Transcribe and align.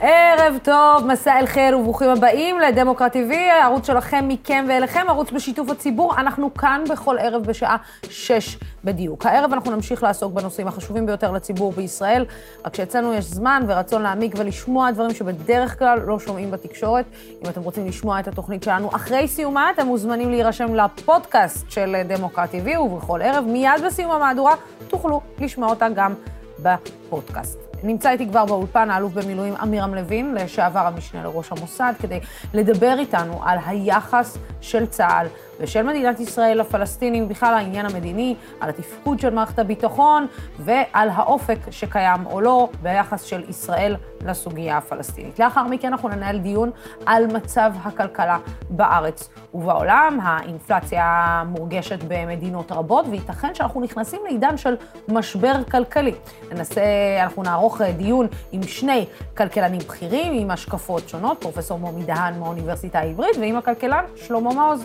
ערב 0.00 0.58
טוב, 0.62 1.06
מסע 1.06 1.38
אל 1.38 1.46
חיל 1.46 1.74
וברוכים 1.74 2.10
הבאים 2.10 2.58
לדמוקרט 2.58 3.16
TV, 3.16 3.34
הערוץ 3.34 3.86
שלכם, 3.86 4.24
מכם 4.28 4.64
ואליכם, 4.68 5.06
ערוץ 5.08 5.30
בשיתוף 5.30 5.70
הציבור. 5.70 6.16
אנחנו 6.16 6.54
כאן 6.54 6.84
בכל 6.90 7.18
ערב 7.18 7.42
בשעה 7.42 7.76
שש 8.10 8.58
בדיוק. 8.84 9.26
הערב 9.26 9.52
אנחנו 9.52 9.70
נמשיך 9.70 10.02
לעסוק 10.02 10.32
בנושאים 10.32 10.68
החשובים 10.68 11.06
ביותר 11.06 11.32
לציבור 11.32 11.72
בישראל, 11.72 12.24
רק 12.64 12.76
שאצלנו 12.76 13.14
יש 13.14 13.24
זמן 13.24 13.62
ורצון 13.66 14.02
להעמיק 14.02 14.34
ולשמוע 14.36 14.90
דברים 14.90 15.14
שבדרך 15.14 15.78
כלל 15.78 15.98
לא 16.04 16.18
שומעים 16.18 16.50
בתקשורת. 16.50 17.04
אם 17.44 17.50
אתם 17.50 17.60
רוצים 17.60 17.86
לשמוע 17.86 18.20
את 18.20 18.28
התוכנית 18.28 18.62
שלנו 18.62 18.88
אחרי 18.94 19.28
סיומה, 19.28 19.70
אתם 19.70 19.86
מוזמנים 19.86 20.30
להירשם 20.30 20.74
לפודקאסט 20.74 21.70
של 21.70 22.02
דמוקרט 22.08 22.50
TV, 22.54 22.78
ובכל 22.78 23.22
ערב, 23.22 23.44
מיד 23.44 23.84
בסיום 23.86 24.10
המהדורה, 24.10 24.54
תוכלו 24.88 25.20
לשמוע 25.38 25.70
אותה 25.70 25.88
גם 25.88 26.14
בפודקאסט. 26.62 27.67
נמצא 27.82 28.10
איתי 28.10 28.26
כבר 28.28 28.44
באולפן 28.44 28.90
האלוף 28.90 29.12
במילואים 29.12 29.54
עמירם 29.56 29.94
לוין, 29.94 30.34
לשעבר 30.34 30.86
המשנה 30.86 31.22
לראש 31.22 31.52
המוסד, 31.52 31.92
כדי 32.02 32.20
לדבר 32.54 32.94
איתנו 32.98 33.40
על 33.44 33.58
היחס 33.66 34.38
של 34.60 34.86
צה"ל 34.86 35.26
ושל 35.60 35.82
מדינת 35.82 36.20
ישראל 36.20 36.60
לפלסטינים, 36.60 37.28
בכלל 37.28 37.54
העניין 37.54 37.86
המדיני, 37.86 38.34
על 38.60 38.68
התפקוד 38.68 39.20
של 39.20 39.34
מערכת 39.34 39.58
הביטחון 39.58 40.26
ועל 40.58 41.08
האופק 41.14 41.58
שקיים 41.70 42.26
או 42.26 42.40
לא 42.40 42.68
ביחס 42.82 43.22
של 43.22 43.44
ישראל 43.48 43.96
לסוגיה 44.26 44.76
הפלסטינית. 44.76 45.38
לאחר 45.38 45.64
מכן 45.64 45.88
אנחנו 45.88 46.08
ננהל 46.08 46.38
דיון 46.38 46.70
על 47.06 47.26
מצב 47.26 47.72
הכלכלה 47.82 48.38
בארץ 48.70 49.30
ובעולם. 49.54 50.18
האינפלציה 50.22 51.42
מורגשת 51.46 51.98
במדינות 52.08 52.72
רבות, 52.72 53.06
וייתכן 53.10 53.54
שאנחנו 53.54 53.80
נכנסים 53.80 54.20
לעידן 54.24 54.56
של 54.56 54.76
משבר 55.08 55.64
כלכלי. 55.70 56.14
ננסה, 56.50 56.82
אנחנו 57.22 57.42
נערוך 57.42 57.80
דיון 57.80 58.26
עם 58.52 58.62
שני 58.62 59.06
כלכלנים 59.36 59.78
בכירים, 59.78 60.32
עם 60.32 60.50
השקפות 60.50 61.08
שונות, 61.08 61.40
פרופ' 61.40 61.70
מומי 61.70 62.02
דהן 62.02 62.38
מהאוניברסיטה 62.38 62.98
העברית, 62.98 63.36
ועם 63.40 63.56
הכלכלן 63.56 64.04
שלמה 64.16 64.54
מעוז. 64.54 64.84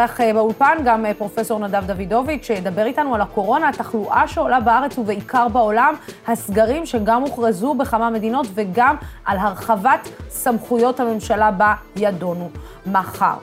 התארח 0.00 0.20
אה, 0.20 0.32
באולפן 0.32 0.78
גם 0.84 1.06
אה, 1.06 1.14
פרופ' 1.14 1.50
נדב 1.60 1.84
דוידוביץ', 1.86 2.44
שידבר 2.44 2.86
איתנו 2.86 3.14
על 3.14 3.20
הקורונה, 3.20 3.68
התחלואה 3.68 4.28
שעולה 4.28 4.60
בארץ 4.60 4.98
ובעיקר 4.98 5.48
בעולם, 5.48 5.94
הסגרים 6.26 6.86
שגם 6.86 7.22
הוכרזו 7.22 7.74
בכמה 7.74 8.10
מדינות, 8.10 8.46
וגם 8.54 8.96
על 9.24 9.38
הרחבת 9.38 10.08
סמכויות 10.28 11.00
הממשלה 11.00 11.50
בה 11.50 11.74
ידונו 11.96 12.50
מחר. 12.86 13.34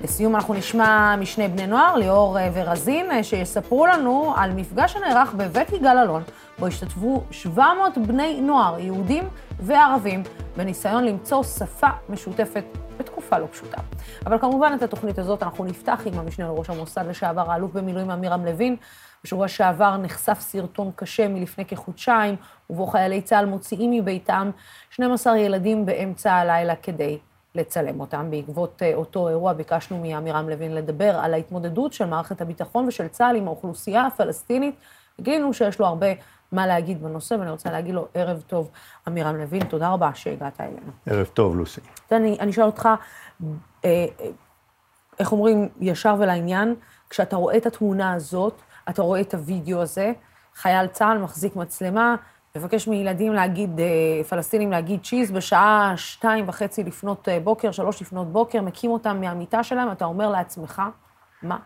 לסיום 0.00 0.36
אנחנו 0.36 0.54
נשמע 0.54 1.16
משני 1.16 1.48
בני 1.48 1.66
נוער, 1.66 1.96
ליאור 1.96 2.38
אה, 2.38 2.50
ורזין, 2.52 3.22
שיספרו 3.22 3.86
לנו 3.86 4.34
על 4.36 4.52
מפגש 4.52 4.92
שנערך 4.92 5.34
בבית 5.34 5.72
יגאל 5.72 5.98
אלון, 5.98 6.22
בו 6.58 6.66
השתתפו 6.66 7.22
700 7.30 7.98
בני 7.98 8.40
נוער, 8.40 8.78
יהודים 8.78 9.28
וערבים, 9.60 10.22
בניסיון 10.56 11.04
למצוא 11.04 11.42
שפה 11.42 11.88
משותפת 12.08 12.64
בתקופה 12.98 13.38
לא 13.38 13.46
פשוטה. 13.50 13.80
אבל 14.26 14.38
כמובן 14.38 14.72
את 14.76 14.82
התוכנית 14.82 15.18
הזאת 15.18 15.42
אנחנו 15.42 15.64
נפתח 15.64 16.00
עם 16.06 16.18
המשנה 16.18 16.46
לראש 16.46 16.70
המוסד 16.70 17.06
לשעבר, 17.06 17.50
האלוף 17.50 17.72
במילואים 17.72 18.10
עמירם 18.10 18.44
לוין. 18.44 18.76
בשבוע 19.24 19.48
שעבר 19.48 19.96
נחשף 19.96 20.40
סרטון 20.40 20.90
קשה 20.96 21.28
מלפני 21.28 21.64
כחודשיים, 21.64 22.36
ובו 22.70 22.86
חיילי 22.86 23.22
צה"ל 23.22 23.46
מוציאים 23.46 23.90
מביתם 23.90 24.50
12 24.90 25.38
ילדים 25.38 25.86
באמצע 25.86 26.34
הלילה 26.34 26.76
כדי 26.76 27.18
לצלם 27.58 28.00
אותם. 28.00 28.30
בעקבות 28.30 28.82
אה, 28.82 28.94
אותו 28.94 29.28
אירוע 29.28 29.52
ביקשנו 29.52 29.98
מעמירם 29.98 30.48
לוין 30.48 30.74
לדבר 30.74 31.18
על 31.18 31.34
ההתמודדות 31.34 31.92
של 31.92 32.06
מערכת 32.06 32.40
הביטחון 32.40 32.88
ושל 32.88 33.08
צה"ל 33.08 33.36
עם 33.36 33.46
האוכלוסייה 33.46 34.06
הפלסטינית. 34.06 34.74
גילינו 35.20 35.54
שיש 35.54 35.78
לו 35.78 35.86
הרבה 35.86 36.06
מה 36.52 36.66
להגיד 36.66 37.02
בנושא, 37.02 37.34
ואני 37.34 37.50
רוצה 37.50 37.72
להגיד 37.72 37.94
לו 37.94 38.08
ערב 38.14 38.42
טוב, 38.46 38.70
עמירם 39.06 39.36
לוין, 39.36 39.64
תודה 39.64 39.88
רבה 39.88 40.10
שהגעת 40.14 40.60
אלינו. 40.60 40.92
ערב 41.06 41.26
טוב, 41.26 41.56
לוסי. 41.56 41.80
אני, 42.12 42.36
אני 42.40 42.50
אשאל 42.50 42.64
אותך, 42.64 42.88
אה, 43.84 44.06
איך 45.18 45.32
אומרים, 45.32 45.68
ישר 45.80 46.14
ולעניין, 46.18 46.74
כשאתה 47.10 47.36
רואה 47.36 47.56
את 47.56 47.66
התמונה 47.66 48.12
הזאת, 48.12 48.60
אתה 48.88 49.02
רואה 49.02 49.20
את 49.20 49.34
הוידאו 49.34 49.82
הזה, 49.82 50.12
חייל 50.54 50.86
צה"ל 50.86 51.18
מחזיק 51.18 51.56
מצלמה, 51.56 52.16
מבקש 52.58 52.88
מילדים 52.88 53.32
להגיד, 53.32 53.80
אה, 53.80 54.24
פלסטינים 54.28 54.70
להגיד 54.70 55.00
צ'יז 55.02 55.30
בשעה 55.30 55.92
שתיים 55.96 56.48
וחצי 56.48 56.84
לפנות 56.84 57.28
אה, 57.28 57.40
בוקר, 57.40 57.70
שלוש 57.70 58.02
לפנות 58.02 58.32
בוקר, 58.32 58.62
מקים 58.62 58.90
אותם 58.90 59.20
מהמיטה 59.20 59.62
שלהם, 59.62 59.92
אתה 59.92 60.04
אומר 60.04 60.30
לעצמך, 60.30 60.82
מה? 61.42 61.58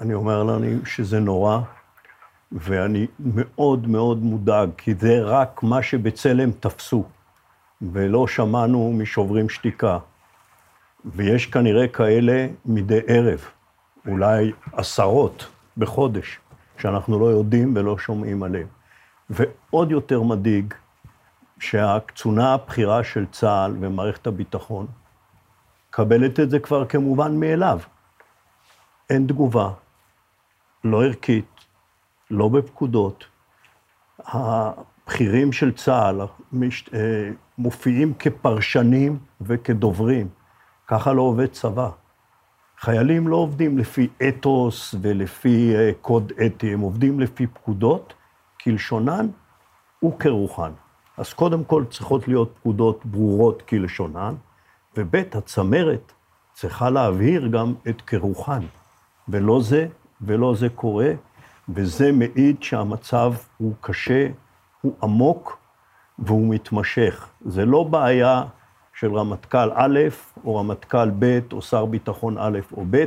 אני 0.00 0.14
אומר 0.14 0.42
לנו 0.42 0.86
שזה 0.86 1.20
נורא, 1.20 1.58
ואני 2.52 3.06
מאוד 3.20 3.88
מאוד 3.88 4.22
מודאג, 4.22 4.70
כי 4.76 4.94
זה 4.94 5.20
רק 5.22 5.62
מה 5.62 5.82
שבצלם 5.82 6.50
תפסו, 6.50 7.04
ולא 7.82 8.26
שמענו 8.26 8.92
משוברים 8.98 9.48
שתיקה. 9.48 9.98
ויש 11.04 11.46
כנראה 11.46 11.88
כאלה 11.88 12.46
מדי 12.64 13.00
ערב, 13.06 13.40
אולי 14.08 14.52
עשרות 14.72 15.46
בחודש, 15.76 16.38
שאנחנו 16.78 17.20
לא 17.20 17.26
יודעים 17.26 17.76
ולא 17.76 17.98
שומעים 17.98 18.42
עליהם. 18.42 18.79
ועוד 19.30 19.90
יותר 19.90 20.22
מדאיג, 20.22 20.74
שהקצונה 21.58 22.54
הבכירה 22.54 23.04
של 23.04 23.26
צה"ל 23.26 23.76
ומערכת 23.80 24.26
הביטחון 24.26 24.86
מקבלת 25.88 26.40
את 26.40 26.50
זה 26.50 26.58
כבר 26.58 26.86
כמובן 26.86 27.40
מאליו. 27.40 27.80
אין 29.10 29.26
תגובה, 29.26 29.70
לא 30.84 31.04
ערכית, 31.04 31.46
לא 32.30 32.48
בפקודות. 32.48 33.24
הבכירים 34.24 35.52
של 35.52 35.72
צה"ל 35.72 36.20
מש, 36.52 36.88
אה, 36.94 37.30
מופיעים 37.58 38.14
כפרשנים 38.14 39.18
וכדוברים. 39.40 40.28
ככה 40.86 41.12
לא 41.12 41.22
עובד 41.22 41.46
צבא. 41.46 41.90
חיילים 42.78 43.28
לא 43.28 43.36
עובדים 43.36 43.78
לפי 43.78 44.08
אתוס 44.28 44.94
ולפי 45.02 45.76
אה, 45.76 45.90
קוד 46.00 46.32
אתי, 46.46 46.72
הם 46.72 46.80
עובדים 46.80 47.20
לפי 47.20 47.46
פקודות, 47.46 48.14
כלשונן 48.64 49.28
וכרוחן. 50.04 50.72
אז 51.16 51.32
קודם 51.32 51.64
כל 51.64 51.84
צריכות 51.90 52.28
להיות 52.28 52.52
פקודות 52.60 53.06
ברורות 53.06 53.62
כלשונן, 53.62 54.34
וב' 54.96 55.16
הצמרת 55.16 56.12
צריכה 56.52 56.90
להבהיר 56.90 57.46
גם 57.46 57.74
את 57.88 58.02
כרוחן. 58.02 58.62
ולא 59.28 59.60
זה, 59.62 59.86
ולא 60.20 60.54
זה 60.54 60.68
קורה, 60.68 61.12
וזה 61.68 62.12
מעיד 62.12 62.62
שהמצב 62.62 63.32
הוא 63.58 63.74
קשה, 63.80 64.26
הוא 64.80 64.96
עמוק 65.02 65.58
והוא 66.18 66.54
מתמשך. 66.54 67.28
זה 67.46 67.64
לא 67.64 67.82
בעיה 67.82 68.44
של 68.94 69.14
רמטכ"ל 69.14 69.70
א', 69.74 69.98
או 70.44 70.56
רמטכ"ל 70.56 71.10
ב', 71.18 71.40
או 71.52 71.62
שר 71.62 71.86
ביטחון 71.86 72.38
א' 72.38 72.58
או 72.72 72.84
ב', 72.90 73.04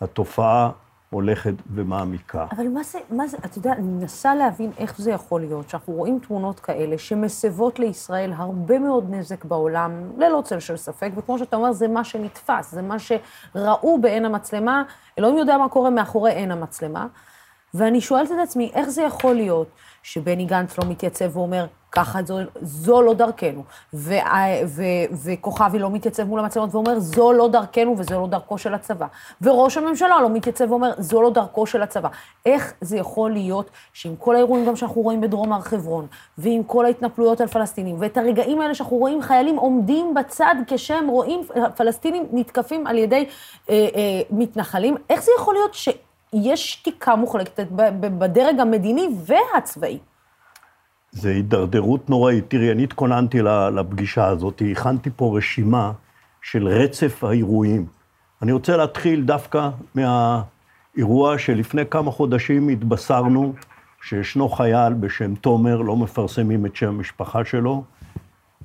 התופעה 0.00 0.70
הולכת 1.16 1.54
ומעמיקה. 1.74 2.46
אבל 2.56 2.68
מה 2.68 2.82
זה, 2.82 2.98
מה 3.10 3.26
זה, 3.26 3.36
אתה 3.44 3.58
יודע, 3.58 3.72
אני 3.72 3.82
מנסה 3.82 4.34
להבין 4.34 4.70
איך 4.78 4.98
זה 4.98 5.10
יכול 5.10 5.40
להיות, 5.40 5.70
שאנחנו 5.70 5.92
רואים 5.92 6.18
תמונות 6.18 6.60
כאלה 6.60 6.98
שמסבות 6.98 7.78
לישראל 7.78 8.32
הרבה 8.36 8.78
מאוד 8.78 9.06
נזק 9.10 9.44
בעולם, 9.44 9.90
ללא 10.18 10.42
צל 10.44 10.60
של 10.60 10.76
ספק, 10.76 11.10
וכמו 11.16 11.38
שאתה 11.38 11.56
אומר, 11.56 11.72
זה 11.72 11.88
מה 11.88 12.04
שנתפס, 12.04 12.72
זה 12.72 12.82
מה 12.82 12.96
שראו 12.98 14.00
בעין 14.00 14.24
המצלמה, 14.24 14.82
אלוהים 15.18 15.38
יודע 15.38 15.58
מה 15.58 15.68
קורה 15.68 15.90
מאחורי 15.90 16.32
עין 16.32 16.50
המצלמה. 16.50 17.06
ואני 17.74 18.00
שואלת 18.00 18.30
את 18.30 18.36
עצמי, 18.42 18.70
איך 18.74 18.88
זה 18.88 19.02
יכול 19.02 19.34
להיות 19.34 19.68
שבני 20.02 20.44
גנץ 20.44 20.78
לא 20.78 20.84
מתייצב 20.88 21.36
ואומר, 21.36 21.66
ככה 21.96 22.22
זו, 22.22 22.38
זו 22.62 23.02
לא 23.02 23.14
דרכנו, 23.14 23.62
ו, 23.94 24.14
ו, 24.66 24.82
וכוכבי 25.24 25.78
לא 25.78 25.90
מתייצב 25.90 26.24
מול 26.24 26.40
המצלמות 26.40 26.74
ואומר, 26.74 26.98
זו 26.98 27.32
לא 27.32 27.48
דרכנו 27.48 27.98
וזו 27.98 28.20
לא 28.20 28.26
דרכו 28.26 28.58
של 28.58 28.74
הצבא, 28.74 29.06
וראש 29.42 29.76
הממשלה 29.76 30.20
לא 30.20 30.30
מתייצב 30.30 30.70
ואומר, 30.70 30.92
זו 30.98 31.22
לא 31.22 31.30
דרכו 31.30 31.66
של 31.66 31.82
הצבא. 31.82 32.08
איך 32.46 32.72
זה 32.80 32.96
יכול 32.96 33.30
להיות 33.30 33.70
שעם 33.92 34.16
כל 34.16 34.34
האירועים 34.36 34.66
גם 34.66 34.76
שאנחנו 34.76 35.02
רואים 35.02 35.20
בדרום 35.20 35.52
הר 35.52 35.60
חברון, 35.60 36.06
ועם 36.38 36.62
כל 36.62 36.84
ההתנפלויות 36.84 37.40
על 37.40 37.46
פלסטינים, 37.46 37.96
ואת 37.98 38.16
הרגעים 38.16 38.60
האלה 38.60 38.74
שאנחנו 38.74 38.96
רואים 38.96 39.22
חיילים 39.22 39.56
עומדים 39.56 40.14
בצד 40.14 40.54
כשהם 40.66 41.08
רואים 41.08 41.40
פלסטינים 41.76 42.26
נתקפים 42.32 42.86
על 42.86 42.98
ידי 42.98 43.26
אה, 43.70 43.74
אה, 43.74 44.20
מתנחלים, 44.30 44.96
איך 45.10 45.22
זה 45.22 45.30
יכול 45.38 45.54
להיות 45.54 45.74
ש... 45.74 45.88
יש 46.32 46.72
שתיקה 46.72 47.16
מוחלטת 47.16 47.66
בדרג 48.00 48.60
המדיני 48.60 49.08
והצבאי. 49.26 49.98
זה 51.16 51.30
הידרדרות 51.30 52.10
נוראית. 52.10 52.44
תראי, 52.48 52.72
אני 52.72 52.84
התכוננתי 52.84 53.42
לפגישה 53.74 54.26
הזאת, 54.26 54.62
הכנתי 54.70 55.10
פה 55.16 55.38
רשימה 55.38 55.92
של 56.42 56.68
רצף 56.68 57.24
האירועים. 57.24 57.86
אני 58.42 58.52
רוצה 58.52 58.76
להתחיל 58.76 59.24
דווקא 59.24 59.70
מהאירוע 59.94 61.38
שלפני 61.38 61.82
כמה 61.90 62.10
חודשים 62.10 62.68
התבשרנו 62.68 63.52
שישנו 64.02 64.48
חייל 64.48 64.92
בשם 64.92 65.34
תומר, 65.34 65.76
לא 65.76 65.96
מפרסמים 65.96 66.66
את 66.66 66.76
שם 66.76 66.88
המשפחה 66.88 67.44
שלו, 67.44 67.84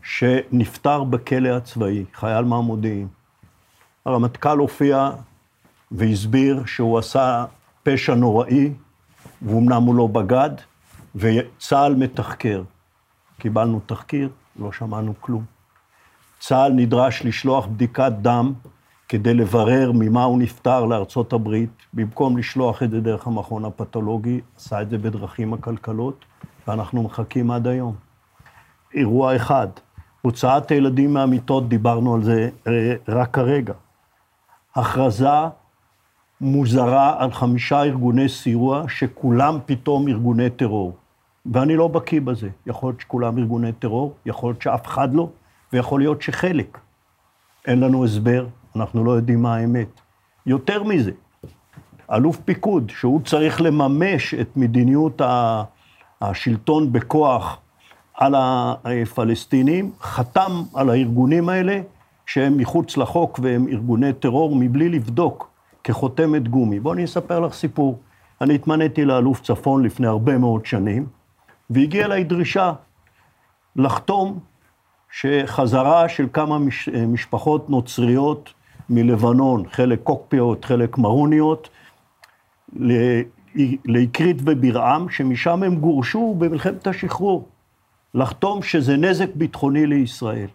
שנפטר 0.03 1.03
בכלא 1.03 1.49
הצבאי, 1.49 2.05
חייל 2.13 2.45
מהמודיעין. 2.45 3.07
הרמטכ"ל 4.05 4.57
הופיע 4.57 5.11
והסביר 5.91 6.63
שהוא 6.65 6.99
עשה 6.99 7.45
פשע 7.83 8.15
נוראי, 8.15 8.71
ואומנם 9.41 9.83
הוא 9.83 9.95
לא 9.95 10.07
בגד, 10.07 10.51
וצה"ל 11.15 11.95
מתחקר. 11.95 12.63
קיבלנו 13.39 13.79
תחקיר, 13.85 14.29
לא 14.59 14.71
שמענו 14.71 15.13
כלום. 15.19 15.43
צה"ל 16.39 16.71
נדרש 16.71 17.25
לשלוח 17.25 17.65
בדיקת 17.65 18.11
דם 18.21 18.53
כדי 19.09 19.33
לברר 19.33 19.91
ממה 19.95 20.23
הוא 20.23 20.39
נפטר 20.39 20.85
לארצות 20.85 21.33
הברית, 21.33 21.69
במקום 21.93 22.37
לשלוח 22.37 22.83
את 22.83 22.91
זה 22.91 23.01
דרך 23.01 23.27
המכון 23.27 23.65
הפתולוגי, 23.65 24.41
עשה 24.57 24.81
את 24.81 24.89
זה 24.89 24.97
בדרכים 24.97 25.53
עקלקלות, 25.53 26.25
ואנחנו 26.67 27.03
מחכים 27.03 27.51
עד 27.51 27.67
היום. 27.67 27.95
אירוע 28.93 29.35
אחד, 29.35 29.67
הוצאת 30.21 30.71
הילדים 30.71 31.13
מהמיטות, 31.13 31.69
דיברנו 31.69 32.15
על 32.15 32.23
זה 32.23 32.49
אה, 32.67 32.93
רק 33.07 33.33
כרגע. 33.33 33.73
הכרזה 34.75 35.27
מוזרה 36.41 37.23
על 37.23 37.31
חמישה 37.31 37.83
ארגוני 37.83 38.29
סיוע, 38.29 38.83
שכולם 38.87 39.59
פתאום 39.65 40.07
ארגוני 40.07 40.49
טרור. 40.49 41.00
ואני 41.45 41.75
לא 41.75 41.87
בקיא 41.87 42.21
בזה. 42.21 42.49
יכול 42.65 42.89
להיות 42.89 43.01
שכולם 43.01 43.37
ארגוני 43.37 43.71
טרור, 43.71 44.13
יכול 44.25 44.49
להיות 44.49 44.61
שאף 44.61 44.87
אחד 44.87 45.13
לא, 45.13 45.29
ויכול 45.73 45.99
להיות 45.99 46.21
שחלק. 46.21 46.77
אין 47.67 47.79
לנו 47.79 48.05
הסבר, 48.05 48.47
אנחנו 48.75 49.03
לא 49.03 49.11
יודעים 49.11 49.41
מה 49.41 49.55
האמת. 49.55 50.01
יותר 50.45 50.83
מזה, 50.83 51.11
אלוף 52.11 52.37
פיקוד, 52.45 52.89
שהוא 52.89 53.21
צריך 53.21 53.61
לממש 53.61 54.33
את 54.33 54.57
מדיניות 54.57 55.21
השלטון 56.21 56.93
בכוח 56.93 57.59
על 58.13 58.35
הפלסטינים, 58.37 59.91
חתם 60.01 60.51
על 60.73 60.89
הארגונים 60.89 61.49
האלה 61.49 61.81
שהם 62.25 62.57
מחוץ 62.57 62.97
לחוק 62.97 63.39
והם 63.43 63.67
ארגוני 63.67 64.13
טרור 64.13 64.55
מבלי 64.55 64.89
לבדוק 64.89 65.49
כחותמת 65.83 66.47
גומי. 66.47 66.79
בואו 66.79 66.93
אני 66.93 67.05
אספר 67.05 67.39
לך 67.39 67.53
סיפור. 67.53 67.99
אני 68.41 68.55
התמניתי 68.55 69.05
לאלוף 69.05 69.41
צפון 69.41 69.83
לפני 69.83 70.07
הרבה 70.07 70.37
מאוד 70.37 70.65
שנים, 70.65 71.05
והגיעה 71.73 72.05
אליי 72.05 72.23
דרישה 72.23 72.73
לחתום 73.75 74.39
שחזרה 75.11 76.09
של 76.09 76.27
כמה 76.33 76.59
מש, 76.59 76.89
משפחות 76.89 77.69
נוצריות 77.69 78.53
מלבנון, 78.89 79.63
חלק 79.71 79.99
קוקפיות, 80.03 80.65
חלק 80.65 80.97
מרוניות, 80.97 81.69
לאקרית 83.85 84.37
וברעם, 84.45 85.09
שמשם 85.09 85.63
הם 85.63 85.75
גורשו 85.75 86.35
במלחמת 86.37 86.87
השחרור. 86.87 87.47
לחתום 88.13 88.61
שזה 88.63 88.97
נזק 88.97 89.29
ביטחוני 89.35 89.85
לישראל. 89.85 90.47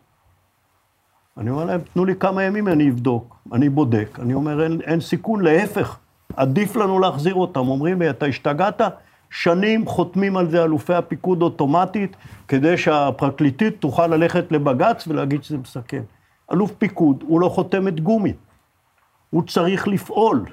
אני 1.37 1.51
אומר 1.51 1.65
להם, 1.65 1.81
תנו 1.93 2.05
לי 2.05 2.15
כמה 2.15 2.43
ימים, 2.43 2.69
אני 2.69 2.91
אבדוק. 2.91 3.37
אני 3.53 3.69
בודק. 3.69 4.19
אני 4.23 4.35
אומר, 4.35 4.63
אין, 4.63 4.81
אין 4.81 5.01
סיכון, 5.01 5.41
להפך, 5.45 5.99
עדיף 6.37 6.77
לנו 6.77 6.99
להחזיר 6.99 7.35
אותם. 7.35 7.69
אומרים 7.69 8.03
לי, 8.03 8.11
אתה 8.11 8.27
השתגעת? 8.27 8.81
שנים 9.37 9.87
חותמים 9.87 10.37
על 10.37 10.51
זה 10.51 10.65
אלופי 10.65 10.95
הפיקוד 10.95 11.43
אוטומטית, 11.43 12.17
כדי 12.49 12.77
שהפרקליטית 12.77 13.81
תוכל 13.81 14.07
ללכת 14.07 14.53
לבג"ץ 14.53 15.09
ולהגיד 15.09 15.45
שזה 15.45 15.59
מסכן. 15.59 16.03
אלוף 16.53 16.73
פיקוד 16.79 17.25
הוא 17.27 17.41
לא 17.41 17.49
חותמת 17.49 18.01
גומי. 18.01 18.33
הוא 19.31 19.43
צריך 19.43 19.89
לפעול. 19.89 20.47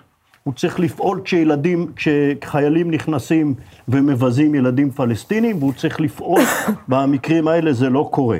הוא 0.44 0.54
צריך 0.54 0.80
לפעול 0.80 1.22
כשילדים, 1.24 1.92
כשחיילים 1.96 2.92
נכנסים 2.92 3.54
ומבזים 3.88 4.56
ילדים 4.56 4.92
פלסטינים, 4.92 5.58
והוא 5.60 5.74
צריך 5.74 6.02
לפעול, 6.02 6.42
במקרים 6.88 7.48
האלה 7.48 7.74
זה 7.74 7.90
לא 7.90 8.10
קורה. 8.12 8.40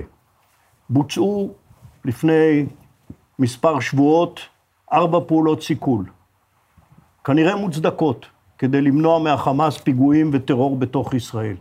בוצעו 0.90 1.54
לפני 2.06 2.66
מספר 3.40 3.80
שבועות 3.80 4.40
ארבע 4.94 5.20
פעולות 5.28 5.64
סיכול, 5.64 6.06
כנראה 7.24 7.56
מוצדקות, 7.56 8.33
כדי 8.58 8.82
למנוע 8.82 9.20
מהחמאס 9.20 9.78
פיגועים 9.78 10.30
וטרור 10.34 10.78
בתוך 10.78 11.14
ישראל. 11.14 11.56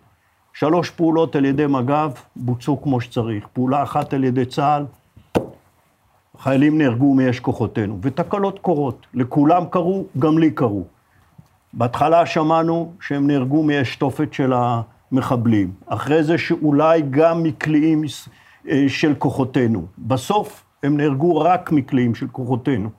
שלוש 0.55 0.91
פעולות 0.91 1.37
על 1.37 1.45
ידי 1.45 1.67
מג"ב 1.67 2.11
בוצעו 2.37 2.83
כמו 2.83 3.01
שצריך, 3.01 3.47
פעולה 3.53 3.83
אחת 3.83 4.15
על 4.15 4.25
ידי 4.25 4.45
צה"ל, 4.45 4.85
חיילים 6.39 6.79
נהרגו 6.79 7.15
מאש 7.15 7.41
כוחותינו, 7.41 7.99
ותקלות 8.03 8.59
קורות, 8.59 9.07
לכולם 9.15 9.65
קרו, 9.71 10.05
גם 10.19 10.39
לי 10.39 10.51
קרו. 10.51 10.85
בהתחלה 11.73 12.27
שמענו 12.27 12.93
שהם 13.01 13.27
נהרגו 13.27 13.63
מאש 13.63 13.97
תופת 13.97 14.33
של 14.33 14.53
המחבלים, 14.53 15.73
אחרי 15.87 16.23
זה 16.23 16.39
שאולי 16.39 17.03
גם 17.11 17.43
מקליעים 17.43 18.03
אה, 18.69 18.85
של 18.89 19.15
כוחותינו. 19.19 19.87
בסוף 19.99 20.65
הם 20.83 20.97
נהרגו 20.97 21.41
רק 21.41 21.73
מקליעים 21.73 22.15
של 22.15 22.27
כוחותינו. 22.33 22.91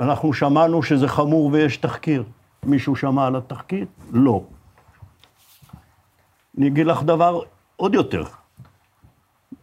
אנחנו 0.00 0.32
שמענו 0.32 0.82
שזה 0.82 1.08
חמור 1.08 1.50
ויש 1.52 1.76
תחקיר. 1.76 2.24
מישהו 2.66 2.96
שמע 2.96 3.26
על 3.26 3.36
התחקיר? 3.36 3.86
לא. 4.12 4.42
אני 6.58 6.66
אגיד 6.66 6.86
לך 6.86 7.02
דבר 7.02 7.40
עוד 7.76 7.94
יותר. 7.94 8.24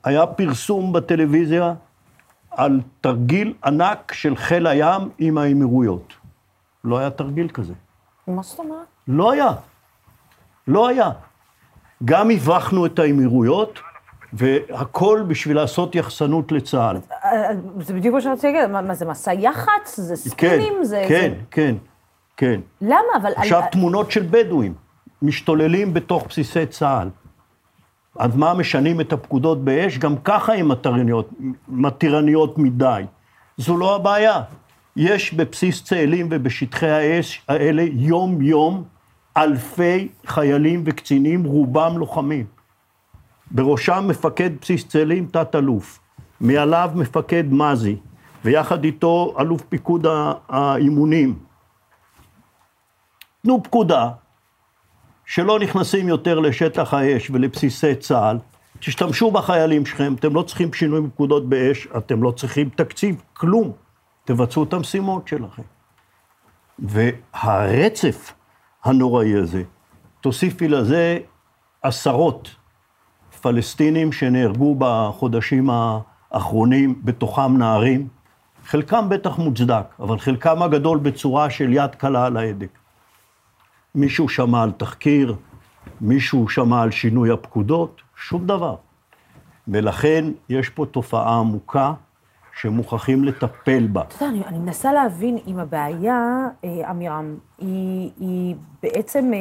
היה 0.04 0.28
פרסום 0.28 0.94
בטלוויזיה 0.94 1.74
על 2.52 2.82
תרגיל 3.02 3.54
ענק 3.66 4.14
של 4.14 4.36
חיל 4.36 4.68
הים 4.68 5.10
עם 5.18 5.38
האמירויות. 5.38 6.14
לא 6.84 6.98
היה 6.98 7.10
תרגיל 7.10 7.50
כזה. 7.50 7.74
מה 8.28 8.44
זאת 8.44 8.60
אומרת? 8.60 8.88
לא 9.08 9.32
היה. 9.32 9.50
לא 10.68 10.88
היה. 10.88 11.10
גם 12.06 12.30
הבכנו 12.30 12.86
את 12.86 13.00
האמירויות, 13.00 13.80
והכל 14.34 15.24
בשביל 15.28 15.58
לעשות 15.58 15.96
יחסנות 15.96 16.52
לצה"ל. 16.52 16.98
זה 17.80 17.94
בדיוק 17.94 18.16
מה 18.16 18.22
שרציתי 18.22 18.54
להגיד, 18.54 18.72
מה 18.72 18.94
זה 18.94 19.06
מסע 19.06 19.34
יח"צ? 19.34 20.00
זה 20.00 20.16
ספינים? 20.16 20.74
כן, 20.78 20.84
זה, 20.84 21.06
כן, 21.10 21.30
זה... 21.30 21.42
כן, 21.52 21.76
כן. 22.42 22.62
למה? 22.82 22.98
אבל... 23.22 23.32
עכשיו, 23.36 23.62
תמונות 23.72 24.12
של 24.12 24.28
בדואים 24.30 24.74
משתוללים 25.22 25.94
בתוך 25.94 26.28
בסיסי 26.30 26.66
צה"ל. 26.66 27.10
אז 28.20 28.36
מה 28.36 28.54
משנים 28.54 29.02
את 29.02 29.14
הפקודות 29.14 29.64
באש? 29.64 29.98
גם 29.98 30.18
ככה 30.18 30.54
הן 30.54 30.68
מתירניות 31.68 32.58
מדי. 32.58 33.04
זו 33.58 33.78
לא 33.78 33.96
הבעיה. 33.96 34.42
יש 34.96 35.34
בבסיס 35.34 35.84
צאלים 35.84 36.28
ובשטחי 36.32 36.90
האש 36.90 37.42
האלה 37.48 37.84
יום-יום 37.94 38.84
אלפי 39.38 40.08
חיילים 40.26 40.84
וקצינים, 40.86 41.44
רובם 41.44 41.98
לוחמים. 41.98 42.46
בראשם 43.52 44.06
מפקד 44.08 44.50
בסיס 44.62 44.88
צאלים, 44.88 45.26
תת-אלוף. 45.32 46.00
מעליו 46.40 46.92
מפקד 46.96 47.44
מזי, 47.52 47.96
ויחד 48.46 48.84
איתו 48.84 49.36
אלוף 49.40 49.62
פיקוד 49.62 50.08
האימונים. 50.50 51.51
תנו 53.44 53.64
פקודה, 53.64 54.10
שלא 55.26 55.60
נכנסים 55.60 56.08
יותר 56.08 56.40
לשטח 56.40 56.94
האש 56.94 57.30
ולבסיסי 57.30 57.96
צה"ל, 57.96 58.38
תשתמשו 58.80 59.32
בחיילים 59.32 59.86
שלכם, 59.86 60.14
אתם 60.20 60.36
לא 60.36 60.42
צריכים 60.42 60.74
שינוי 60.74 61.10
פקודות 61.10 61.50
באש, 61.50 61.88
אתם 61.98 62.24
לא 62.24 62.32
צריכים 62.32 62.70
תקציב, 62.70 63.22
כלום. 63.34 63.72
תבצעו 64.26 64.64
את 64.64 64.74
המשימות 64.74 65.28
שלכם. 65.28 65.62
והרצף 66.80 68.34
הנוראי 68.84 69.36
הזה, 69.36 69.64
תוסיפי 70.22 70.68
לזה 70.68 71.20
עשרות 71.82 72.50
פלסטינים 73.42 74.12
שנהרגו 74.12 74.76
בחודשים 74.80 75.70
האחרונים, 75.70 77.02
בתוכם 77.04 77.58
נערים, 77.58 78.08
חלקם 78.66 79.10
בטח 79.10 79.38
מוצדק, 79.38 79.86
אבל 80.00 80.20
חלקם 80.20 80.64
הגדול 80.64 80.98
בצורה 80.98 81.50
של 81.50 81.74
יד 81.74 81.96
קלה 81.96 82.26
על 82.26 82.38
ההדק. 82.38 82.81
מישהו 83.96 84.30
שמע 84.30 84.64
על 84.64 84.72
תחקיר, 84.72 85.36
מישהו 86.02 86.50
שמע 86.50 86.82
על 86.82 86.92
שינוי 86.92 87.32
הפקודות, 87.32 88.02
שום 88.16 88.48
דבר. 88.48 88.76
ולכן 89.68 90.26
יש 90.50 90.70
פה 90.70 90.86
תופעה 90.86 91.40
עמוקה 91.40 91.94
שמוכרחים 92.62 93.24
לטפל 93.24 93.88
בה. 93.88 94.02
אתה 94.02 94.26
יודע, 94.26 94.36
אני, 94.36 94.46
אני 94.46 94.58
מנסה 94.58 94.94
להבין 94.94 95.38
אם 95.48 95.60
הבעיה, 95.60 96.48
אה, 96.64 96.92
היא, 97.58 98.12
היא 98.20 98.56
בעצם 98.84 99.32
אה, 99.34 99.40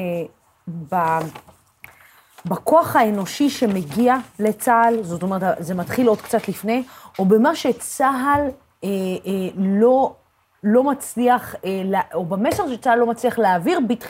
ב, 0.90 1.18
בכוח 2.46 2.96
האנושי 2.96 3.50
שמגיע 3.50 4.16
לצה"ל, 4.38 5.02
זאת 5.02 5.22
אומרת, 5.22 5.42
זה 5.58 5.74
מתחיל 5.74 6.08
עוד 6.08 6.20
קצת 6.20 6.48
לפני, 6.48 6.82
או 7.18 7.24
במה 7.24 7.56
שצה"ל 7.56 8.40
אה, 8.84 8.88
אה, 9.26 9.48
לא 9.56 10.14
לא 10.64 10.84
מצליח, 10.84 11.54
אה, 11.64 12.00
או 12.14 12.24
במסר 12.24 12.68
שצה"ל 12.68 12.98
לא 12.98 13.06
מצליח 13.06 13.38
להעביר 13.38 13.80
בתח... 13.88 14.08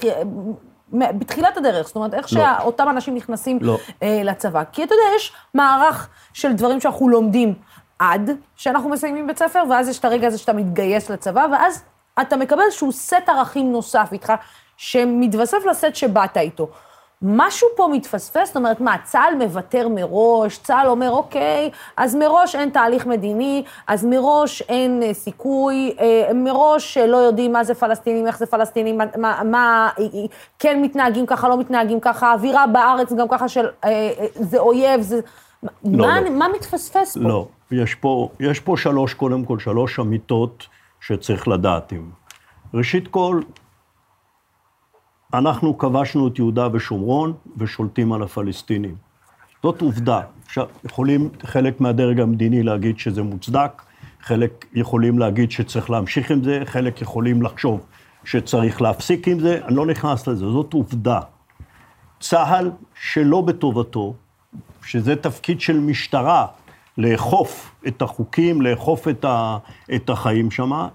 בתחילת 0.93 1.57
הדרך, 1.57 1.87
זאת 1.87 1.97
אומרת, 1.97 2.15
איך 2.15 2.33
לא. 2.33 2.45
שאותם 2.61 2.89
אנשים 2.89 3.15
נכנסים 3.15 3.59
לא. 3.61 3.79
אה, 4.03 4.21
לצבא. 4.25 4.63
כי 4.73 4.85
אתה 4.85 4.95
יודע, 4.95 5.17
יש 5.17 5.33
מערך 5.55 6.09
של 6.33 6.53
דברים 6.53 6.81
שאנחנו 6.81 7.09
לומדים 7.09 7.55
עד 7.99 8.31
שאנחנו 8.57 8.89
מסיימים 8.89 9.27
בית 9.27 9.39
ספר, 9.39 9.63
ואז 9.71 9.89
יש 9.89 9.99
את 9.99 10.05
הרגע 10.05 10.27
הזה 10.27 10.39
שאתה 10.39 10.53
מתגייס 10.53 11.11
לצבא, 11.11 11.47
ואז 11.53 11.85
אתה 12.21 12.37
מקבל 12.37 12.63
איזשהו 12.63 12.93
סט 12.93 13.29
ערכים 13.29 13.73
נוסף 13.73 14.09
איתך, 14.13 14.33
שמתווסף 14.77 15.65
לסט 15.71 15.95
שבאת 15.95 16.37
איתו. 16.37 16.71
משהו 17.23 17.69
פה 17.77 17.89
מתפספס, 17.93 18.47
זאת 18.47 18.57
אומרת, 18.57 18.81
מה, 18.81 18.97
צה"ל 19.05 19.35
מוותר 19.45 19.89
מראש, 19.89 20.59
צה"ל 20.59 20.87
אומר, 20.89 21.11
אוקיי, 21.11 21.71
אז 21.97 22.15
מראש 22.15 22.55
אין 22.55 22.71
תהליך 22.71 23.07
מדיני, 23.07 23.65
אז 23.87 24.05
מראש 24.05 24.63
אין 24.63 25.03
אה, 25.03 25.15
סיכוי, 25.15 25.95
אה, 26.01 26.35
מראש 26.35 26.99
לא 26.99 27.17
יודעים 27.17 27.53
מה 27.53 27.65
זה 27.65 27.75
פלסטינים, 27.75 28.27
איך 28.27 28.39
זה 28.39 28.47
פלסטינים, 28.47 28.99
מה, 28.99 29.05
מה, 29.17 29.43
מה 29.45 29.89
אה, 29.99 30.05
אה, 30.05 30.09
כן 30.59 30.83
מתנהגים 30.83 31.27
ככה, 31.27 31.49
לא 31.49 31.59
מתנהגים 31.59 32.01
ככה, 32.01 32.31
האווירה 32.31 32.67
בארץ 32.67 33.13
גם 33.13 33.29
ככה 33.29 33.49
של 33.49 33.67
אה, 33.85 33.91
אה, 33.91 34.27
זה 34.35 34.59
אויב, 34.59 35.01
זה... 35.01 35.21
לא, 35.63 36.07
מה, 36.07 36.21
לא. 36.21 36.31
מה 36.31 36.47
מתפספס 36.49 37.17
פה? 37.17 37.29
לא, 37.29 37.49
יש 37.71 37.95
פה, 37.95 38.29
יש 38.41 38.61
פה 38.61 38.77
שלוש, 38.77 39.15
קודם 39.15 39.45
כל, 39.45 39.59
שלוש 39.59 40.01
אמיתות 40.01 40.67
שצריך 41.01 41.49
לדעת. 41.49 41.93
עם. 41.93 42.11
ראשית 42.75 43.09
כל, 43.09 43.41
אנחנו 45.35 45.79
כבשנו 45.79 46.29
את 46.29 46.39
יהודה 46.39 46.69
ושומרון 46.73 47.33
ושולטים 47.57 48.13
על 48.13 48.23
הפלסטינים. 48.23 48.95
זאת 49.63 49.81
עובדה. 49.81 50.21
עכשיו, 50.47 50.67
יכולים 50.85 51.29
חלק 51.43 51.81
מהדרג 51.81 52.21
המדיני 52.21 52.63
להגיד 52.63 52.99
שזה 52.99 53.23
מוצדק, 53.23 53.83
חלק 54.21 54.67
יכולים 54.75 55.19
להגיד 55.19 55.51
שצריך 55.51 55.91
להמשיך 55.91 56.31
עם 56.31 56.45
זה, 56.45 56.63
חלק 56.65 57.03
יכולים 57.03 57.43
לחשוב 57.43 57.87
שצריך 58.25 58.83
להפסיק 58.83 59.29
עם 59.29 59.41
זה, 59.41 59.61
אני 59.65 59.77
לא 59.77 59.87
נכנס 59.87 60.27
לזה, 60.27 60.47
זאת 60.47 60.73
עובדה. 60.73 61.21
צה"ל 62.21 62.71
שלא 62.95 63.41
בטובתו, 63.41 64.15
שזה 64.85 65.17
תפקיד 65.17 65.61
של 65.61 65.81
משטרה, 65.81 66.47
לאכוף 66.99 67.75
את 67.87 68.03
החוקים, 68.03 68.63
לאכוף 68.63 69.09
את, 69.09 69.25
ה, 69.25 69.59
את 69.95 70.11
החיים 70.11 70.51
שם, 70.51 70.87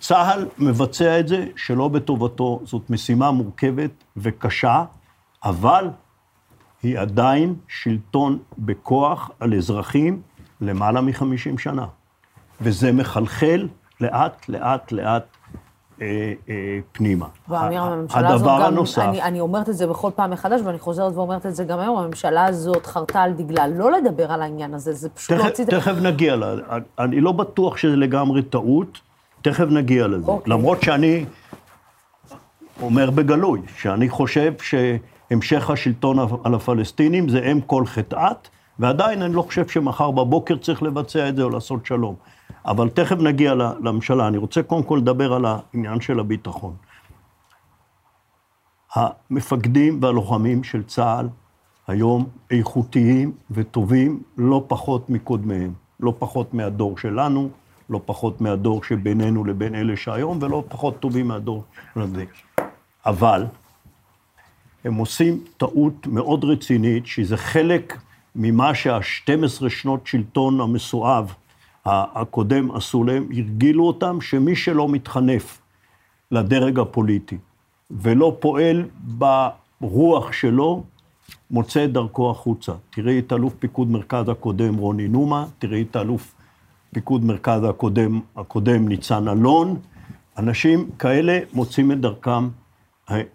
צה"ל 0.00 0.46
מבצע 0.58 1.20
את 1.20 1.28
זה 1.28 1.46
שלא 1.56 1.88
בטובתו, 1.88 2.60
זאת 2.64 2.90
משימה 2.90 3.30
מורכבת 3.30 3.90
וקשה, 4.16 4.84
אבל 5.44 5.90
היא 6.82 6.98
עדיין 6.98 7.54
שלטון 7.68 8.38
בכוח 8.58 9.30
על 9.40 9.54
אזרחים 9.54 10.22
למעלה 10.60 11.00
מחמישים 11.00 11.58
שנה. 11.58 11.86
וזה 12.60 12.92
מחלחל 12.92 13.68
לאט, 14.00 14.48
לאט, 14.48 14.92
לאט 14.92 15.26
אה, 16.00 16.32
אה, 16.48 16.78
פנימה. 16.92 17.26
ואמיר, 17.48 17.82
הממשלה 17.82 18.28
הזאת 18.28 18.46
גם, 18.46 18.60
הנוסף, 18.60 19.02
אני, 19.02 19.22
אני 19.22 19.40
אומרת 19.40 19.68
את 19.68 19.76
זה 19.76 19.86
בכל 19.86 20.10
פעם 20.14 20.30
מחדש, 20.30 20.60
ואני 20.64 20.78
חוזרת 20.78 21.14
ואומרת 21.14 21.46
את 21.46 21.54
זה 21.54 21.64
גם 21.64 21.78
היום, 21.78 21.98
הממשלה 21.98 22.44
הזאת 22.44 22.86
חרתה 22.86 23.22
על 23.22 23.32
דגלה 23.32 23.66
לא 23.66 23.92
לדבר 23.92 24.32
על 24.32 24.42
העניין 24.42 24.74
הזה, 24.74 24.92
זה 24.92 25.08
פשוט 25.08 25.36
תכף, 25.36 25.44
להוציא... 25.44 25.64
תכף 25.64 25.94
נגיע 26.02 26.36
לה. 26.36 26.54
אני 26.98 27.20
לא 27.20 27.32
בטוח 27.32 27.76
שזה 27.76 27.96
לגמרי 27.96 28.42
טעות, 28.42 29.00
תכף 29.42 29.64
נגיע 29.70 30.06
לזה. 30.06 30.26
אוקיי. 30.26 30.52
למרות 30.52 30.82
שאני 30.82 31.24
אומר 32.82 33.10
בגלוי, 33.10 33.60
שאני 33.76 34.08
חושב 34.08 34.52
שהמשך 34.62 35.70
השלטון 35.70 36.18
על 36.44 36.54
הפלסטינים 36.54 37.28
זה 37.28 37.52
אם 37.52 37.60
כל 37.60 37.86
חטאת, 37.86 38.48
ועדיין 38.78 39.22
אני 39.22 39.34
לא 39.34 39.42
חושב 39.42 39.68
שמחר 39.68 40.10
בבוקר 40.10 40.56
צריך 40.56 40.82
לבצע 40.82 41.28
את 41.28 41.36
זה 41.36 41.42
או 41.42 41.50
לעשות 41.50 41.86
שלום. 41.86 42.14
אבל 42.66 42.88
תכף 42.88 43.16
נגיע 43.16 43.54
לממשלה. 43.54 44.28
אני 44.28 44.38
רוצה 44.38 44.62
קודם 44.62 44.82
כל 44.82 44.98
לדבר 45.02 45.32
על 45.32 45.44
העניין 45.44 46.00
של 46.00 46.20
הביטחון. 46.20 46.74
המפקדים 48.94 49.98
והלוחמים 50.02 50.64
של 50.64 50.82
צה"ל 50.82 51.28
היום 51.86 52.26
איכותיים 52.50 53.32
וטובים 53.50 54.22
לא 54.36 54.64
פחות 54.66 55.10
מקודמיהם, 55.10 55.72
לא 56.00 56.14
פחות 56.18 56.54
מהדור 56.54 56.98
שלנו, 56.98 57.48
לא 57.90 58.00
פחות 58.04 58.40
מהדור 58.40 58.84
שבינינו 58.84 59.44
לבין 59.44 59.74
אלה 59.74 59.96
שהיום, 59.96 60.38
ולא 60.42 60.64
פחות 60.68 61.00
טובים 61.00 61.28
מהדור 61.28 61.64
הזה. 61.96 62.24
אבל 63.06 63.46
הם 64.84 64.94
עושים 64.94 65.44
טעות 65.56 66.06
מאוד 66.06 66.44
רצינית, 66.44 67.06
שזה 67.06 67.36
חלק 67.36 67.98
ממה 68.34 68.74
שה-12 68.74 69.68
שנות 69.68 70.06
שלטון 70.06 70.60
המסואב 70.60 71.34
הקודם 71.84 72.70
עשו 72.70 73.04
להם, 73.04 73.28
הרגילו 73.32 73.86
אותם 73.86 74.20
שמי 74.20 74.56
שלא 74.56 74.88
מתחנף 74.88 75.60
לדרג 76.30 76.78
הפוליטי 76.78 77.38
ולא 77.90 78.36
פועל 78.40 78.84
ברוח 79.80 80.32
שלו, 80.32 80.84
מוצא 81.50 81.84
את 81.84 81.92
דרכו 81.92 82.30
החוצה. 82.30 82.72
תראי 82.90 83.18
את 83.18 83.32
אלוף 83.32 83.54
פיקוד 83.58 83.90
מרכז 83.90 84.28
הקודם 84.28 84.74
רוני 84.74 85.08
נומה, 85.08 85.46
תראי 85.58 85.82
את 85.82 85.96
אלוף 85.96 86.34
פיקוד 86.92 87.24
מרכז 87.24 87.64
הקודם, 87.64 88.20
הקודם 88.36 88.88
ניצן 88.88 89.28
אלון, 89.28 89.76
אנשים 90.38 90.90
כאלה 90.98 91.38
מוצאים 91.52 91.92
את 91.92 92.00
דרכם 92.00 92.48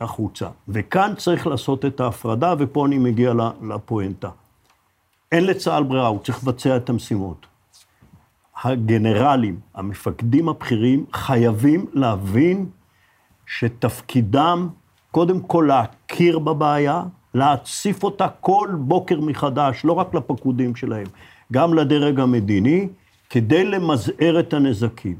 החוצה. 0.01 0.47
וכאן 0.67 1.13
צריך 1.17 1.47
לעשות 1.47 1.85
את 1.85 1.99
ההפרדה, 1.99 2.53
ופה 2.59 2.85
אני 2.85 2.97
מגיע 2.97 3.33
לפואנטה. 3.69 4.29
אין 5.31 5.45
לצה"ל 5.45 5.83
ברירה, 5.83 6.07
הוא 6.07 6.19
צריך 6.19 6.43
לבצע 6.43 6.77
את 6.77 6.89
המשימות. 6.89 7.45
הגנרלים, 8.63 9.59
המפקדים 9.75 10.49
הבכירים, 10.49 11.05
חייבים 11.13 11.85
להבין 11.93 12.69
שתפקידם, 13.45 14.69
קודם 15.11 15.39
כל 15.39 15.65
להכיר 15.67 16.39
בבעיה, 16.39 17.03
להציף 17.33 18.03
אותה 18.03 18.27
כל 18.27 18.69
בוקר 18.77 19.21
מחדש, 19.21 19.85
לא 19.85 19.93
רק 19.93 20.13
לפקודים 20.13 20.75
שלהם, 20.75 21.07
גם 21.51 21.73
לדרג 21.73 22.19
המדיני, 22.19 22.87
כדי 23.33 23.63
למזער 23.63 24.39
את 24.39 24.53
הנזקים. 24.53 25.15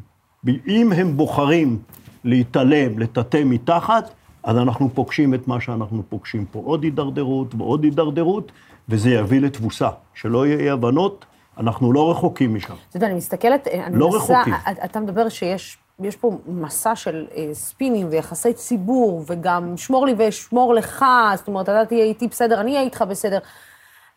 אם 0.68 0.92
הם 0.96 1.18
בוחרים 1.18 1.80
להתעלם, 2.24 3.00
לטאטא 3.00 3.42
מתחת, 3.46 4.10
אז 4.44 4.58
אנחנו 4.58 4.90
פוגשים 4.94 5.34
את 5.34 5.48
מה 5.48 5.62
שאנחנו 5.62 6.04
פוגשים 6.10 6.46
פה, 6.52 6.62
עוד 6.66 6.84
הידרדרות 6.84 7.56
ועוד 7.56 7.84
הידרדרות, 7.84 8.52
וזה 8.90 9.10
יביא 9.10 9.42
לתבוסה. 9.42 9.90
שלא 10.14 10.48
יהיה 10.48 10.60
אי-הבנות, 10.60 11.26
אנחנו 11.58 11.94
לא 11.94 12.12
רחוקים 12.12 12.56
משם. 12.56 12.74
אתה 12.90 12.98
יודע, 12.98 13.08
אני 13.08 13.16
מסתכלת, 13.16 13.68
אני 13.68 14.00
לא 14.00 14.10
מנסה, 14.10 14.34
רחוקים. 14.42 14.54
אתה 14.86 15.00
מדבר 15.00 15.30
שיש 15.30 15.78
יש 16.00 16.16
פה 16.16 16.38
מסע 16.48 16.96
של 16.96 17.26
אה, 17.36 17.50
ספינים 17.54 18.08
ויחסי 18.10 18.54
ציבור, 18.54 19.24
וגם 19.28 19.78
שמור 19.78 20.06
לי 20.06 20.14
ואשמור 20.18 20.74
לך, 20.74 21.06
זאת 21.36 21.48
אומרת, 21.48 21.70
אתה 21.70 21.86
תהיה 21.86 22.04
איתי 22.04 22.28
בסדר, 22.28 22.62
אני 22.62 22.72
אהיה 22.72 22.84
איתך 22.84 23.02
בסדר. 23.10 23.40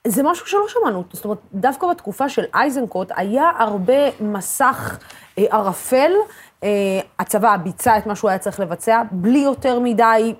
זה 0.07 0.23
משהו 0.23 0.47
שלא 0.47 0.69
שמענו, 0.69 1.05
זאת 1.13 1.25
אומרת, 1.25 1.39
דווקא 1.55 1.87
בתקופה 1.87 2.29
של 2.29 2.45
אייזנקוט 2.55 3.13
היה 3.17 3.51
הרבה 3.59 4.11
מסך 4.21 4.99
אה, 5.39 5.45
ערפל, 5.51 6.13
אה, 6.65 6.69
הצבא 7.19 7.57
ביצע 7.57 7.99
את 7.99 8.07
מה 8.07 8.15
שהוא 8.15 8.31
היה 8.31 8.39
צריך 8.39 8.61
לבצע, 8.61 9.03
בלי 9.11 9.39
יותר 9.39 9.79
מדי 9.81 10.35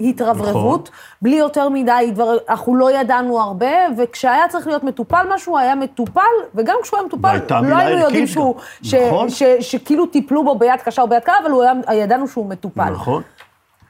התרברבות, 0.00 0.88
נכון. 0.88 1.00
בלי 1.22 1.36
יותר 1.36 1.68
מדי 1.68 2.10
דבר, 2.12 2.36
אנחנו 2.48 2.76
לא 2.76 2.92
ידענו 2.92 3.40
הרבה, 3.40 3.70
וכשהיה 3.98 4.48
צריך 4.48 4.66
להיות 4.66 4.84
מטופל 4.84 5.26
משהו, 5.34 5.58
היה 5.58 5.74
מטופל, 5.74 6.20
וגם 6.54 6.76
כשהוא 6.82 6.98
היה 6.98 7.06
מטופל, 7.06 7.38
לא 7.62 7.76
היינו 7.76 8.00
יודעים 8.00 8.26
שהוא, 8.26 8.54
ש, 8.82 8.94
נכון. 8.94 9.30
ש, 9.30 9.42
ש, 9.42 9.60
שכאילו 9.60 10.06
טיפלו 10.06 10.44
בו 10.44 10.54
ביד 10.54 10.80
קשה 10.84 11.02
או 11.02 11.08
ביד 11.08 11.22
קרה, 11.22 11.34
אבל 11.42 11.52
היה, 11.88 12.02
ידענו 12.02 12.28
שהוא 12.28 12.46
מטופל. 12.46 12.90
נכון. 12.90 13.22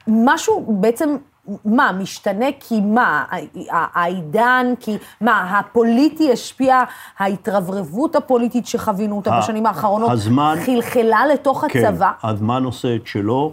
משהו 0.06 0.64
בעצם 0.68 1.16
מה, 1.64 1.92
משתנה 1.92 2.46
כי 2.60 2.80
מה, 2.80 3.24
העידן, 3.70 4.66
כי 4.80 4.96
מה, 5.20 5.58
הפוליטי 5.58 6.32
השפיע, 6.32 6.82
ההתרברבות 7.18 8.16
הפוליטית 8.16 8.66
שחווינו 8.66 9.16
אותה 9.16 9.38
בשנים 9.38 9.66
האחרונות, 9.66 10.10
הזמן, 10.10 10.56
חלחלה 10.66 11.26
לתוך 11.26 11.64
כן, 11.68 11.84
הצבא? 11.84 12.12
כן, 12.22 12.28
הזמן 12.28 12.64
עושה 12.64 12.96
את 12.96 13.06
שלו. 13.06 13.52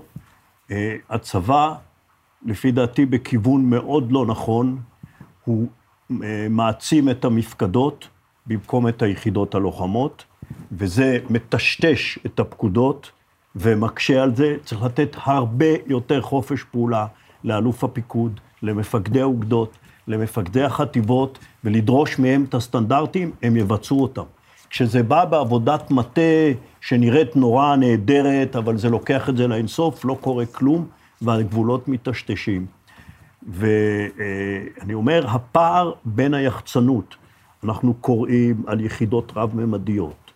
אה, 0.72 0.96
הצבא, 1.10 1.74
לפי 2.46 2.72
דעתי, 2.72 3.06
בכיוון 3.06 3.66
מאוד 3.70 4.12
לא 4.12 4.26
נכון, 4.26 4.78
הוא 5.46 5.68
אה, 6.24 6.48
מעצים 6.50 7.10
את 7.10 7.26
המפקדות 7.26 8.08
במקום 8.48 8.88
את 8.88 9.02
היחידות 9.02 9.56
הלוחמות, 9.56 10.24
וזה 10.72 11.18
מטשטש 11.30 12.20
את 12.26 12.40
הפקודות 12.40 13.12
ומקשה 13.56 14.24
על 14.24 14.36
זה. 14.36 14.56
צריך 14.66 14.84
לתת 14.84 15.16
הרבה 15.24 15.66
יותר 15.86 16.22
חופש 16.22 16.64
פעולה. 16.64 17.06
לאלוף 17.44 17.84
הפיקוד, 17.84 18.40
למפקדי 18.64 19.22
האוגדות, 19.22 19.78
למפקדי 20.08 20.64
החטיבות, 20.64 21.40
ולדרוש 21.64 22.20
מהם 22.20 22.46
את 22.50 22.54
הסטנדרטים, 22.54 23.32
הם 23.44 23.58
יבצעו 23.58 24.02
אותם. 24.02 24.24
כשזה 24.70 25.04
בא 25.04 25.26
בעבודת 25.26 25.92
מטה 25.92 26.22
שנראית 26.82 27.36
נורא 27.36 27.76
נהדרת, 27.76 28.56
אבל 28.56 28.78
זה 28.78 28.90
לוקח 28.90 29.30
את 29.30 29.38
זה 29.38 29.48
לאינסוף, 29.48 30.06
לא 30.06 30.18
קורה 30.22 30.46
כלום, 30.46 30.86
והגבולות 31.22 31.88
מטשטשים. 31.88 32.66
ואני 33.48 34.94
אומר, 34.94 35.26
הפער 35.28 35.92
בין 36.06 36.34
היחצנות, 36.34 37.16
אנחנו 37.64 37.94
קוראים 37.94 38.64
על 38.68 38.82
יחידות 38.82 39.32
רב-ממדיות, 39.36 40.32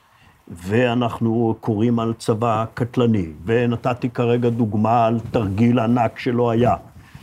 ואנחנו 0.48 1.56
קוראים 1.60 2.00
על 2.00 2.14
צבא 2.14 2.66
קטלני, 2.74 3.26
ונתתי 3.46 4.10
כרגע 4.10 4.50
דוגמה 4.50 5.06
על 5.06 5.20
תרגיל 5.32 5.80
ענק 5.80 6.20
שלא 6.20 6.50
היה. 6.50 6.76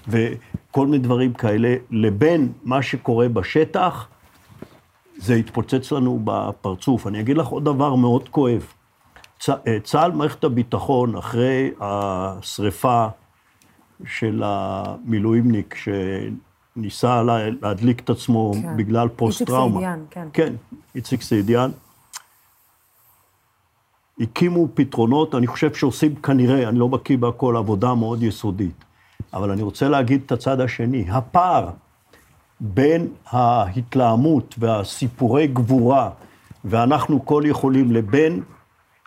וכל 0.08 0.86
מיני 0.86 0.98
דברים 0.98 1.32
כאלה, 1.32 1.74
לבין 1.90 2.52
מה 2.64 2.82
שקורה 2.82 3.28
בשטח, 3.28 4.08
זה 5.16 5.34
התפוצץ 5.34 5.92
לנו 5.92 6.20
בפרצוף. 6.24 7.06
אני 7.06 7.20
אגיד 7.20 7.36
לך 7.36 7.46
עוד 7.46 7.64
דבר 7.64 7.94
מאוד 7.94 8.28
כואב. 8.28 8.62
צ... 9.38 9.48
אה, 9.48 9.80
צה"ל, 9.84 10.12
מערכת 10.12 10.44
הביטחון, 10.44 11.16
אחרי 11.16 11.70
השריפה 11.80 13.06
של 14.06 14.42
המילואימניק, 14.44 15.74
שניסה 15.74 17.22
לה... 17.22 17.50
להדליק 17.62 18.00
את 18.00 18.10
עצמו 18.10 18.52
כן. 18.62 18.76
בגלל 18.76 19.08
פוסט-טראומה. 19.08 19.80
איציק 19.80 19.88
סעידיאן, 19.88 20.04
כן. 20.10 20.28
כן, 20.32 20.52
איציק 20.94 21.22
סעידיאן. 21.22 21.70
הקימו 24.20 24.68
פתרונות, 24.74 25.34
אני 25.34 25.46
חושב 25.46 25.74
שעושים 25.74 26.14
כנראה, 26.14 26.68
אני 26.68 26.78
לא 26.78 26.86
בקיא 26.86 27.18
בהכל, 27.18 27.56
עבודה 27.56 27.94
מאוד 27.94 28.22
יסודית. 28.22 28.84
אבל 29.34 29.50
אני 29.50 29.62
רוצה 29.62 29.88
להגיד 29.88 30.22
את 30.26 30.32
הצד 30.32 30.60
השני, 30.60 31.04
הפער 31.08 31.70
בין 32.60 33.08
ההתלהמות 33.30 34.54
והסיפורי 34.58 35.46
גבורה, 35.46 36.10
ואנחנו 36.64 37.26
כל 37.26 37.42
יכולים, 37.46 37.92
לבין, 37.92 38.42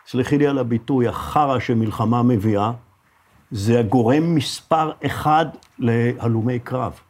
סלחי 0.06 0.38
לי 0.38 0.46
על 0.46 0.58
הביטוי, 0.58 1.08
החרא 1.08 1.58
שמלחמה 1.58 2.22
מביאה, 2.22 2.72
זה 3.50 3.78
הגורם 3.78 4.34
מספר 4.34 4.90
אחד 5.06 5.46
להלומי 5.78 6.58
קרב. 6.58 7.00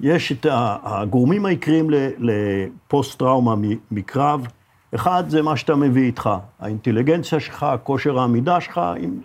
יש 0.00 0.32
את 0.32 0.46
הגורמים 0.82 1.46
העיקריים 1.46 1.90
לפוסט-טראומה 2.18 3.54
מקרב, 3.90 4.46
אחד 4.94 5.24
זה 5.28 5.42
מה 5.42 5.56
שאתה 5.56 5.76
מביא 5.76 6.02
איתך, 6.02 6.30
האינטליגנציה 6.60 7.40
שלך, 7.40 7.66
כושר 7.82 8.18
העמידה 8.18 8.60
שלך, 8.60 8.80
עם 8.98 9.20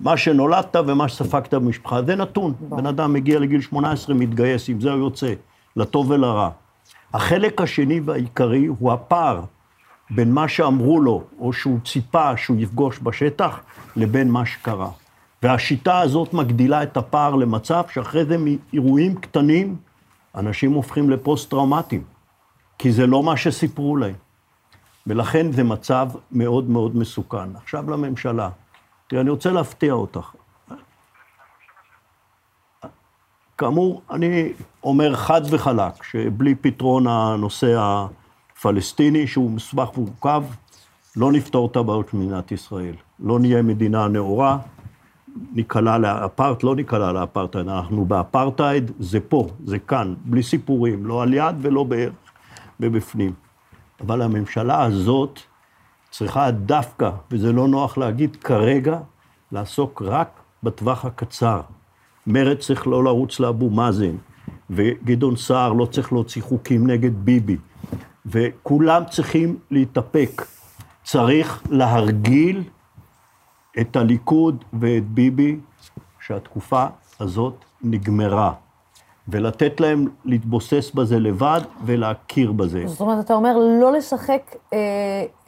מה 0.00 0.16
שנולדת 0.16 0.76
ומה 0.86 1.08
שספגת 1.08 1.54
במשפחה, 1.54 2.02
זה 2.02 2.16
נתון. 2.16 2.54
בן 2.60 2.86
אדם 2.86 3.12
מגיע 3.12 3.38
לגיל 3.38 3.60
18, 3.60 4.14
מתגייס, 4.14 4.68
עם 4.68 4.80
זה 4.80 4.92
הוא 4.92 4.98
יוצא, 4.98 5.32
לטוב 5.76 6.10
ולרע. 6.10 6.50
החלק 7.14 7.60
השני 7.60 8.00
והעיקרי 8.00 8.66
הוא 8.66 8.92
הפער 8.92 9.40
בין 10.10 10.32
מה 10.32 10.48
שאמרו 10.48 11.00
לו, 11.00 11.22
או 11.38 11.52
שהוא 11.52 11.78
ציפה 11.84 12.36
שהוא 12.36 12.56
יפגוש 12.60 13.00
בשטח, 13.02 13.60
לבין 13.96 14.30
מה 14.30 14.46
שקרה. 14.46 14.90
והשיטה 15.42 15.98
הזאת 15.98 16.34
מגדילה 16.34 16.82
את 16.82 16.96
הפער 16.96 17.34
למצב 17.34 17.82
שאחרי 17.92 18.24
זה 18.24 18.36
מאירועים 18.38 19.14
קטנים, 19.14 19.76
אנשים 20.34 20.72
הופכים 20.72 21.10
לפוסט-טראומטיים, 21.10 22.02
כי 22.78 22.92
זה 22.92 23.06
לא 23.06 23.22
מה 23.22 23.36
שסיפרו 23.36 23.96
להם. 23.96 24.14
ולכן 25.06 25.52
זה 25.52 25.64
מצב 25.64 26.08
מאוד 26.32 26.70
מאוד 26.70 26.96
מסוכן. 26.96 27.56
עכשיו 27.56 27.90
לממשלה. 27.90 28.48
תראה, 29.08 29.22
אני 29.22 29.30
רוצה 29.30 29.52
להפתיע 29.52 29.92
אותך. 29.92 30.30
כאמור, 33.58 34.02
אני 34.10 34.52
אומר 34.82 35.16
חד 35.16 35.40
וחלק, 35.50 36.02
שבלי 36.02 36.54
פתרון 36.54 37.06
הנושא 37.06 37.76
הפלסטיני, 37.78 39.26
שהוא 39.26 39.50
מסובך 39.50 39.98
ומורכב, 39.98 40.44
לא 41.16 41.32
נפתור 41.32 41.68
את 41.70 41.76
הבעיות 41.76 42.08
של 42.10 42.16
מדינת 42.16 42.52
ישראל. 42.52 42.94
לא 43.20 43.38
נהיה 43.38 43.62
מדינה 43.62 44.08
נאורה, 44.08 44.58
ניקלע 45.52 45.98
לאפרט, 45.98 46.62
לא 46.62 46.76
ניקלע 46.76 47.12
לאפרטהייד, 47.12 47.68
אנחנו 47.68 48.04
באפרטהייד, 48.04 48.90
זה 48.98 49.20
פה, 49.20 49.48
זה 49.64 49.78
כאן, 49.78 50.14
בלי 50.24 50.42
סיפורים, 50.42 51.06
לא 51.06 51.22
על 51.22 51.34
יד 51.34 51.56
ולא 51.60 51.84
בערך 51.84 52.12
ובפנים. 52.80 53.32
אבל 54.00 54.22
הממשלה 54.22 54.82
הזאת 54.84 55.40
צריכה 56.10 56.50
דווקא, 56.50 57.10
וזה 57.30 57.52
לא 57.52 57.68
נוח 57.68 57.98
להגיד 57.98 58.36
כרגע, 58.36 58.98
לעסוק 59.52 60.02
רק 60.04 60.28
בטווח 60.62 61.04
הקצר. 61.04 61.60
מרצ 62.26 62.66
צריך 62.66 62.86
לא 62.86 63.04
לרוץ 63.04 63.40
לאבו 63.40 63.70
מאזן, 63.70 64.16
וגדעון 64.70 65.36
סער 65.36 65.72
לא 65.72 65.86
צריך 65.86 66.12
להוציא 66.12 66.42
חוקים 66.42 66.86
נגד 66.86 67.24
ביבי, 67.24 67.56
וכולם 68.26 69.02
צריכים 69.10 69.58
להתאפק. 69.70 70.42
צריך 71.04 71.62
להרגיל 71.70 72.62
את 73.80 73.96
הליכוד 73.96 74.64
ואת 74.80 75.08
ביבי 75.08 75.56
שהתקופה 76.20 76.86
הזאת 77.20 77.64
נגמרה. 77.82 78.52
ולתת 79.28 79.80
להם 79.80 80.06
להתבוסס 80.24 80.90
בזה 80.94 81.18
לבד 81.18 81.60
ולהכיר 81.84 82.52
בזה. 82.52 82.82
זאת 82.86 83.00
אומרת, 83.00 83.24
אתה 83.24 83.34
אומר 83.34 83.56
לא 83.80 83.92
לשחק, 83.92 84.56
אה, 84.72 84.78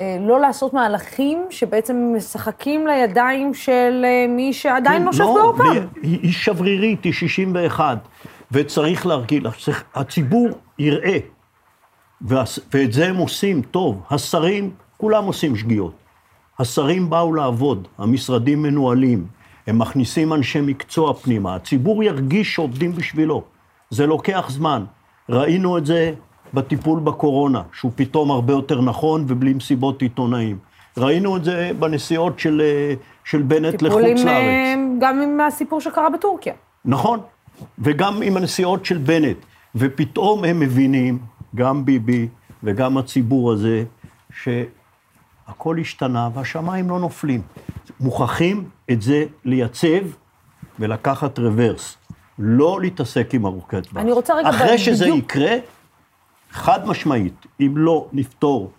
אה, 0.01 0.17
לא 0.21 0.41
לעשות 0.41 0.75
מהלכים 0.75 1.47
שבעצם 1.51 2.13
משחקים 2.17 2.87
לידיים 2.87 3.55
של 3.55 4.05
אה, 4.05 4.27
מי 4.29 4.53
שעדיין 4.53 5.05
נושף 5.05 5.21
לא, 5.21 5.35
באופן. 5.35 5.87
היא, 6.03 6.19
היא 6.23 6.33
שברירית, 6.33 7.05
היא 7.05 7.13
61, 7.13 7.99
וצריך 8.53 9.07
להרגיל, 9.07 9.47
הציבור 9.95 10.49
יראה, 10.79 11.19
ואת 12.23 12.93
זה 12.93 13.09
הם 13.09 13.17
עושים 13.17 13.63
טוב. 13.63 14.03
השרים, 14.11 14.71
כולם 14.97 15.25
עושים 15.25 15.57
שגיאות. 15.57 15.95
השרים 16.59 17.11
באו 17.11 17.35
לעבוד, 17.35 17.89
המשרדים 17.99 18.63
מנוהלים, 18.63 19.27
הם 19.67 19.79
מכניסים 19.79 20.33
אנשי 20.33 20.61
מקצוע 20.61 21.15
פנימה, 21.15 21.55
הציבור 21.55 22.05
ירגיש 22.05 22.55
שעובדים 22.55 22.93
בשבילו. 22.93 23.43
זה 23.91 24.07
לוקח 24.07 24.47
זמן. 24.51 24.85
ראינו 25.29 25.79
את 25.79 25.87
זה 25.87 26.13
בטיפול 26.55 27.01
בקורונה, 27.01 27.63
שהוא 27.73 27.93
פתאום 27.95 28.31
הרבה 28.31 28.53
יותר 28.53 28.81
נכון 28.81 29.25
ובלי 29.29 29.53
מסיבות 29.53 30.03
עיתונאים. 30.03 30.59
ראינו 30.97 31.37
את 31.37 31.45
זה 31.45 31.71
בנסיעות 31.79 32.39
של, 32.39 32.63
של 33.25 33.43
בנט 33.43 33.83
לחוץ 33.83 34.03
עם, 34.05 34.17
לארץ. 34.17 34.27
אה, 34.27 34.75
גם 34.99 35.21
עם 35.21 35.41
הסיפור 35.41 35.81
שקרה 35.81 36.11
בטורקיה. 36.11 36.55
נכון, 36.85 37.21
וגם 37.79 38.23
עם 38.23 38.37
הנסיעות 38.37 38.85
של 38.85 38.99
בנט. 38.99 39.37
ופתאום 39.75 40.45
הם 40.45 40.61
מבינים, 40.61 41.19
גם 41.55 41.85
ביבי 41.85 42.29
וגם 42.63 42.99
הציבור 42.99 43.53
הזה, 43.53 43.85
שהכל 44.43 45.79
השתנה 45.81 46.29
והשמיים 46.35 46.91
לא 46.91 47.01
נופלים. 47.01 47.43
מוכרחים 48.01 48.65
את 48.91 49.03
זה 49.03 49.25
לייצב 49.45 50.05
ולקחת 50.79 51.39
רוורס. 51.39 51.97
לא 52.43 52.81
להתעסק 52.81 53.35
עם 53.35 53.47
ארוכי 53.47 53.77
טווח. 53.83 54.03
אני 54.03 54.13
רוצה 54.13 54.35
רגע... 54.35 54.51
אחרי 54.51 54.79
שזה 54.79 55.05
בדיוק... 55.05 55.19
יקרה, 55.19 55.57
חד 56.51 56.87
משמעית, 56.87 57.47
אם 57.61 57.73
לא 57.77 58.09
נפתור 58.13 58.71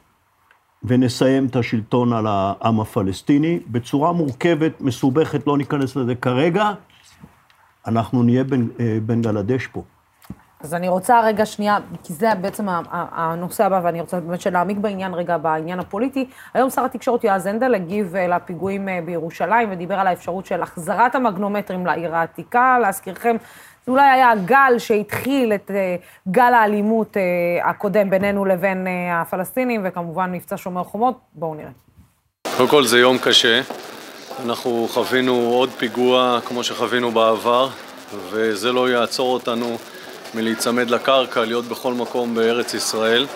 ונסיים 0.84 1.46
את 1.46 1.56
השלטון 1.56 2.14
על 2.14 2.28
העם 2.28 2.80
הפלסטיני, 2.80 3.60
בצורה 3.68 4.12
מורכבת, 4.12 4.82
מסובכת, 4.82 5.48
לא 5.48 5.58
ניכנס 5.58 5.96
לזה 5.96 6.16
כרגע, 6.16 6.72
אנחנו 7.88 8.24
נהיה 8.24 8.44
אה, 8.80 8.98
בנגלדש 9.06 9.68
פה. 9.68 9.84
אז 10.64 10.74
אני 10.74 10.90
רוצה 10.90 11.22
רגע 11.22 11.46
שנייה, 11.46 11.78
כי 12.04 12.14
זה 12.14 12.28
בעצם 12.42 12.66
הנושא 12.92 13.66
הבא, 13.66 13.80
ואני 13.84 14.02
רוצה 14.02 14.20
באמת 14.20 14.46
להעמיק 14.46 14.78
בעניין 14.78 15.14
רגע, 15.14 15.38
בעניין 15.38 15.80
הפוליטי. 15.80 16.26
היום 16.54 16.70
שר 16.70 16.86
התקשורת 16.86 17.24
יועז 17.24 17.46
הנדל 17.46 17.76
הגיב 17.76 18.16
אה, 18.16 18.28
לפיגועים 18.28 18.90
אה, 18.90 19.00
בירושלים 19.06 19.72
ודיבר 19.72 19.96
על 19.96 20.08
האפשרות 20.08 20.46
של 20.46 20.62
החזרת 20.62 21.16
המגנומטרים 21.16 21.86
לעיר 21.86 22.16
העתיקה. 22.16 22.78
להזכירכם, 22.82 23.36
זה 23.86 23.92
אולי 23.92 24.10
היה 24.10 24.32
הגל 24.32 24.76
שהתחיל 24.78 25.54
את 25.54 25.72
אה, 25.72 25.96
גל 26.32 26.54
האלימות 26.54 27.18
הקודם 27.64 28.10
בינינו 28.10 28.46
לבין 28.46 28.88
הפלסטינים, 29.12 29.82
וכמובן 29.84 30.32
מבצע 30.32 30.58
שומר 30.58 30.84
חומות. 30.84 31.20
בואו 31.34 31.56
נראה. 31.56 31.72
קודם 32.58 32.70
כל 32.70 32.84
זה 32.84 33.00
יום 33.00 33.18
קשה. 33.18 33.62
אנחנו 34.46 34.88
חווינו 34.90 35.34
עוד 35.34 35.70
פיגוע 35.70 36.40
כמו 36.46 36.64
שחווינו 36.64 37.12
בעבר, 37.12 37.70
וזה 38.30 38.72
לא 38.72 38.90
יעצור 38.90 39.34
אותנו. 39.34 39.78
מלהיצמד 40.36 40.90
לקרקע, 40.90 41.46
להיות 41.46 41.66
בכל 41.66 41.94
מקום 41.94 42.36
בארץ 42.36 42.74
ישראל. 42.74 43.28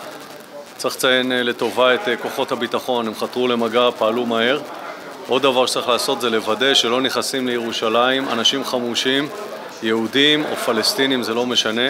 צריך 0.77 0.95
לציין 0.95 1.31
אה, 1.31 1.43
לטובה 1.43 1.95
את 1.95 2.08
אה, 2.08 2.17
כוחות 2.17 2.51
הביטחון, 2.51 3.08
הם 3.08 3.15
חתרו 3.15 3.47
למגע, 3.47 3.89
פעלו 3.97 4.25
מהר. 4.25 4.60
עוד 5.27 5.41
דבר 5.41 5.65
שצריך 5.65 5.88
לעשות 5.88 6.21
זה 6.21 6.29
לוודא 6.29 6.73
שלא 6.73 7.01
נכנסים 7.01 7.47
לירושלים 7.47 8.29
אנשים 8.29 8.63
חמושים, 8.63 9.27
יהודים 9.84 10.43
או 10.45 10.55
פלסטינים, 10.55 11.23
זה 11.23 11.34
לא 11.34 11.45
משנה, 11.45 11.89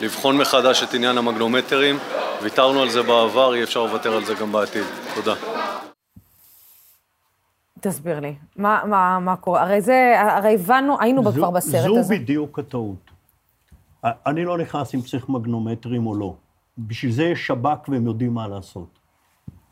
לבחון 0.00 0.36
מחדש 0.36 0.82
את 0.82 0.94
עניין 0.94 1.18
המגנומטרים. 1.18 1.98
ויתרנו 2.42 2.82
על 2.82 2.90
זה 2.90 3.02
בעבר, 3.02 3.54
אי 3.54 3.62
אפשר 3.62 3.82
לוותר 3.82 4.16
על 4.16 4.24
זה 4.24 4.34
גם 4.34 4.52
בעתיד. 4.52 4.84
תודה. 5.14 5.34
תסביר 7.80 8.20
לי, 8.20 8.34
מה, 8.56 8.80
מה, 8.84 9.18
מה 9.18 9.36
קורה? 9.36 9.62
הרי 9.62 9.80
זה, 9.80 10.14
הרי 10.18 10.54
הבנו, 10.54 10.96
היינו 11.00 11.22
זו, 11.24 11.32
כבר 11.32 11.50
בסרט 11.50 11.84
זו 11.84 11.98
הזה. 11.98 12.02
זו 12.02 12.14
בדיוק 12.14 12.58
הטעות. 12.58 13.13
אני 14.04 14.44
לא 14.44 14.58
נכנס 14.58 14.94
אם 14.94 15.00
צריך 15.00 15.28
מגנומטרים 15.28 16.06
או 16.06 16.14
לא. 16.14 16.34
בשביל 16.78 17.12
זה 17.12 17.24
יש 17.24 17.46
שב"כ 17.46 17.88
והם 17.88 18.06
יודעים 18.06 18.34
מה 18.34 18.48
לעשות. 18.48 18.98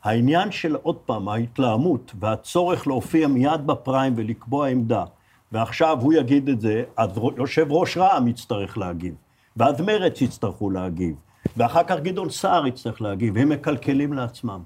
העניין 0.03 0.51
של, 0.51 0.75
עוד 0.75 0.95
פעם, 0.95 1.29
ההתלהמות 1.29 2.11
והצורך 2.19 2.87
להופיע 2.87 3.27
מיד 3.27 3.67
בפריים 3.67 4.13
ולקבוע 4.17 4.67
עמדה, 4.67 5.05
ועכשיו 5.51 5.97
הוא 6.01 6.13
יגיד 6.13 6.49
את 6.49 6.61
זה, 6.61 6.83
אז 6.97 7.09
יושב 7.37 7.67
ראש 7.69 7.97
רע"מ 7.97 8.27
יצטרך 8.27 8.77
להגיב, 8.77 9.15
ואז 9.57 9.81
מרצ 9.81 10.21
יצטרכו 10.21 10.69
להגיב, 10.69 11.15
ואחר 11.57 11.83
כך 11.83 11.99
גדעון 11.99 12.29
סער 12.29 12.67
יצטרך 12.67 13.01
להגיב, 13.01 13.37
הם 13.37 13.49
מקלקלים 13.49 14.13
לעצמם. 14.13 14.61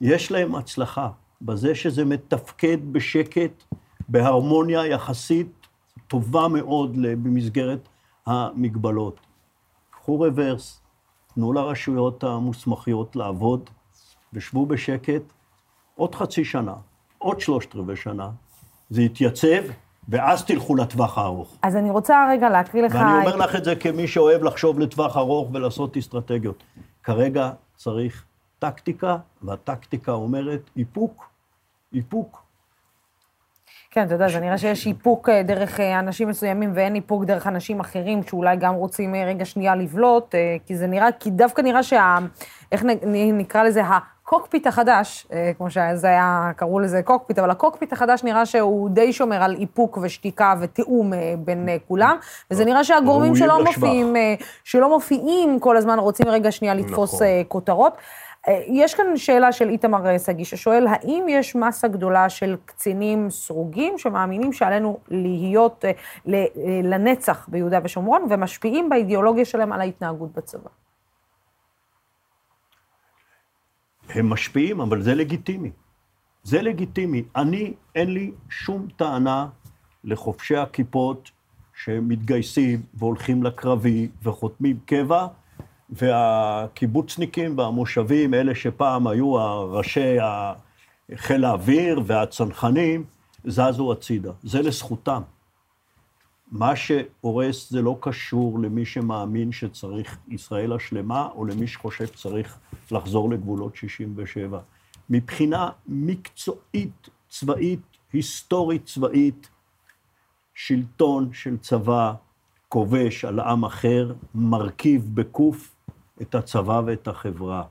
יש 0.00 0.32
להם 0.32 0.54
הצלחה 0.54 1.08
בזה 1.42 1.74
שזה 1.74 2.04
מתפקד 2.04 2.78
בשקט, 2.92 3.64
בהרמוניה 4.08 4.86
יחסית 4.86 5.66
טובה 6.08 6.48
מאוד 6.48 6.96
במסגרת 7.02 7.88
המגבלות. 8.26 9.20
קחו 9.90 10.20
רוורס, 10.20 10.80
תנו 11.34 11.52
לרשויות 11.52 12.24
המוסמכיות 12.24 13.16
לעבוד, 13.16 13.70
ושבו 14.32 14.66
בשקט 14.66 15.22
עוד 15.94 16.14
חצי 16.14 16.44
שנה, 16.44 16.74
עוד 17.18 17.40
שלושת 17.40 17.74
רבעי 17.74 17.96
שנה, 17.96 18.30
זה 18.90 19.02
יתייצב, 19.02 19.62
ואז 20.08 20.44
תלכו 20.44 20.76
לטווח 20.76 21.18
הארוך. 21.18 21.56
אז 21.62 21.76
אני 21.76 21.90
רוצה 21.90 22.26
רגע 22.30 22.50
להקריא 22.50 22.82
לך... 22.82 22.94
ואני 22.94 23.26
אומר 23.26 23.36
לך 23.36 23.56
את 23.56 23.64
זה 23.64 23.76
כמי 23.76 24.08
שאוהב 24.08 24.42
לחשוב 24.42 24.78
לטווח 24.78 25.16
ארוך 25.16 25.48
ולעשות 25.52 25.96
אסטרטגיות. 25.96 26.62
כרגע 27.02 27.50
צריך 27.76 28.24
טקטיקה, 28.58 29.16
והטקטיקה 29.42 30.12
אומרת 30.12 30.70
איפוק, 30.76 31.24
איפוק. 31.94 32.41
כן, 33.94 34.06
אתה 34.06 34.14
יודע, 34.14 34.28
זה 34.28 34.40
נראה 34.40 34.58
שיש 34.58 34.86
איפוק 34.86 35.28
אה, 35.28 35.42
דרך 35.42 35.80
אה, 35.80 35.98
אנשים 35.98 36.28
מסוימים 36.28 36.70
ואין 36.74 36.94
איפוק 36.94 37.24
דרך 37.24 37.46
אנשים 37.46 37.80
אחרים, 37.80 38.22
שאולי 38.22 38.56
גם 38.56 38.74
רוצים 38.74 39.14
אה, 39.14 39.24
רגע 39.24 39.44
שנייה 39.44 39.74
לבלוט, 39.74 40.34
כי 40.66 40.76
זה 40.76 40.86
נראה, 40.86 41.08
כי 41.20 41.30
דווקא 41.30 41.62
נראה 41.62 41.82
שה... 41.82 42.18
איך 42.72 42.84
נקרא 43.32 43.62
לזה? 43.62 43.82
הקוקפיט 43.84 44.66
החדש, 44.66 45.26
כמו 45.58 45.70
שזה 45.70 46.08
היה, 46.08 46.50
קראו 46.56 46.80
לזה 46.80 47.02
קוקפיט, 47.02 47.38
אבל 47.38 47.50
הקוקפיט 47.50 47.92
החדש 47.92 48.24
נראה 48.24 48.46
שהוא 48.46 48.90
די 48.90 49.12
שומר 49.12 49.42
על 49.42 49.56
איפוק 49.60 49.98
ושתיקה 50.02 50.54
ותיאום 50.60 51.12
בין 51.38 51.68
כולם, 51.88 52.16
וזה 52.50 52.64
נראה 52.64 52.84
שהגורמים 52.84 53.36
שלא 53.36 53.64
מופיעים, 53.64 54.14
שלא 54.64 54.88
מופיעים 54.88 55.60
כל 55.60 55.76
הזמן 55.76 55.98
רוצים 55.98 56.28
רגע 56.28 56.52
שנייה 56.52 56.74
לתפוס 56.74 57.14
נכון. 57.14 57.26
כותרות. 57.48 57.96
אה, 58.48 58.62
יש 58.66 58.94
כאן 58.94 59.16
שאלה 59.16 59.52
של 59.52 59.68
איתמר 59.68 60.18
שגיא, 60.18 60.44
ששואל, 60.44 60.86
האם 60.86 61.26
יש 61.28 61.56
מסה 61.56 61.88
גדולה 61.88 62.28
של 62.28 62.56
קצינים 62.64 63.30
סרוגים 63.30 63.98
שמאמינים 63.98 64.52
שעלינו 64.52 64.98
להיות 65.08 65.84
אה, 65.84 65.90
אה, 66.28 66.46
לנצח 66.82 67.48
ביהודה 67.48 67.78
ושומרון, 67.84 68.26
ומשפיעים 68.30 68.88
באידיאולוגיה 68.88 69.44
שלהם 69.44 69.72
על 69.72 69.80
ההתנהגות 69.80 70.32
בצבא? 70.32 70.70
הם 74.08 74.30
משפיעים, 74.30 74.80
אבל 74.80 75.02
זה 75.02 75.14
לגיטימי. 75.14 75.70
זה 76.42 76.62
לגיטימי. 76.62 77.24
אני, 77.36 77.74
אין 77.94 78.14
לי 78.14 78.32
שום 78.50 78.88
טענה 78.96 79.48
לחובשי 80.04 80.56
הכיפות 80.56 81.30
שמתגייסים 81.74 82.82
והולכים 82.94 83.42
לקרבי 83.42 84.08
וחותמים 84.22 84.78
קבע, 84.86 85.26
והקיבוצניקים 85.92 87.58
והמושבים, 87.58 88.34
אלה 88.34 88.54
שפעם 88.54 89.06
היו 89.06 89.34
ראשי 89.72 90.16
חיל 91.14 91.44
האוויר 91.44 92.00
והצנחנים, 92.06 93.04
זזו 93.44 93.92
הצידה. 93.92 94.32
זה 94.42 94.62
לזכותם. 94.62 95.22
מה 96.50 96.76
שהורס 96.76 97.70
זה 97.70 97.82
לא 97.82 97.96
קשור 98.00 98.58
למי 98.58 98.84
שמאמין 98.84 99.52
שצריך 99.52 100.18
ישראל 100.28 100.72
השלמה, 100.72 101.28
או 101.34 101.44
למי 101.44 101.66
שחושב 101.66 102.06
שצריך 102.06 102.58
לחזור 102.90 103.30
לגבולות 103.30 103.76
67. 103.76 104.60
מבחינה 105.10 105.70
מקצועית, 105.86 107.08
צבאית, 107.28 107.80
היסטורית 108.12 108.86
צבאית, 108.86 109.48
שלטון 110.54 111.32
של 111.32 111.58
צבא 111.58 112.12
כובש 112.68 113.24
על 113.24 113.40
עם 113.40 113.64
אחר, 113.64 114.12
מרכיב 114.34 115.10
בקוף 115.14 115.71
את 116.22 116.34
הצבא 116.34 116.82
ואת 116.86 117.08
החברה. 117.08 117.62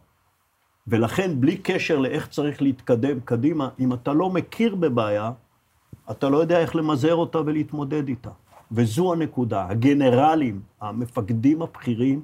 ולכן, 0.88 1.42
בלי 1.42 1.58
קשר 1.58 2.00
לאיך 2.00 2.28
צריך 2.28 2.62
להתקדם 2.62 3.20
קדימה, 3.20 3.70
אם 3.80 3.94
אתה 3.94 4.14
לא 4.14 4.30
מכיר 4.30 4.76
בבעיה, 4.76 5.32
אתה 6.12 6.30
לא 6.30 6.38
יודע 6.38 6.60
איך 6.60 6.76
למזער 6.76 7.16
אותה 7.16 7.40
ולהתמודד 7.40 8.08
איתה. 8.08 8.30
וזו 8.72 9.14
הנקודה. 9.14 9.68
הגנרלים, 9.70 10.62
המפקדים 10.82 11.62
הבכירים, 11.62 12.24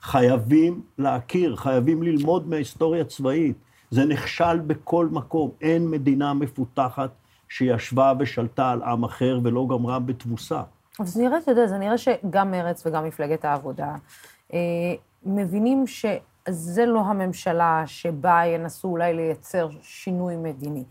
חייבים 0.00 0.82
להכיר, 0.98 1.56
חייבים 1.56 2.02
ללמוד 2.02 2.48
מההיסטוריה 2.48 3.02
הצבאית. 3.02 3.56
זה 3.90 4.04
נכשל 4.04 4.58
בכל 4.58 5.08
מקום. 5.12 5.50
אין 5.60 5.90
מדינה 5.90 6.34
מפותחת 6.34 7.10
שישבה 7.48 8.12
ושלטה 8.18 8.70
על 8.70 8.82
עם 8.82 9.04
אחר 9.04 9.40
ולא 9.42 9.66
גמרה 9.70 9.98
בתבוסה. 9.98 10.62
אבל 10.98 11.06
זה 11.06 11.22
נראה, 11.22 11.38
אתה 11.38 11.50
יודע, 11.50 11.66
זה 11.66 11.78
נראה 11.78 11.98
שגם 11.98 12.50
מרצ 12.50 12.86
וגם 12.86 13.04
מפלגת 13.04 13.44
העבודה 13.44 13.94
אה, 14.54 14.58
מבינים 15.22 15.86
שזה 15.86 16.86
לא 16.86 17.00
הממשלה 17.00 17.82
שבה 17.86 18.42
ינסו 18.46 18.88
אולי 18.88 19.14
לייצר 19.14 19.68
שינוי 19.82 20.36
מדיני. 20.36 20.84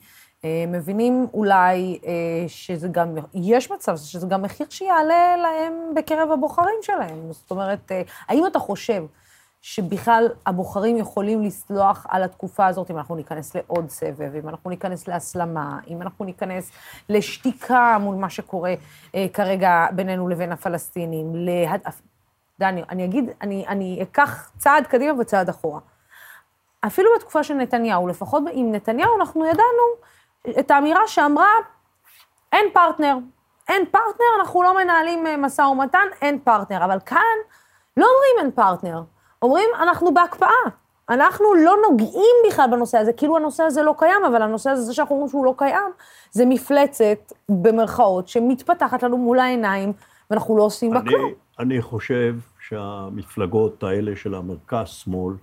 אה, 0.46 0.66
מבינים 0.68 1.28
אולי 1.34 2.00
אה, 2.06 2.12
שזה 2.48 2.88
גם, 2.88 3.16
יש 3.34 3.72
מצב 3.72 3.98
שזה 3.98 4.28
גם 4.28 4.42
מחיר 4.42 4.68
שיעלה 4.70 5.36
להם 5.38 5.74
בקרב 5.96 6.32
הבוחרים 6.32 6.80
שלהם. 6.82 7.32
זאת 7.32 7.52
אומרת, 7.52 7.92
אה, 7.92 8.02
האם 8.28 8.48
אתה 8.48 8.60
חושב 8.60 9.04
שבכלל 9.62 10.28
הבוחרים 10.46 10.98
יכולים 10.98 11.44
לסלוח 11.44 12.06
על 12.10 12.24
התקופה 12.24 12.68
הזאת 12.68 12.92
אם 12.92 12.98
אנחנו 12.98 13.16
ניכנס 13.16 13.56
לעוד 13.56 13.90
סבב, 13.90 14.36
אם 14.36 14.50
אנחנו 14.50 14.70
ניכנס 14.70 15.08
להסלמה, 15.08 15.80
אם 15.88 16.02
אנחנו 16.02 16.26
ניכנס 16.26 16.72
לשתיקה 17.10 17.98
מול 18.02 18.16
מה 18.16 18.30
שקורה 18.30 18.74
כרגע 19.34 19.86
בינינו 19.96 20.28
לבין 20.28 20.52
הפלסטינים, 20.52 21.36
להד... 21.36 21.82
דני, 22.60 22.84
אני 22.89 23.06
אגיד, 23.06 23.30
אני, 23.41 23.65
אני 23.67 24.00
אקח 24.02 24.52
צעד 24.58 24.88
קדימה 24.88 25.22
וצעד 25.22 25.50
אחורה. 25.50 25.80
אפילו 26.86 27.10
בתקופה 27.17 27.43
של 27.43 27.54
נתניהו, 27.54 28.08
לפחות 28.08 28.43
עם 28.52 28.72
נתניהו, 28.72 29.17
אנחנו 29.20 29.46
ידענו 29.46 29.84
את 30.60 30.72
האמירה 30.72 31.08
שאמרה, 31.08 31.52
אין 32.54 32.65
פרטנר. 32.74 33.17
אין 33.70 33.86
פרטנר, 33.86 34.26
אנחנו 34.39 34.63
לא 34.63 34.78
מנהלים 34.78 35.28
אה, 35.28 35.38
משא 35.38 35.62
ומתן, 35.62 36.08
אין 36.22 36.39
פרטנר. 36.39 36.86
אבל 36.86 37.00
כאן 37.06 37.38
לא 37.98 38.06
אומרים 38.06 38.36
אין 38.39 38.52
פרטנר, 38.52 39.02
אומרים, 39.41 39.70
אנחנו 39.80 40.13
בהקפאה. 40.13 40.63
אנחנו 41.10 41.54
לא 41.54 41.76
נוגעים 41.89 42.36
בכלל 42.48 42.70
בנושא 42.72 42.98
הזה, 42.98 43.13
כאילו 43.13 43.38
הנושא 43.38 43.63
הזה 43.63 43.84
לא 43.84 43.93
קיים, 43.98 44.26
אבל 44.26 44.41
הנושא 44.41 44.70
הזה, 44.70 44.82
זה 44.82 44.93
שאנחנו 44.93 45.15
אומרים 45.15 45.30
שהוא 45.30 45.46
לא 45.46 45.54
קיים, 45.58 45.91
זה 46.32 46.46
מפלצת, 46.46 47.34
במרכאות, 47.50 48.28
שמתפתחת 48.28 49.04
לנו 49.04 49.17
מול 49.17 49.39
העיניים, 49.39 49.93
ואנחנו 50.30 50.58
לא 50.58 50.63
עושים 50.63 50.91
בה 50.91 51.02
כלום. 51.02 51.47
אני 51.60 51.82
חושב 51.82 52.36
שהמפלגות 52.60 53.84
האלה 53.84 54.15
של 54.15 54.36
המרכז-שמאל, 54.36 55.36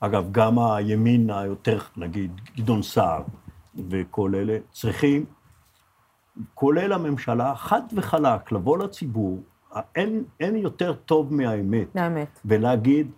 אגב, 0.00 0.28
גם 0.32 0.58
הימין 0.58 1.30
היותר, 1.30 1.78
נגיד, 1.96 2.40
גדעון 2.56 2.82
סער 2.82 3.22
וכל 3.88 4.34
אלה, 4.34 4.58
צריכים, 4.72 5.24
כולל 6.54 6.92
הממשלה, 6.92 7.54
חד 7.54 7.82
וחלק, 7.96 8.52
לבוא 8.52 8.78
לציבור, 8.78 9.42
אין, 9.94 10.24
אין 10.40 10.56
יותר 10.56 10.92
טוב 10.94 11.34
מהאמת. 11.34 11.94
מהאמת. 11.94 12.40
ולהגיד, 12.44 13.10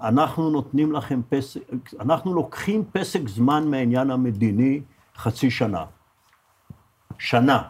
אנחנו 0.00 0.50
נותנים 0.50 0.92
לכם 0.92 1.20
פסק, 1.28 1.60
אנחנו 2.00 2.34
לוקחים 2.34 2.84
פסק 2.92 3.28
זמן 3.28 3.70
מהעניין 3.70 4.10
המדיני 4.10 4.80
חצי 5.16 5.50
שנה. 5.50 5.84
שנה. 7.18 7.62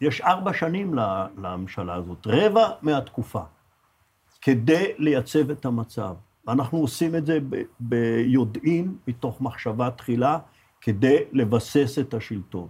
יש 0.00 0.20
ארבע 0.20 0.52
שנים 0.52 0.94
לממשלה 1.36 1.94
הזאת, 1.94 2.26
רבע 2.26 2.68
מהתקופה, 2.82 3.42
כדי 4.44 4.92
לייצב 4.98 5.50
את 5.50 5.64
המצב. 5.64 6.14
ואנחנו 6.46 6.78
עושים 6.78 7.14
את 7.14 7.26
זה 7.26 7.38
ביודעין, 7.80 8.96
מתוך 9.08 9.40
מחשבה 9.40 9.90
תחילה, 9.90 10.38
כדי 10.80 11.16
לבסס 11.32 11.98
את 12.00 12.14
השלטון. 12.14 12.68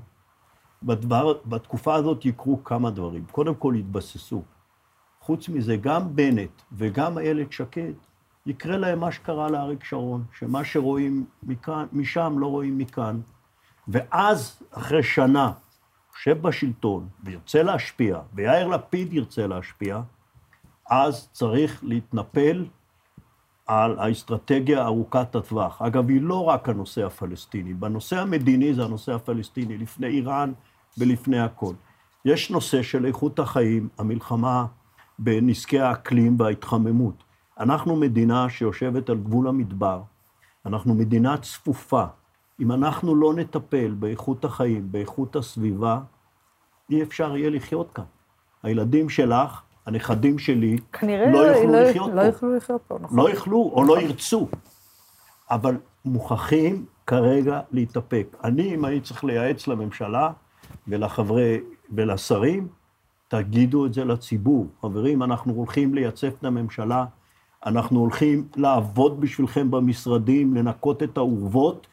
בדבר, 0.82 1.32
בתקופה 1.46 1.94
הזאת 1.94 2.24
יקרו 2.24 2.64
כמה 2.64 2.90
דברים. 2.90 3.24
קודם 3.30 3.54
כל, 3.54 3.74
יתבססו. 3.78 4.42
חוץ 5.20 5.48
מזה, 5.48 5.76
גם 5.76 6.16
בנט 6.16 6.62
וגם 6.72 7.18
איילת 7.18 7.52
שקד, 7.52 7.92
יקרה 8.46 8.76
להם 8.76 9.00
מה 9.00 9.12
שקרה 9.12 9.50
לאריק 9.50 9.84
שרון, 9.84 10.24
שמה 10.38 10.64
שרואים 10.64 11.24
מכאן, 11.42 11.86
משם 11.92 12.36
לא 12.38 12.46
רואים 12.46 12.78
מכאן. 12.78 13.20
ואז, 13.88 14.62
אחרי 14.70 15.02
שנה, 15.02 15.52
יושב 16.14 16.42
בשלטון 16.42 17.08
וירצה 17.24 17.62
להשפיע, 17.62 18.20
ויאיר 18.34 18.68
לפיד 18.68 19.12
ירצה 19.12 19.46
להשפיע, 19.46 20.00
אז 20.90 21.28
צריך 21.32 21.80
להתנפל 21.84 22.66
על 23.66 23.98
האסטרטגיה 23.98 24.84
ארוכת 24.84 25.36
הטווח. 25.36 25.82
אגב, 25.82 26.08
היא 26.08 26.22
לא 26.22 26.44
רק 26.44 26.68
הנושא 26.68 27.06
הפלסטיני. 27.06 27.74
בנושא 27.74 28.20
המדיני 28.20 28.74
זה 28.74 28.84
הנושא 28.84 29.12
הפלסטיני, 29.12 29.78
לפני 29.78 30.06
איראן 30.06 30.52
ולפני 30.98 31.40
הכל. 31.40 31.74
יש 32.24 32.50
נושא 32.50 32.82
של 32.82 33.06
איכות 33.06 33.38
החיים, 33.38 33.88
המלחמה 33.98 34.66
בנזקי 35.18 35.80
האקלים 35.80 36.40
וההתחממות. 36.40 37.24
אנחנו 37.60 37.96
מדינה 37.96 38.50
שיושבת 38.50 39.10
על 39.10 39.16
גבול 39.16 39.48
המדבר, 39.48 40.02
אנחנו 40.66 40.94
מדינה 40.94 41.36
צפופה. 41.36 42.04
אם 42.60 42.72
אנחנו 42.72 43.14
לא 43.14 43.34
נטפל 43.34 43.94
באיכות 43.98 44.44
החיים, 44.44 44.92
באיכות 44.92 45.36
הסביבה, 45.36 46.00
אי 46.90 47.02
אפשר 47.02 47.36
יהיה 47.36 47.50
לחיות 47.50 47.92
כאן. 47.92 48.04
הילדים 48.62 49.08
שלך, 49.08 49.62
הנכדים 49.86 50.38
שלי, 50.38 50.76
לא 51.02 51.38
יוכלו 51.38 51.72
לא, 51.72 51.80
לחיות 51.80 52.08
לא 52.08 52.14
פה. 52.14 52.16
לא 52.16 52.22
יוכלו 52.22 52.56
לחיות 52.56 52.82
פה, 52.88 52.98
נכון. 53.00 53.18
לא 53.18 53.30
יוכלו 53.30 53.72
או 53.74 53.84
לא 53.84 54.00
ירצו. 54.00 54.48
אבל 55.50 55.76
מוכרחים 56.04 56.84
כרגע 57.06 57.60
להתאפק. 57.72 58.36
אני, 58.44 58.74
אם 58.74 58.84
אני 58.84 59.00
צריך 59.00 59.24
לייעץ 59.24 59.68
לממשלה 59.68 60.30
ולחברי 60.88 61.60
ולשרים, 61.92 62.68
תגידו 63.28 63.86
את 63.86 63.94
זה 63.94 64.04
לציבור. 64.04 64.66
חברים, 64.80 65.22
אנחנו 65.22 65.52
הולכים 65.52 65.94
לייצב 65.94 66.26
את 66.26 66.44
הממשלה, 66.44 67.04
אנחנו 67.66 68.00
הולכים 68.00 68.48
לעבוד 68.56 69.20
בשבילכם 69.20 69.70
במשרדים, 69.70 70.54
לנקות 70.54 71.02
את 71.02 71.16
האורוות, 71.16 71.86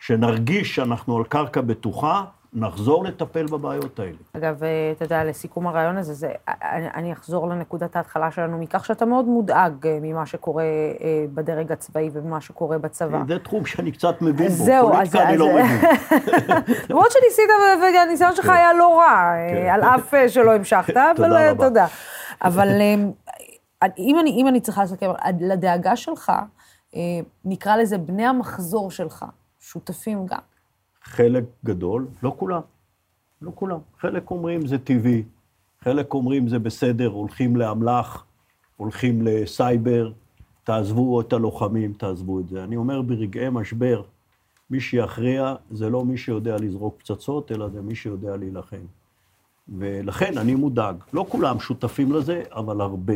שנרגיש 0.00 0.74
שאנחנו 0.74 1.16
על 1.16 1.24
קרקע 1.24 1.60
בטוחה, 1.60 2.24
נחזור 2.54 3.04
לטפל 3.04 3.46
בבעיות 3.46 3.98
האלה. 3.98 4.16
אגב, 4.36 4.62
אה, 4.62 4.92
אתה 4.96 5.04
יודע, 5.04 5.24
לסיכום 5.24 5.66
הרעיון 5.66 5.96
הזה, 5.96 6.14
זה, 6.14 6.32
אני, 6.48 6.88
אני 6.94 7.12
אחזור 7.12 7.48
לנקודת 7.48 7.96
ההתחלה 7.96 8.30
שלנו 8.30 8.58
מכך 8.58 8.84
שאתה 8.84 9.04
מאוד 9.04 9.24
מודאג 9.24 9.86
אה, 9.86 9.98
ממה 10.02 10.26
שקורה 10.26 10.62
אה, 10.64 11.24
בדרג 11.34 11.72
הצבאי 11.72 12.10
וממה 12.12 12.40
שקורה 12.40 12.78
בצבא. 12.78 13.22
זה 13.28 13.38
תחום 13.38 13.66
שאני 13.66 13.92
קצת 13.92 14.22
מבין 14.22 14.48
בו, 14.48 14.54
זהו, 14.64 14.88
אז... 14.88 14.94
פוליטיקה 14.96 15.22
אני 15.22 15.32
אז- 15.32 15.38
לא 15.38 15.46
מבין. 15.48 15.80
למרות 16.90 17.10
שניסית, 17.10 17.50
והניסיון 17.82 18.34
שלך 18.34 18.46
כן. 18.46 18.52
היה 18.52 18.72
לא 18.72 18.98
רע, 18.98 19.32
אה, 19.34 19.48
כן. 19.50 19.68
על 19.72 19.82
אף 19.82 20.14
אה, 20.14 20.28
שלא 20.28 20.54
המשכת, 20.54 20.96
אבל 20.96 21.52
תודה 21.58 21.84
אה. 21.84 21.88
אבל 22.42 22.68
אה, 22.80 22.94
אם 23.98 24.16
אני, 24.20 24.30
אם 24.30 24.48
אני 24.48 24.60
צריכה 24.60 24.82
לסכם, 24.82 25.10
לדאגה 25.40 25.96
שלך, 25.96 26.32
אה, 26.96 27.00
נקרא 27.44 27.76
לזה 27.76 27.98
בני 27.98 28.26
המחזור 28.26 28.90
שלך, 28.90 29.24
שותפים 29.60 30.26
גם. 30.26 30.49
חלק 31.02 31.44
גדול, 31.64 32.06
לא 32.22 32.34
כולם, 32.38 32.60
לא 33.42 33.52
כולם. 33.54 33.78
חלק 34.00 34.30
אומרים 34.30 34.66
זה 34.66 34.78
טבעי, 34.78 35.22
חלק 35.80 36.14
אומרים 36.14 36.48
זה 36.48 36.58
בסדר, 36.58 37.08
הולכים 37.08 37.56
לאמל"ח, 37.56 38.24
הולכים 38.76 39.22
לסייבר, 39.22 40.12
תעזבו 40.64 41.20
את 41.20 41.32
הלוחמים, 41.32 41.92
תעזבו 41.92 42.40
את 42.40 42.48
זה. 42.48 42.64
אני 42.64 42.76
אומר, 42.76 43.02
ברגעי 43.02 43.48
משבר, 43.52 44.02
מי 44.70 44.80
שיכריע 44.80 45.54
זה 45.70 45.90
לא 45.90 46.04
מי 46.04 46.16
שיודע 46.16 46.56
לזרוק 46.56 46.96
פצצות, 46.98 47.52
אלא 47.52 47.68
זה 47.68 47.82
מי 47.82 47.94
שיודע 47.94 48.36
להילחם. 48.36 48.84
ולכן 49.68 50.38
אני 50.38 50.54
מודאג. 50.54 50.96
לא 51.12 51.26
כולם 51.28 51.60
שותפים 51.60 52.12
לזה, 52.12 52.42
אבל 52.50 52.80
הרבה. 52.80 53.14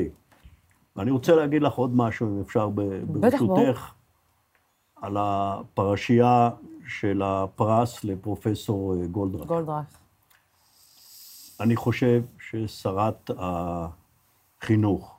ואני 0.96 1.10
רוצה 1.10 1.36
להגיד 1.36 1.62
לך 1.62 1.74
עוד 1.74 1.96
משהו, 1.96 2.26
אם 2.26 2.40
אפשר. 2.40 2.68
ברשותך, 3.06 3.92
על 4.96 5.16
הפרשייה 5.18 6.50
של 6.86 7.22
הפרס 7.22 8.04
לפרופסור 8.04 8.94
אה, 8.94 9.06
גולדרייך. 9.06 9.48
גולדרייך. 9.48 9.86
אני 11.60 11.76
חושב 11.76 12.22
ששרת 12.38 13.30
החינוך, 13.38 15.18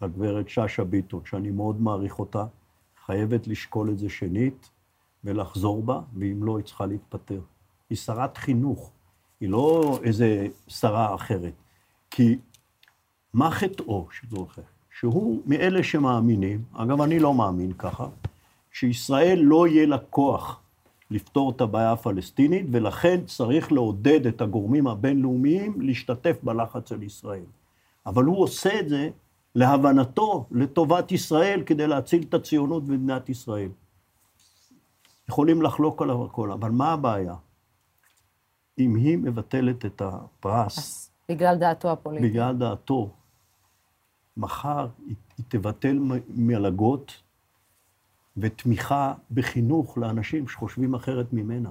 הגברת 0.00 0.48
שאשא 0.48 0.84
ביטון, 0.84 1.20
שאני 1.24 1.50
מאוד 1.50 1.80
מעריך 1.80 2.18
אותה, 2.18 2.44
חייבת 3.06 3.46
לשקול 3.46 3.90
את 3.90 3.98
זה 3.98 4.08
שנית 4.08 4.70
ולחזור 5.24 5.82
בה, 5.82 6.00
ואם 6.18 6.44
לא, 6.44 6.56
היא 6.56 6.64
צריכה 6.64 6.86
להתפטר. 6.86 7.40
היא 7.90 7.98
שרת 7.98 8.36
חינוך, 8.36 8.90
היא 9.40 9.48
לא 9.48 9.98
איזה 10.02 10.46
שרה 10.68 11.14
אחרת. 11.14 11.52
כי 12.10 12.38
מה 13.32 13.50
חטאו 13.50 14.06
של 14.10 14.26
גולדרייך? 14.26 14.70
שהוא 14.98 15.42
מאלה 15.46 15.82
שמאמינים, 15.82 16.64
אגב, 16.72 17.00
אני 17.00 17.18
לא 17.18 17.34
מאמין 17.34 17.72
ככה, 17.72 18.08
שישראל 18.72 19.38
לא 19.42 19.68
יהיה 19.68 19.86
לה 19.86 19.98
כוח 19.98 20.60
לפתור 21.10 21.50
את 21.50 21.60
הבעיה 21.60 21.92
הפלסטינית, 21.92 22.66
ולכן 22.70 23.24
צריך 23.26 23.72
לעודד 23.72 24.26
את 24.26 24.40
הגורמים 24.40 24.86
הבינלאומיים 24.86 25.80
להשתתף 25.80 26.36
בלחץ 26.42 26.92
על 26.92 27.02
ישראל. 27.02 27.44
אבל 28.06 28.24
הוא 28.24 28.42
עושה 28.42 28.80
את 28.80 28.88
זה, 28.88 29.10
להבנתו, 29.54 30.46
לטובת 30.50 31.12
ישראל, 31.12 31.62
כדי 31.66 31.86
להציל 31.86 32.22
את 32.28 32.34
הציונות 32.34 32.84
במדינת 32.84 33.28
ישראל. 33.28 33.68
יכולים 35.28 35.62
לחלוק 35.62 36.02
עליו 36.02 36.24
הכל, 36.24 36.52
אבל 36.52 36.70
מה 36.70 36.92
הבעיה? 36.92 37.34
אם 38.78 38.94
היא 38.94 39.18
מבטלת 39.18 39.86
את 39.86 40.02
הפרס, 40.02 41.10
בגלל 41.28 41.56
דעתו 41.56 41.92
הפוליטית. 41.92 42.30
בגלל 42.30 42.56
דעתו, 42.56 43.10
מחר 44.36 44.86
היא, 45.06 45.16
היא 45.38 45.44
תבטל 45.48 45.98
מלגות 46.28 47.22
ותמיכה 48.36 49.12
בחינוך 49.30 49.98
לאנשים 49.98 50.48
שחושבים 50.48 50.94
אחרת 50.94 51.32
ממנה. 51.32 51.70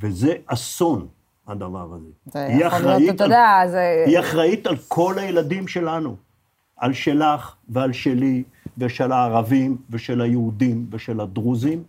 וזה 0.00 0.34
אסון, 0.46 1.08
הדבר 1.46 1.92
הזה. 1.94 2.08
זה 2.24 2.46
היא 2.46 2.64
יכול 2.64 2.78
להיות, 2.78 2.92
אחראית 2.92 3.14
אתה 3.14 3.24
על- 3.24 3.30
יודע, 3.30 3.70
זה... 3.70 4.04
היא 4.06 4.18
אחראית 4.20 4.66
על 4.66 4.76
כל 4.88 5.18
הילדים 5.18 5.68
שלנו, 5.68 6.16
על 6.76 6.92
שלך 6.92 7.54
ועל 7.68 7.92
שלי 7.92 8.42
ושל 8.78 9.12
הערבים 9.12 9.76
ושל 9.90 10.20
היהודים 10.20 10.86
ושל 10.92 11.20
הדרוזים 11.20 11.82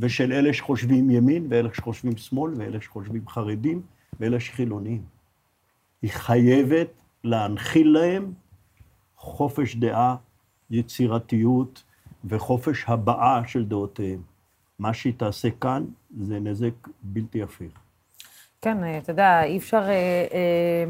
ושל 0.00 0.32
אלה 0.32 0.52
שחושבים 0.52 1.10
ימין 1.10 1.46
ואלה 1.50 1.68
שחושבים 1.74 2.16
שמאל 2.16 2.52
ואלה 2.56 2.80
שחושבים 2.80 3.28
חרדים 3.28 3.82
ואלה 4.20 4.40
שחילונים. 4.40 5.02
היא 6.02 6.10
חייבת 6.10 6.88
להנחיל 7.24 7.88
להם 7.98 8.32
חופש 9.16 9.76
דעה, 9.76 10.16
יצירתיות 10.70 11.82
וחופש 12.28 12.84
הבעה 12.88 13.42
של 13.46 13.64
דעותיהם. 13.64 14.22
מה 14.78 14.94
שהיא 14.94 15.12
תעשה 15.16 15.48
כאן 15.60 15.84
זה 16.20 16.38
נזק 16.40 16.88
בלתי 17.02 17.42
הפיך. 17.42 17.72
כן, 18.60 18.84
אה, 18.84 18.98
אתה 18.98 19.10
יודע, 19.10 19.42
אי 19.42 19.58
אפשר... 19.58 19.82
אה, 19.82 20.26
אה, 20.32 20.84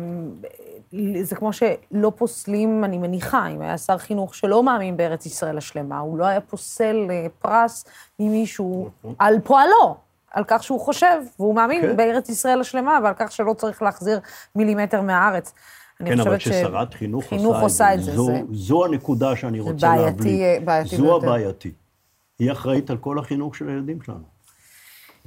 זה 1.22 1.37
כמו 1.37 1.53
שלא 1.53 2.12
פוסלים, 2.16 2.85
אני 2.85 2.99
מניחה, 2.99 3.46
אם 3.46 3.61
היה 3.61 3.79
שר 3.79 3.99
חינוך 3.99 4.35
שלא 4.35 4.62
מאמין 4.62 4.96
בארץ 4.96 5.27
ישראל 5.27 5.59
השלמה, 5.59 5.99
הוא 5.99 6.18
לא 6.18 6.25
היה 6.25 6.40
פוסל 6.40 6.96
פרס 7.38 7.85
ממישהו 8.18 8.90
על 9.18 9.40
פועלו, 9.44 9.96
על 10.31 10.44
כך 10.46 10.62
שהוא 10.62 10.81
חושב, 10.81 11.22
והוא 11.38 11.55
מאמין 11.55 11.83
כן. 11.83 11.96
בארץ 11.96 12.29
ישראל 12.29 12.61
השלמה, 12.61 12.99
ועל 13.03 13.14
כך 13.16 13.33
שלא 13.33 13.53
צריך 13.53 13.83
להחזיר 13.83 14.20
מילימטר 14.55 15.03
מהארץ. 15.03 15.53
אני 16.00 16.11
כן, 16.11 16.20
אבל 16.20 16.38
כששרת 16.38 16.94
חינוך, 16.94 17.24
חינוך 17.24 17.56
עושה 17.61 17.94
את 17.94 18.02
זה, 18.02 18.16
זו, 18.16 18.26
זה- 18.26 18.40
זו 18.52 18.85
הנקודה 18.85 19.37
שאני 19.37 19.61
רוצה 19.61 19.88
בעייתי, 19.88 20.04
להבליט. 20.40 20.64
בעייתי 20.64 20.96
זו 20.96 21.02
ביותר. 21.02 21.26
הבעייתי. 21.26 21.72
היא 22.38 22.52
אחראית 22.52 22.90
על 22.90 22.96
כל 22.96 23.18
החינוך 23.18 23.56
של 23.56 23.68
הילדים 23.68 24.02
שלנו. 24.02 24.22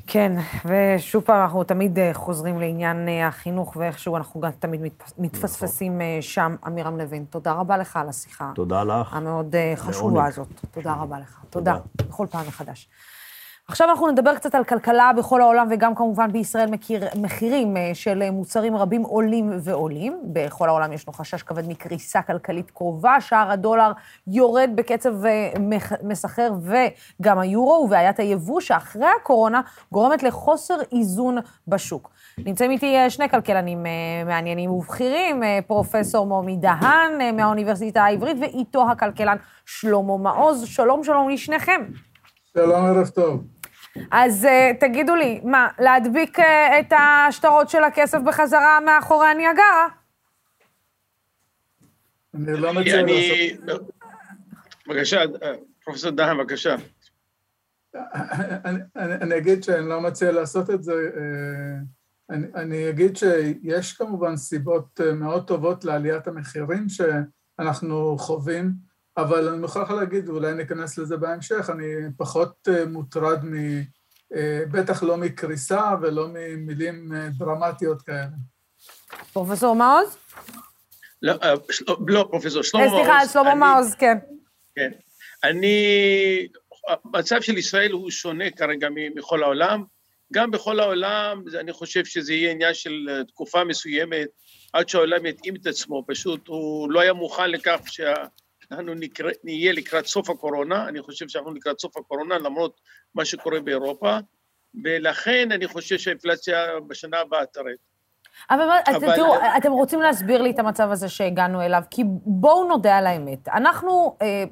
כן, 0.08 0.32
ושוב 0.66 1.24
פעם, 1.24 1.42
אנחנו 1.42 1.64
תמיד 1.64 2.00
אה, 2.00 2.14
חוזרים 2.14 2.60
לעניין 2.60 3.08
אה, 3.10 3.28
החינוך, 3.28 3.76
ואיכשהו 3.78 4.18
אנחנו 4.18 4.42
גם 4.42 4.52
תמיד 4.60 4.82
מתפ- 4.82 5.14
מתפספסים 5.18 6.02
אה, 6.02 6.18
שם. 6.22 6.56
עמירם 6.66 6.98
לוין, 6.98 7.26
תודה 7.30 7.52
רבה 7.54 7.78
לך 7.78 7.98
על 7.98 8.10
השיחה. 8.10 8.52
תודה 8.56 8.84
לך. 8.84 9.14
המאוד 9.14 9.56
חשובה. 9.76 10.26
הזאת. 10.26 10.48
תודה 10.72 10.94
רבה 10.94 11.20
לך. 11.20 11.40
תודה. 11.50 11.78
תודה. 11.78 12.08
בכל 12.10 12.26
פעם 12.32 12.48
מחדש. 12.48 12.90
עכשיו 13.70 13.90
אנחנו 13.90 14.08
נדבר 14.08 14.36
קצת 14.36 14.56
על 14.56 14.64
כלכלה 14.64 15.12
בכל 15.18 15.42
העולם, 15.42 15.68
וגם 15.72 15.96
כמובן 15.96 16.32
בישראל 16.32 16.72
מכיר, 16.72 17.04
מחירים 17.22 17.78
אה, 17.78 17.92
של 17.94 18.22
אה, 18.22 18.32
מוצרים 18.32 18.76
רבים 18.76 19.02
עולים 19.02 19.52
ועולים. 19.62 20.20
בכל 20.24 20.70
העולם 20.70 20.94
ישנו 20.94 21.14
חשש 21.14 21.44
כבד 21.44 21.68
מקריסה 21.68 22.22
כלכלית 22.22 22.72
קרובה, 22.72 23.22
שער 23.22 23.52
הדולר 23.52 23.92
יורד 24.28 24.70
בקצב 24.76 25.26
אה, 25.26 25.52
מסחר, 26.04 26.52
וגם 26.62 27.40
היורו, 27.40 27.82
ובעיית 27.86 28.20
היבוא 28.20 28.62
שאחרי 28.62 29.08
הקורונה 29.22 29.62
גורמת 29.92 30.24
לחוסר 30.24 30.78
איזון 30.92 31.38
בשוק. 31.68 32.10
נמצאים 32.38 32.72
איתי 32.72 33.10
שני 33.10 33.30
כלכלנים 33.30 33.86
מעניינים 34.26 34.72
ובכירים, 34.72 35.44
פרופסור 35.68 36.26
מומי 36.26 36.58
דהן 36.58 37.36
מהאוניברסיטה 37.36 38.04
העברית, 38.04 38.38
ואיתו 38.42 38.92
הכלכלן 38.92 39.38
שלמה 39.66 40.18
מעוז. 40.18 40.66
שלום, 40.66 41.04
שלום 41.04 41.30
לשניכם. 41.30 41.82
שלום, 42.54 42.86
ערב 42.86 43.08
טוב. 43.08 43.59
אז 44.12 44.46
uh, 44.46 44.80
תגידו 44.80 45.16
לי, 45.16 45.42
מה, 45.44 45.68
להדביק 45.80 46.40
uh, 46.40 46.44
את 46.80 46.94
השטרות 47.00 47.70
של 47.70 47.84
הכסף 47.84 48.20
בחזרה 48.26 48.80
מאחורי 48.86 49.28
הניאגרה? 49.28 49.88
אני 52.34 52.58
לא 52.58 52.74
מציע 52.74 53.00
אני... 53.00 53.58
לעשות... 53.66 53.82
בבקשה, 54.88 55.22
פרופסור 55.84 56.12
דהן, 56.12 56.38
בבקשה. 56.38 56.76
אני, 58.66 58.80
אני, 58.96 59.14
אני 59.14 59.38
אגיד 59.38 59.64
שאני 59.64 59.90
לא 59.90 60.02
מציע 60.02 60.32
לעשות 60.32 60.70
את 60.70 60.84
זה. 60.84 60.94
אה, 60.94 61.78
אני, 62.30 62.48
אני 62.56 62.90
אגיד 62.90 63.18
שיש 63.18 63.94
כמובן 63.94 64.38
סיבות 64.38 65.02
אה, 65.02 65.14
מאוד 65.14 65.48
טובות 65.48 65.86
לעליית 65.86 66.28
המחירים 66.28 66.86
שאנחנו 66.90 68.18
חווים, 68.18 68.72
אבל 69.22 69.48
אני 69.48 69.58
מוכרח 69.58 69.92
להגיד, 69.92 70.30
ואולי 70.30 70.54
ניכנס 70.54 70.98
לזה 70.98 71.18
בהמשך, 71.18 71.70
אני 71.70 71.86
פחות 72.18 72.68
אה, 72.68 72.86
מוטרד 72.86 73.46
מ... 73.46 73.54
אה, 74.36 74.62
בטח 74.72 75.04
לא 75.04 75.18
מקריסה 75.18 75.92
ולא 76.02 76.28
ממילים 76.34 77.12
אה, 77.16 77.28
דרמטיות 77.38 78.02
כאלה. 78.02 78.28
פרופסור 79.34 79.76
מעוז? 79.76 80.18
לא, 81.22 81.34
של- 81.72 81.86
לא, 82.08 82.28
פרופסור, 82.32 82.64
שלמה 82.64 82.86
מעוז. 82.88 83.02
סליחה, 83.02 83.28
שלמה 83.28 83.56
מעוז, 83.56 83.96
כן. 83.96 84.18
כן. 84.76 84.92
אני... 85.44 86.48
המצב 87.14 87.42
של 87.42 87.58
ישראל 87.58 87.92
הוא 87.92 88.12
שונה 88.12 88.52
כרגע 88.52 88.88
מכל 89.16 89.44
העולם. 89.44 89.84
גם 90.34 90.52
בכל 90.52 90.80
העולם, 90.80 91.44
אני 91.60 91.74
חושב 91.74 92.06
שזה 92.06 92.34
יהיה 92.34 92.52
עניין 92.52 92.74
של 92.74 93.24
תקופה 93.28 93.64
מסוימת, 93.64 94.28
עד 94.74 94.90
שהעולם 94.90 95.26
יתאים 95.26 95.56
את 95.56 95.68
עצמו. 95.68 96.04
פשוט 96.08 96.48
הוא 96.48 96.92
לא 96.92 97.00
היה 97.00 97.14
מוכן 97.14 97.52
לכך 97.52 97.80
שאנחנו 98.70 98.94
נקרא, 98.94 99.32
נהיה 99.44 99.74
לקראת 99.74 100.06
סוף 100.06 100.30
הקורונה. 100.30 100.88
אני 100.88 101.02
חושב 101.02 101.28
שאנחנו 101.28 101.54
לקראת 101.54 101.80
סוף 101.80 101.98
הקורונה, 101.98 102.38
למרות 102.38 102.82
מה 103.16 103.26
שקורה 103.26 103.60
באירופה. 103.60 104.18
ולכן 104.84 105.52
אני 105.52 105.68
חושב 105.68 105.98
שהאינפלציה 105.98 106.66
בשנה 106.88 107.20
הבאה 107.20 107.46
תרד. 107.46 107.66
אבל, 108.50 108.70
אבל- 108.88 109.16
תראו, 109.16 109.36
אתם 109.58 109.72
רוצים 109.72 110.02
להסביר 110.02 110.42
לי 110.42 110.52
את 110.52 110.60
המצב 110.60 110.92
הזה 110.92 111.10
שהגענו 111.10 111.62
אליו, 111.62 111.82
כי 111.92 112.04
בואו 112.26 112.68
נודה 112.68 112.98
על 112.98 113.08
האמת. 113.08 113.48
אנחנו 113.48 114.18
אה, 114.22 114.44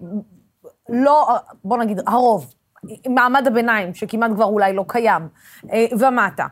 לא, 0.90 1.28
בואו 1.64 1.80
נגיד, 1.82 2.00
הרוב, 2.08 2.54
מעמד 3.10 3.48
הביניים, 3.48 3.94
שכמעט 3.94 4.32
כבר 4.36 4.46
אולי 4.46 4.74
לא 4.74 4.86
קיים, 4.88 5.28
אה, 5.72 5.86
ומטה. 6.00 6.46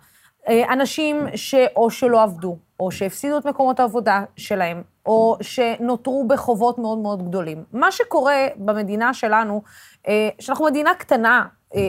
אה, 0.49 0.73
אנשים 0.73 1.27
שאו 1.35 1.89
שלא 1.89 2.23
עבדו, 2.23 2.57
או 2.79 2.91
שהפסידו 2.91 3.37
את 3.37 3.45
מקומות 3.45 3.79
העבודה 3.79 4.23
שלהם, 4.37 4.81
או 5.05 5.37
שנותרו 5.41 6.27
בחובות 6.27 6.79
מאוד 6.79 6.97
מאוד 6.97 7.27
גדולים. 7.27 7.63
מה 7.73 7.91
שקורה 7.91 8.47
במדינה 8.55 9.13
שלנו, 9.13 9.61
אה, 10.07 10.29
שאנחנו 10.39 10.65
מדינה 10.65 10.93
קטנה, 10.93 11.45
אה, 11.75 11.81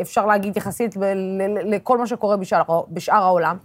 אפשר 0.00 0.26
להגיד 0.26 0.56
יחסית 0.56 0.96
לכל 1.64 1.98
מה 1.98 2.06
שקורה 2.06 2.36
בשאר, 2.36 2.62
בשאר 2.88 3.22
העולם, 3.22 3.56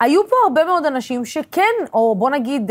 היו 0.00 0.28
פה 0.28 0.36
הרבה 0.44 0.64
מאוד 0.64 0.86
אנשים 0.86 1.24
שכן, 1.24 1.72
או 1.94 2.14
בוא 2.14 2.30
נגיד 2.30 2.70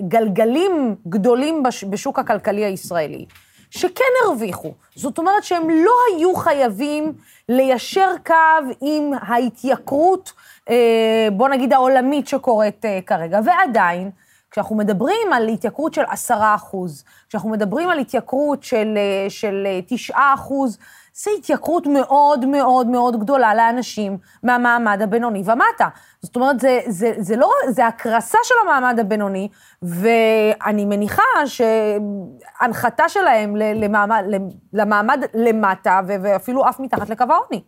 גלגלים 0.00 0.96
גדולים 1.08 1.62
בשוק 1.90 2.18
הכלכלי 2.18 2.64
הישראלי. 2.64 3.26
שכן 3.70 4.04
הרוויחו. 4.24 4.72
זאת 4.94 5.18
אומרת 5.18 5.44
שהם 5.44 5.70
לא 5.70 5.92
היו 6.08 6.34
חייבים 6.34 7.12
ליישר 7.50 8.10
קו 8.26 8.34
עם 8.80 9.10
ההתייקרות, 9.20 10.32
אה, 10.70 11.28
בוא 11.32 11.48
נגיד, 11.48 11.72
העולמית 11.72 12.28
שקורית 12.28 12.84
אה, 12.84 12.98
כרגע. 13.06 13.40
ועדיין, 13.44 14.10
כשאנחנו 14.50 14.76
מדברים 14.76 15.32
על 15.32 15.48
התייקרות 15.48 15.94
של 15.94 16.02
עשרה 16.08 16.54
אחוז, 16.54 17.04
כשאנחנו 17.28 17.50
מדברים 17.50 17.88
על 17.88 17.98
התייקרות 17.98 18.62
של, 18.62 18.94
אה, 18.96 19.30
של 19.30 19.66
תשעה 19.86 20.34
אחוז, 20.34 20.78
זו 21.14 21.30
התייקרות 21.38 21.86
מאוד 21.86 22.46
מאוד 22.46 22.86
מאוד 22.86 23.20
גדולה 23.20 23.54
לאנשים 23.54 24.18
מהמעמד 24.42 25.02
הבינוני 25.02 25.40
ומטה. 25.40 25.88
זאת 26.22 26.36
אומרת, 26.36 26.60
זה, 26.60 26.80
זה, 26.88 27.12
זה 27.18 27.36
לא, 27.36 27.50
זה 27.68 27.86
הקרסה 27.86 28.38
של 28.44 28.54
המעמד 28.62 29.00
הבינוני, 29.00 29.48
ואני 29.82 30.84
מניחה 30.84 31.22
שהנחתה 31.46 33.08
שלהם 33.08 33.56
למעמד, 33.56 34.24
למעמד 34.72 35.24
למטה, 35.34 36.00
ואפילו 36.06 36.68
אף 36.68 36.80
מתחת 36.80 37.10
לקו 37.10 37.24
העוני. 37.30 37.62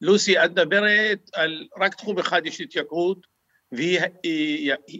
לוסי, 0.00 0.44
את 0.44 0.50
מדברת 0.50 1.30
על 1.34 1.66
רק 1.80 1.94
תחום 1.94 2.18
אחד 2.18 2.46
יש 2.46 2.60
התייקרות, 2.60 3.26
והיא 3.72 4.00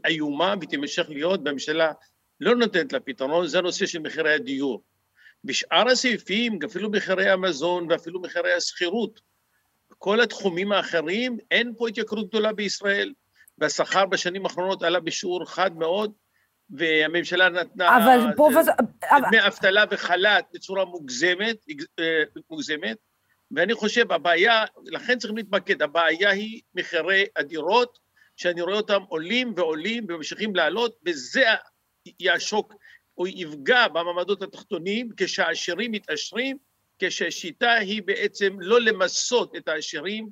איומה 0.04 0.54
והיא 0.59 0.70
תמשך 0.70 1.06
להיות, 1.09 1.40
והממשלה 1.44 1.92
לא 2.40 2.54
נותנת 2.54 2.92
לה 2.92 3.00
פתרון, 3.00 3.46
זה 3.46 3.59
הנושא 3.59 3.87
של 3.87 3.98
מחירי 3.98 4.35
הדיור. 4.35 4.83
בשאר 5.44 5.88
הסעיפים, 5.88 6.59
אפילו 6.66 6.90
מחירי 6.90 7.31
המזון 7.31 7.87
ואפילו 7.90 8.20
מחירי 8.20 8.53
השכירות, 8.53 9.20
כל 9.98 10.20
התחומים 10.20 10.72
האחרים, 10.72 11.38
אין 11.50 11.72
פה 11.79 11.88
התייקרות 11.88 12.29
גדולה 12.29 12.53
בישראל, 12.53 13.12
והשכר 13.59 14.07
בשנים 14.07 14.46
האחרונות 14.46 14.83
עלה 14.83 15.00
בשיעור 15.00 15.44
חד 15.44 15.76
מאוד, 15.76 16.12
והממשלה 16.70 17.48
נתנה... 17.48 17.96
אבל 17.96 18.37
פרופסור... 18.37 18.74
דמי 19.29 19.46
אבטלה 19.46 19.85
וחל"ת 19.90 20.44
בצורה 20.55 20.85
מוגזמת, 20.85 21.57
מוגזמת, 22.50 22.96
ואני 23.50 23.74
חושב, 23.74 24.12
הבעיה, 24.12 24.64
לכן 24.85 25.18
צריכים 25.18 25.37
להתמקד, 25.37 25.83
הבעיה 25.83 26.31
היא 26.31 26.61
מחירי 26.74 27.24
הדירות, 27.37 27.98
שאני 28.37 28.61
רואה 28.61 28.76
אותם 28.76 29.03
עולים 29.09 29.53
ועולים 29.57 30.07
וממשיכים 30.09 30.57
לעלות, 30.57 30.96
וזה 31.07 31.44
יעשוק 32.20 32.74
הוא 33.20 33.28
יפגע 33.30 33.88
במעמדות 33.88 34.42
התחתונים 34.42 35.09
כשהעשירים 35.16 35.92
מתעשרים, 35.92 36.56
כשהשיטה 36.98 37.72
היא 37.72 38.02
בעצם 38.02 38.56
לא 38.61 38.80
למסות 38.80 39.56
את 39.56 39.68
העשירים, 39.68 40.28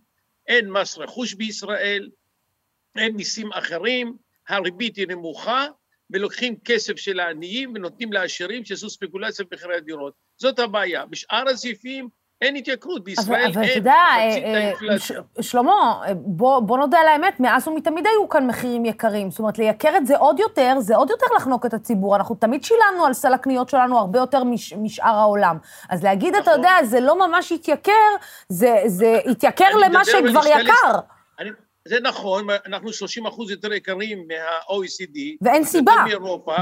אין 0.46 0.70
מס 0.70 0.98
רכוש 0.98 1.34
בישראל, 1.34 2.10
אין 2.96 3.16
מיסים 3.16 3.52
אחרים, 3.52 4.16
הריבית 4.48 4.96
היא 4.96 5.06
נמוכה, 5.08 5.66
ולוקחים 6.10 6.56
כסף 6.64 6.96
של 6.96 7.20
העניים 7.20 7.72
ונותנים 7.74 8.12
לעשירים 8.12 8.64
שעשו 8.64 8.90
ספקולציה 8.90 9.44
במחירי 9.50 9.76
הדירות. 9.76 10.14
זאת 10.36 10.58
הבעיה. 10.58 11.06
בשאר 11.06 11.48
הסעיפים 11.48 12.08
אין 12.42 12.56
התייקרות, 12.56 13.04
בישראל 13.04 13.44
אבל, 13.50 13.62
אין 13.62 13.68
מחצית 13.68 13.86
אה, 13.86 13.92
אה, 13.92 14.64
האינפלציה. 14.64 15.20
שלמה, 15.40 16.02
בוא, 16.14 16.60
בוא 16.60 16.78
נודה 16.78 16.98
על 16.98 17.08
האמת, 17.08 17.40
מאז 17.40 17.68
ומתמיד 17.68 18.06
היו 18.06 18.28
כאן 18.28 18.46
מחירים 18.46 18.84
יקרים. 18.84 19.30
זאת 19.30 19.38
אומרת, 19.38 19.58
לייקר 19.58 19.96
את 19.96 20.06
זה 20.06 20.16
עוד 20.16 20.38
יותר, 20.38 20.74
זה 20.78 20.96
עוד 20.96 21.10
יותר 21.10 21.26
לחנוק 21.36 21.66
את 21.66 21.74
הציבור. 21.74 22.16
אנחנו 22.16 22.34
תמיד 22.34 22.64
שילמנו 22.64 23.04
על 23.06 23.12
סל 23.12 23.34
הקניות 23.34 23.68
שלנו 23.68 23.98
הרבה 23.98 24.18
יותר 24.18 24.44
מש, 24.44 24.72
משאר 24.72 25.14
העולם. 25.14 25.58
אז 25.90 26.04
להגיד, 26.04 26.34
נכון. 26.34 26.42
אתה 26.42 26.50
יודע, 26.50 26.72
זה 26.84 27.00
לא 27.00 27.28
ממש 27.28 27.52
התייקר, 27.52 27.92
זה, 28.48 28.82
זה 28.86 29.18
התייקר 29.30 29.76
למה 29.84 30.04
שכבר 30.04 30.46
יקר. 30.46 30.98
אני, 31.38 31.50
זה 31.88 32.00
נכון, 32.02 32.46
אנחנו 32.66 32.92
30 32.92 33.26
אחוז 33.26 33.50
יותר 33.50 33.72
יקרים 33.72 34.28
מה-OECD. 34.28 35.18
ואין 35.40 35.64
סיבה. 35.64 35.94
מאירופה, 36.06 36.54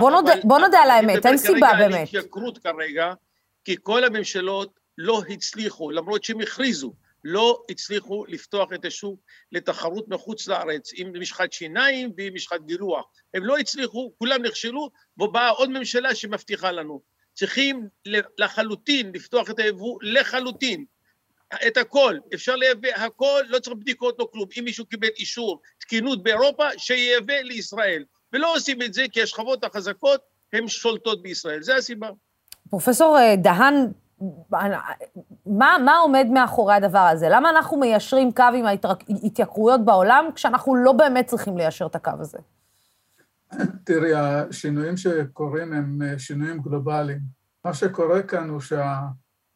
בוא 0.45 0.59
נודה 0.59 0.79
על 0.79 0.91
האמת, 0.91 1.27
אין 1.27 1.37
סיבה 1.37 1.69
באמת. 1.79 1.81
אני 1.81 1.87
מדבר 1.89 1.89
כרגע 1.89 1.97
על 1.97 2.03
התייקרות 2.03 2.59
כרגע, 2.59 3.13
כי 3.65 3.77
כל 3.83 4.05
הממשלות 4.05 4.86
לא 4.99 5.23
הצליחו, 5.29 5.91
למרות 5.91 6.25
שהם 6.25 6.41
הכריזו, 6.41 6.93
לא 7.25 7.63
הצליחו 7.71 8.25
לפתוח 8.29 8.73
את 8.75 8.85
השוק 8.85 9.21
לתחרות 9.53 10.09
מחוץ 10.09 10.49
לארץ, 10.49 10.91
עם 10.95 11.21
משחת 11.21 11.53
שיניים 11.53 12.13
ועם 12.17 12.35
משחת 12.35 12.61
גילוח. 12.67 13.07
הם 13.35 13.45
לא 13.45 13.59
הצליחו, 13.59 14.13
כולם 14.19 14.43
נכשלו, 14.43 14.91
ובאה 15.19 15.49
עוד 15.49 15.71
ממשלה 15.71 16.15
שמבטיחה 16.15 16.73
לנו. 16.73 17.01
צריכים 17.35 17.89
לחלוטין 18.39 19.11
לפתוח 19.15 19.51
את 19.51 19.59
היבוא 19.59 19.99
לחלוטין. 20.03 20.85
את 21.67 21.77
הכל, 21.77 22.19
אפשר 22.35 22.57
לייבא 22.57 22.89
הכל, 22.97 23.43
לא 23.49 23.59
צריך 23.59 23.77
בדיקות, 23.77 24.17
לא 24.19 24.29
כלום. 24.33 24.49
אם 24.59 24.65
מישהו 24.65 24.87
קיבל 24.87 25.09
אישור 25.19 25.61
תקינות 25.79 26.23
באירופה, 26.23 26.65
שייבא 26.77 27.35
לישראל. 27.35 28.05
ולא 28.33 28.55
עושים 28.55 28.83
את 28.83 28.95
זה 28.95 29.05
כי 29.13 29.23
השכבות 29.23 29.65
החזקות 29.65 30.21
הן 30.53 30.69
שולטות 30.69 31.23
בישראל, 31.23 31.63
זה 31.63 31.77
הסיבה. 31.77 32.09
פרופסור 32.71 33.19
אה, 33.19 33.37
דהן, 33.37 33.75
מה, 35.47 35.77
מה 35.85 35.99
עומד 35.99 36.27
מאחורי 36.33 36.75
הדבר 36.75 36.99
הזה? 36.99 37.27
למה 37.31 37.51
אנחנו 37.51 37.77
מיישרים 37.77 38.33
קו 38.33 38.45
עם 38.55 38.67
ההתייקרויות 38.67 39.85
בעולם, 39.85 40.25
כשאנחנו 40.35 40.75
לא 40.75 40.93
באמת 40.93 41.27
צריכים 41.27 41.57
ליישר 41.57 41.87
את 41.87 41.95
הקו 41.95 42.11
הזה? 42.21 42.39
תראי, 43.85 44.15
השינויים 44.15 44.97
שקורים 44.97 45.73
הם 45.73 46.03
אה, 46.03 46.19
שינויים 46.19 46.59
גלובליים. 46.59 47.21
מה 47.65 47.75
שקורה 47.75 48.23
כאן 48.23 48.49
הוא 48.49 48.61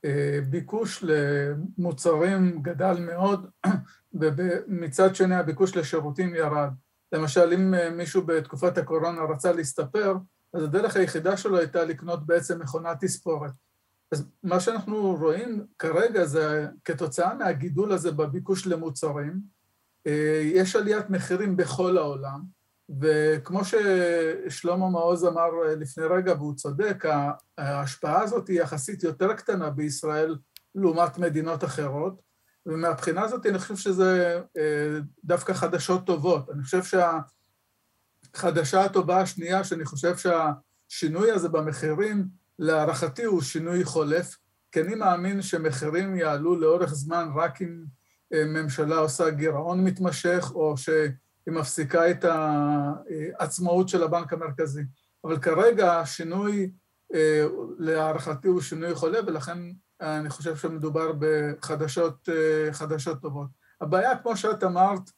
שהביקוש 0.05 1.05
למוצרים 1.05 2.63
גדל 2.63 2.97
מאוד, 3.01 3.47
ומצד 4.21 5.15
שני 5.15 5.35
הביקוש 5.35 5.77
לשירותים 5.77 6.35
ירד. 6.35 6.71
למשל, 7.13 7.53
אם 7.53 7.75
אה, 7.75 7.91
מישהו 7.91 8.23
בתקופת 8.27 8.79
הקורונה 8.79 9.21
רצה 9.23 9.53
להסתפר, 9.53 10.17
אז 10.55 10.63
הדרך 10.63 10.97
היחידה 10.97 11.37
שלו 11.37 11.59
הייתה 11.59 11.85
לקנות 11.85 12.27
בעצם 12.27 12.63
מכונת 12.63 12.97
תספורת. 13.01 13.51
אז 14.13 14.29
מה 14.43 14.61
שאנחנו 14.61 15.17
רואים 15.21 15.67
כרגע 15.79 16.25
זה 16.25 16.67
כתוצאה 16.85 17.35
מהגידול 17.35 17.93
הזה 17.93 18.13
בביקוש 18.13 18.67
למוצרים, 18.67 19.41
אה, 20.07 20.43
יש 20.45 20.77
עליית 20.77 21.11
מחירים 21.11 21.57
בכל 21.57 21.99
העולם, 21.99 22.41
וכמו 23.01 23.61
ששלמה 23.65 24.91
מעוז 24.91 25.25
אמר 25.25 25.51
לפני 25.77 26.05
רגע, 26.05 26.33
והוא 26.33 26.55
צודק, 26.55 27.05
ההשפעה 27.59 28.23
הזאת 28.23 28.49
היא 28.49 28.61
יחסית 28.61 29.03
יותר 29.03 29.33
קטנה 29.35 29.71
בישראל 29.71 30.37
לעומת 30.75 31.19
מדינות 31.19 31.65
אחרות, 31.65 32.23
ומהבחינה 32.67 33.23
הזאת 33.23 33.47
אני 33.47 33.59
חושב 33.59 33.77
שזה 33.77 34.41
אה, 34.59 34.99
דווקא 35.25 35.53
חדשות 35.53 36.07
טובות. 36.07 36.51
אני 36.51 36.63
חושב 36.63 36.83
שהחדשה 38.35 38.85
הטובה 38.85 39.21
השנייה, 39.21 39.65
שאני 39.65 39.85
חושב 39.85 40.15
שהשינוי 40.17 41.31
הזה 41.31 41.49
במחירים, 41.49 42.40
להערכתי 42.61 43.25
הוא 43.25 43.41
שינוי 43.43 43.85
חולף, 43.85 44.37
כי 44.73 44.81
אני 44.81 44.95
מאמין 44.95 45.43
שמחירים 45.43 46.17
יעלו 46.17 46.61
לאורך 46.61 46.95
זמן 46.95 47.29
רק 47.35 47.63
אם 47.63 47.85
אה, 48.33 48.45
ממשלה 48.45 48.97
עושה 48.97 49.31
גירעון 49.31 49.85
מתמשך, 49.85 50.51
או 50.55 50.77
שהיא 50.77 51.11
מפסיקה 51.47 52.11
את 52.11 52.25
העצמאות 52.25 53.89
של 53.89 54.03
הבנק 54.03 54.33
המרכזי. 54.33 54.83
אבל 55.25 55.39
כרגע 55.39 56.01
השינוי, 56.01 56.71
אה, 57.15 57.47
להערכתי, 57.79 58.49
הוא 58.49 58.61
שינוי 58.61 58.95
חולף, 58.95 59.25
ולכן 59.27 59.59
אני 60.01 60.31
חושב 60.31 60.57
שמדובר 60.57 61.13
בחדשות 61.19 62.29
אה, 62.29 63.15
טובות. 63.15 63.49
הבעיה, 63.81 64.19
כמו 64.19 64.37
שאת 64.37 64.65
אמרת, 64.65 65.11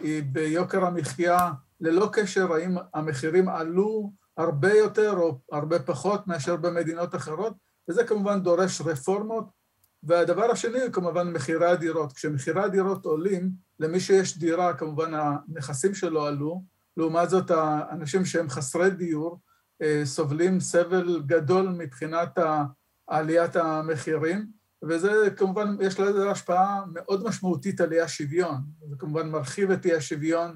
היא 0.00 0.22
ביוקר 0.32 0.84
המחיה, 0.84 1.50
ללא 1.80 2.08
קשר 2.12 2.52
האם 2.52 2.76
המחירים 2.94 3.48
עלו 3.48 4.12
הרבה 4.36 4.72
יותר 4.72 5.12
או 5.12 5.38
הרבה 5.52 5.78
פחות 5.78 6.26
מאשר 6.26 6.56
במדינות 6.56 7.14
אחרות, 7.14 7.54
וזה 7.88 8.04
כמובן 8.04 8.42
דורש 8.42 8.80
רפורמות. 8.80 9.44
והדבר 10.02 10.50
השני 10.50 10.80
הוא 10.80 10.92
כמובן 10.92 11.32
מחירי 11.32 11.66
הדירות. 11.66 12.12
כשמחירי 12.12 12.62
הדירות 12.62 13.04
עולים, 13.04 13.50
למי 13.80 14.00
שיש 14.00 14.38
דירה, 14.38 14.74
כמובן 14.74 15.12
הנכסים 15.14 15.94
שלו 15.94 16.26
עלו, 16.26 16.62
לעומת 16.96 17.30
זאת 17.30 17.50
האנשים 17.50 18.24
שהם 18.24 18.48
חסרי 18.48 18.90
דיור 18.90 19.40
אה, 19.82 20.02
סובלים 20.04 20.60
סבל 20.60 21.22
גדול 21.26 21.68
מבחינת 21.68 22.38
עליית 23.06 23.56
המחירים, 23.56 24.46
וזה 24.88 25.28
כמובן, 25.36 25.76
יש 25.80 26.00
לזה 26.00 26.30
השפעה 26.30 26.84
מאוד 26.92 27.24
משמעותית 27.24 27.80
על 27.80 27.92
אי 27.92 28.00
השוויון. 28.00 28.56
זה 28.88 28.96
כמובן 28.98 29.30
מרחיב 29.30 29.70
את 29.70 29.86
אי 29.86 29.94
השוויון. 29.94 30.54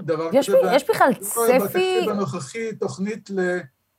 דבר 0.00 0.30
יש 0.32 0.50
כזה. 0.50 0.58
יש 0.72 0.90
בכלל 0.90 1.14
צפי... 1.14 1.40
בתקציב 1.58 2.10
הנוכחי 2.10 2.72
תוכנית 2.72 3.30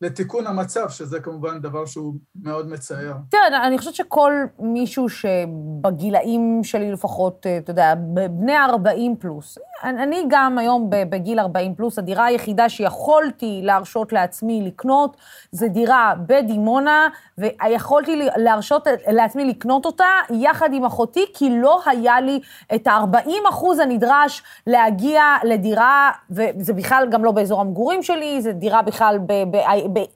לתיקון 0.02 0.48
המצב, 0.48 0.90
שזה 0.90 1.20
כמובן 1.20 1.62
דבר 1.62 1.86
שהוא 1.86 2.14
מאוד 2.36 2.70
מצער. 2.70 3.14
תראה, 3.30 3.68
אני 3.68 3.78
חושבת 3.78 3.96
שכל 3.96 4.34
מישהו 4.60 5.10
שבגילאים 5.10 6.60
שלי 6.64 6.92
לפחות, 6.92 7.46
אה, 7.46 7.58
אתה 7.58 7.72
יודע, 7.72 7.94
בני 8.30 8.58
40 8.58 9.16
פלוס, 9.20 9.58
אני 9.84 10.24
גם 10.28 10.58
היום 10.58 10.90
בגיל 10.90 11.40
40 11.40 11.76
פלוס, 11.76 12.00
הדירה 12.00 12.26
היחידה 12.26 12.70
שיכולתי 12.70 13.60
להרשות 13.64 14.14
לעצמי 14.14 14.62
לקנות, 14.66 15.18
זה 15.52 15.68
דירה 15.68 16.14
בדימונה, 16.28 17.08
ויכולתי 17.38 18.30
להרשות 18.36 18.88
לעצמי 19.08 19.46
לקנות 19.46 19.86
אותה 19.86 20.08
יחד 20.30 20.70
עם 20.74 20.86
אחותי, 20.86 21.26
כי 21.34 21.50
לא 21.50 21.82
היה 21.86 22.22
לי 22.22 22.40
את 22.76 22.88
ה-40 22.88 23.50
אחוז 23.50 23.80
הנדרש 23.80 24.44
להגיע 24.68 25.24
לדירה, 25.44 26.12
וזה 26.30 26.74
בכלל 26.74 27.08
גם 27.12 27.26
לא 27.26 27.32
באזור 27.32 27.62
המגורים 27.62 28.04
שלי, 28.04 28.42
זה 28.42 28.52
דירה 28.54 28.82
בכלל 28.82 29.18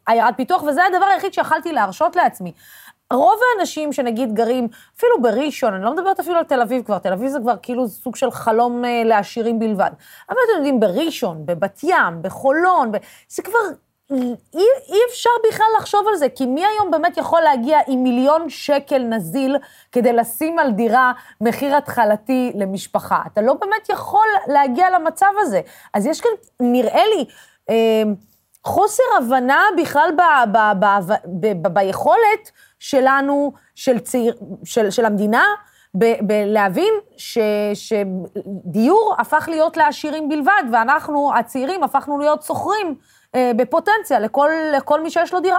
בעיירת 0.07 0.33
פיתוח, 0.37 0.63
וזה 0.63 0.81
הדבר 0.85 1.05
היחיד 1.05 1.33
שיכלתי 1.33 1.73
להרשות 1.73 2.15
לעצמי. 2.15 2.51
רוב 3.13 3.39
האנשים 3.51 3.93
שנגיד 3.93 4.33
גרים, 4.33 4.67
אפילו 4.97 5.21
בראשון, 5.21 5.73
אני 5.73 5.83
לא 5.83 5.93
מדברת 5.93 6.19
אפילו 6.19 6.37
על 6.37 6.43
תל 6.43 6.61
אביב 6.61 6.83
כבר, 6.83 6.97
תל 6.97 7.13
אביב 7.13 7.29
זה 7.29 7.39
כבר 7.39 7.55
כאילו 7.61 7.87
סוג 7.87 8.15
של 8.15 8.31
חלום 8.31 8.85
אה, 8.85 9.01
לעשירים 9.05 9.59
בלבד. 9.59 9.91
אבל 10.29 10.37
אתם 10.45 10.57
יודעים, 10.57 10.79
בראשון, 10.79 11.45
בבת 11.45 11.79
ים, 11.83 12.21
בחולון, 12.21 12.91
ב... 12.91 12.97
זה 13.29 13.43
כבר, 13.43 13.59
אי, 14.11 14.65
אי 14.89 14.97
אפשר 15.09 15.29
בכלל 15.47 15.65
לחשוב 15.77 16.07
על 16.07 16.15
זה, 16.15 16.29
כי 16.29 16.45
מי 16.45 16.65
היום 16.65 16.91
באמת 16.91 17.17
יכול 17.17 17.41
להגיע 17.41 17.79
עם 17.87 18.03
מיליון 18.03 18.49
שקל 18.49 18.99
נזיל 18.99 19.57
כדי 19.91 20.13
לשים 20.13 20.59
על 20.59 20.71
דירה 20.71 21.11
מחיר 21.41 21.75
התחלתי 21.75 22.51
למשפחה? 22.55 23.21
אתה 23.33 23.41
לא 23.41 23.53
באמת 23.53 23.89
יכול 23.89 24.27
להגיע 24.47 24.89
למצב 24.89 25.31
הזה. 25.39 25.61
אז 25.93 26.05
יש 26.05 26.21
כאן, 26.21 26.31
נראה 26.59 27.03
לי, 27.15 27.25
אה, 27.69 28.03
חוסר 28.65 29.03
הבנה 29.17 29.61
בכלל 29.81 30.09
ב, 30.17 30.21
ב, 30.51 30.57
ב, 30.79 30.85
ב, 30.85 31.13
ב, 31.25 31.67
ב, 31.67 31.73
ביכולת 31.73 32.51
שלנו, 32.83 33.53
של, 33.75 33.99
צעיר, 33.99 34.35
של, 34.63 34.89
של 34.89 35.05
המדינה, 35.05 35.45
בלהבין 36.21 36.93
ש, 37.17 37.37
שדיור 37.73 39.15
הפך 39.19 39.45
להיות 39.51 39.77
לעשירים 39.77 40.29
בלבד, 40.29 40.63
ואנחנו, 40.73 41.31
הצעירים, 41.37 41.83
הפכנו 41.83 42.17
להיות 42.17 42.43
שוכרים 42.43 42.95
אה, 43.35 43.51
בפוטנציה 43.57 44.19
לכל, 44.19 44.49
לכל 44.77 45.03
מי 45.03 45.09
שיש 45.09 45.33
לו 45.33 45.39
דירה. 45.39 45.57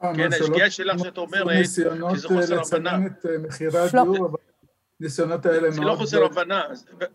כן, 0.00 0.28
השגיאה 0.32 0.70
שלך 0.70 0.98
שאת 0.98 1.18
אומרת, 1.18 1.64
שזה 1.64 1.88
חוסר 1.88 1.98
הבנה. 1.98 2.10
ניסיונות 2.10 2.50
לצנן 2.50 3.06
את 3.06 3.26
מחירי 3.46 3.78
הדיור, 3.78 4.26
אבל 4.26 4.38
הניסיונות 5.02 5.46
האלה 5.46 5.60
מאוד... 5.60 5.72
זה 5.72 5.80
לא 5.80 5.94
חוסר 5.94 6.24
הבנה. 6.24 6.62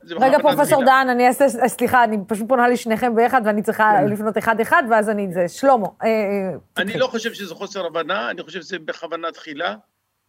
רגע, 0.04 0.38
פרופסור 0.42 0.86
דן, 0.86 1.08
אני 1.12 1.28
אעשה, 1.28 1.68
סליחה, 1.68 2.04
אני 2.04 2.18
פשוט 2.28 2.48
פונה 2.48 2.68
לשניכם 2.68 3.16
ביחד, 3.16 3.42
ואני 3.46 3.62
צריכה 3.62 3.92
כן. 4.00 4.14
לפנות 4.14 4.38
אחד-אחד, 4.38 4.84
ואז 4.90 5.10
אני, 5.10 5.34
זה 5.34 5.48
שלמה. 5.48 5.88
אה, 6.04 6.08
אה, 6.08 6.54
אני 6.78 6.98
לא 6.98 7.08
חושב 7.08 7.34
שזה 7.34 7.56
חוסר 7.56 7.86
הבנה, 7.86 8.30
אני 8.30 8.44
חושב 8.44 8.62
שזה 8.62 8.80
בכוונה 8.80 9.32
תחילה, 9.32 9.76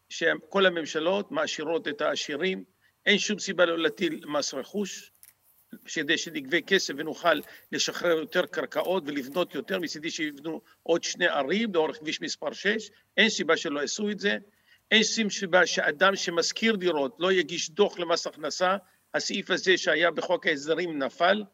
שכל 0.09 0.67
הממשלות 0.67 1.33
מעשירות 1.33 1.89
את 1.89 2.01
העשירים, 2.01 2.65
אין 3.07 3.19
שום 3.19 3.39
סיבה 3.39 3.65
לא 3.65 3.79
להטיל 3.79 4.21
מס 4.27 4.55
רכוש, 4.55 5.11
כדי 5.95 6.19
שנגבה 6.19 6.61
כסף 6.61 6.95
ונוכל 6.97 7.41
לשחרר 7.73 8.19
יותר 8.19 8.47
קרקעות 8.47 9.03
ולבנות 9.07 9.55
יותר, 9.55 9.79
מצידי 9.79 10.11
שיבנו 10.11 10.61
עוד 10.83 11.05
שני 11.05 11.27
ערים 11.27 11.75
לאורך 11.75 11.97
כביש 11.97 12.21
מספר 12.21 12.53
6, 12.53 12.91
אין 13.17 13.29
סיבה 13.29 13.57
שלא 13.57 13.81
יעשו 13.81 14.11
את 14.11 14.19
זה. 14.19 14.37
אין 14.91 15.05
שום 15.05 15.31
סיבה 15.31 15.67
שאדם 15.67 16.17
שמשכיר 16.17 16.77
דירות 16.77 17.17
לא 17.19 17.33
יגיש 17.33 17.71
דוח 17.71 17.99
למס 17.99 18.27
הכנסה, 18.27 18.77
הסעיף 19.15 19.51
הזה 19.51 19.79
שהיה 19.79 20.11
בחוק 20.11 20.47
ההסדרים 20.47 20.99
נפל, 20.99 21.45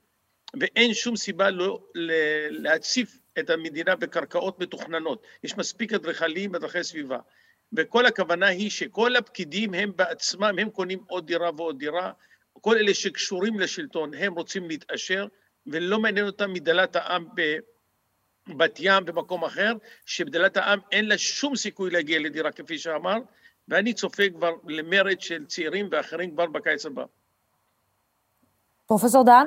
ואין 0.61 0.95
שום 0.95 1.17
סיבה 1.17 1.51
לא 1.51 1.83
להציף 2.51 3.19
את 3.39 3.51
המדינה 3.51 3.97
בקרקעות 3.97 4.61
מתוכננות. 4.61 5.27
יש 5.45 5.57
מספיק 5.57 5.93
אדריכלים 5.93 6.53
ואדריכלי 6.53 6.85
סביבה. 6.85 7.19
וכל 7.77 8.07
הכוונה 8.07 8.47
היא 8.47 8.71
שכל 8.71 9.17
הפקידים 9.17 9.75
הם 9.75 9.93
בעצמם, 9.97 10.59
הם 10.59 10.71
קונים 10.71 11.05
עוד 11.09 11.27
דירה 11.27 11.51
ועוד 11.57 11.79
דירה, 11.79 12.13
כל 12.61 12.77
אלה 12.77 12.95
שקשורים 12.95 13.61
לשלטון, 13.61 14.15
הם 14.15 14.35
רוצים 14.35 14.69
להתעשר, 14.69 15.27
ולא 15.67 15.99
מעניין 15.99 16.27
אותם 16.27 16.53
מדלת 16.53 16.97
העם 16.97 17.27
בת 18.49 18.77
ים 18.79 19.05
במקום 19.05 19.45
אחר, 19.45 19.73
שבדלת 20.07 20.57
העם 20.57 20.79
אין 20.93 21.09
לה 21.09 21.19
שום 21.19 21.57
סיכוי 21.57 21.91
להגיע 21.91 22.19
לדירה 22.19 22.53
כפי 22.53 22.79
שאמרת, 22.79 23.23
ואני 23.69 23.95
צופה 23.95 24.23
כבר 24.35 24.51
למרד 24.67 25.21
של 25.21 25.47
צעירים 25.47 25.89
ואחרים 25.93 26.31
כבר 26.31 26.47
בקיץ 26.47 26.87
הבא. 26.87 27.05
פרופסור 28.87 29.25
דן? 29.25 29.47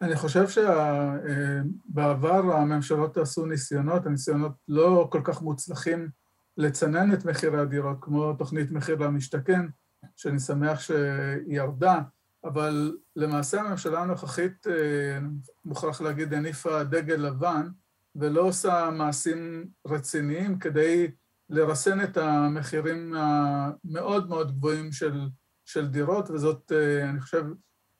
אני 0.00 0.16
חושב 0.16 0.44
שבעבר 0.48 2.56
הממשלות 2.56 3.16
עשו 3.16 3.46
ניסיונות, 3.46 4.06
הניסיונות 4.06 4.52
לא 4.68 5.08
כל 5.12 5.20
כך 5.24 5.42
מוצלחים 5.42 6.08
לצנן 6.56 7.12
את 7.12 7.24
מחירי 7.24 7.60
הדירות, 7.60 7.96
כמו 8.00 8.32
תוכנית 8.32 8.70
מחיר 8.70 8.96
למשתכן, 8.96 9.60
שאני 10.16 10.38
שמח 10.38 10.80
שהיא 10.80 10.96
ירדה, 11.46 12.00
אבל 12.44 12.96
למעשה 13.16 13.60
הממשלה 13.60 14.02
הנוכחית, 14.02 14.66
אה, 14.66 15.18
מוכרח 15.64 16.00
להגיד, 16.00 16.34
הניפה 16.34 16.84
דגל 16.84 17.14
לבן, 17.14 17.68
ולא 18.16 18.40
עושה 18.40 18.90
מעשים 18.92 19.66
רציניים 19.86 20.58
כדי 20.58 21.10
לרסן 21.50 22.00
את 22.00 22.16
המחירים 22.16 23.14
המאוד 23.16 24.28
מאוד 24.28 24.56
גבוהים 24.56 24.92
של, 24.92 25.28
של 25.64 25.88
דירות, 25.88 26.30
וזאת, 26.30 26.72
אה, 26.72 27.10
אני 27.10 27.20
חושב, 27.20 27.44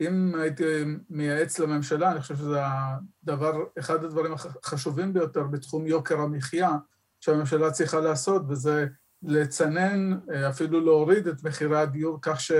אם 0.01 0.35
הייתי 0.35 0.83
מייעץ 1.09 1.59
לממשלה, 1.59 2.11
אני 2.11 2.21
חושב 2.21 2.35
שזה 2.35 2.59
הדבר, 2.63 3.63
אחד 3.79 4.03
הדברים 4.03 4.33
החשובים 4.33 5.13
ביותר 5.13 5.43
בתחום 5.43 5.87
יוקר 5.87 6.19
המחיה 6.19 6.71
שהממשלה 7.19 7.71
צריכה 7.71 7.99
לעשות, 7.99 8.41
וזה 8.49 8.87
לצנן, 9.23 10.19
אה, 10.31 10.49
אפילו 10.49 10.79
להוריד 10.79 11.27
את 11.27 11.43
מחירי 11.43 11.79
הדיור 11.79 12.19
כך 12.21 12.41
ש... 12.41 12.51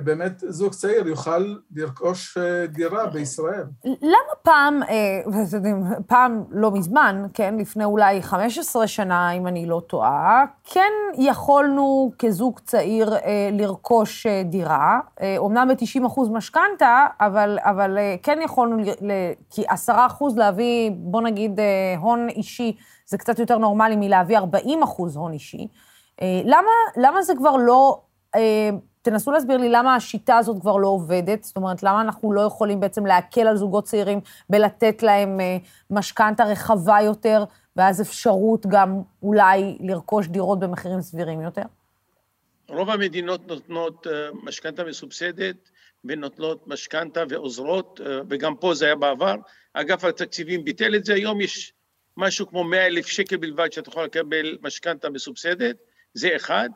באמת 0.00 0.44
זוג 0.48 0.72
צעיר 0.72 1.08
יוכל 1.08 1.54
לרכוש 1.74 2.38
אה, 2.38 2.66
דירה 2.66 3.06
בישראל. 3.06 3.64
למה 3.84 4.34
פעם, 4.42 4.82
אה, 4.82 5.20
פעם 6.06 6.44
לא 6.50 6.70
מזמן, 6.70 7.26
כן, 7.34 7.56
לפני 7.58 7.84
אולי 7.84 8.22
15 8.22 8.86
שנה, 8.86 9.30
אם 9.30 9.46
אני 9.46 9.66
לא 9.66 9.82
טועה, 9.86 10.44
כן 10.64 10.92
יכולנו 11.18 12.12
כזוג 12.18 12.58
צעיר 12.58 13.14
אה, 13.14 13.48
לרכוש 13.52 14.26
דירה, 14.44 15.00
אומנם 15.38 15.68
ב-90 15.68 16.06
אחוז 16.06 16.28
משכנתה, 16.28 17.06
אבל, 17.20 17.58
אבל 17.62 17.98
כן 18.22 18.38
יכולנו, 18.42 18.82
כי 19.50 19.62
10 19.68 20.06
אחוז 20.06 20.38
להביא, 20.38 20.90
בוא 20.94 21.22
נגיד, 21.22 21.60
הון 21.98 22.28
אישי, 22.28 22.76
זה 23.06 23.18
קצת 23.18 23.38
יותר 23.38 23.58
נורמלי 23.58 23.96
מלהביא 23.96 24.38
40 24.38 24.82
אחוז 24.82 25.16
הון 25.16 25.32
אישי. 25.32 25.68
למה, 26.22 26.70
למה 26.96 27.22
זה 27.22 27.34
כבר 27.36 27.56
לא... 27.56 28.00
תנסו 29.04 29.32
להסביר 29.32 29.56
לי 29.56 29.68
למה 29.68 29.94
השיטה 29.94 30.36
הזאת 30.36 30.60
כבר 30.60 30.76
לא 30.76 30.88
עובדת, 30.88 31.44
זאת 31.44 31.56
אומרת, 31.56 31.82
למה 31.82 32.00
אנחנו 32.00 32.32
לא 32.32 32.40
יכולים 32.40 32.80
בעצם 32.80 33.06
להקל 33.06 33.46
על 33.46 33.56
זוגות 33.56 33.84
צעירים 33.84 34.20
בלתת 34.50 35.02
להם 35.02 35.40
אה, 35.40 35.56
משכנתה 35.90 36.44
רחבה 36.44 36.98
יותר, 37.04 37.44
ואז 37.76 38.00
אפשרות 38.00 38.66
גם 38.66 39.02
אולי 39.22 39.78
לרכוש 39.80 40.26
דירות 40.26 40.60
במחירים 40.60 41.00
סבירים 41.00 41.40
יותר? 41.40 41.62
רוב 42.68 42.90
המדינות 42.90 43.48
נותנות 43.48 44.06
אה, 44.06 44.12
משכנתה 44.42 44.84
מסובסדת 44.84 45.70
ונותנות 46.04 46.68
משכנתה 46.68 47.22
ועוזרות, 47.28 48.00
אה, 48.06 48.20
וגם 48.28 48.56
פה 48.56 48.74
זה 48.74 48.84
היה 48.84 48.96
בעבר. 48.96 49.34
אגף 49.72 50.04
התקציבים 50.04 50.64
ביטל 50.64 50.94
את 50.94 51.04
זה, 51.04 51.14
היום 51.14 51.40
יש 51.40 51.72
משהו 52.16 52.46
כמו 52.46 52.64
100 52.64 52.86
אלף 52.86 53.06
שקל 53.06 53.36
בלבד 53.36 53.72
שאתה 53.72 53.88
יכול 53.88 54.04
לקבל 54.04 54.58
משכנתה 54.62 55.10
מסובסדת, 55.10 55.76
זה 56.14 56.36
אחד. 56.36 56.68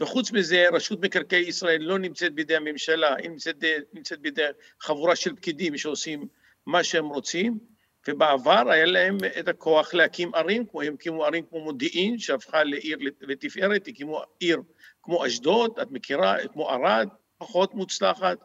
וחוץ 0.00 0.32
מזה, 0.32 0.64
רשות 0.72 1.00
מקרקעי 1.00 1.40
ישראל 1.40 1.82
לא 1.82 1.98
נמצאת 1.98 2.34
בידי 2.34 2.56
הממשלה, 2.56 3.14
היא 3.16 3.30
נמצאת, 3.30 3.64
נמצאת 3.92 4.20
בידי 4.20 4.42
חבורה 4.80 5.16
של 5.16 5.36
פקידים 5.36 5.78
שעושים 5.78 6.26
מה 6.66 6.84
שהם 6.84 7.08
רוצים, 7.08 7.58
ובעבר 8.08 8.70
היה 8.70 8.84
להם 8.84 9.18
את 9.38 9.48
הכוח 9.48 9.94
להקים 9.94 10.34
ערים, 10.34 10.66
כמו 10.66 10.82
הם 10.82 10.94
הקימו 10.94 11.24
ערים 11.24 11.44
כמו 11.50 11.60
מודיעין, 11.60 12.18
שהפכה 12.18 12.64
לעיר 12.64 12.98
לתפארת, 13.20 13.88
הקימו 13.88 14.22
עיר 14.40 14.62
כמו 15.02 15.26
אשדוד, 15.26 15.78
את 15.82 15.90
מכירה, 15.90 16.36
כמו 16.52 16.70
ערד, 16.70 17.08
פחות 17.38 17.74
מוצלחת, 17.74 18.38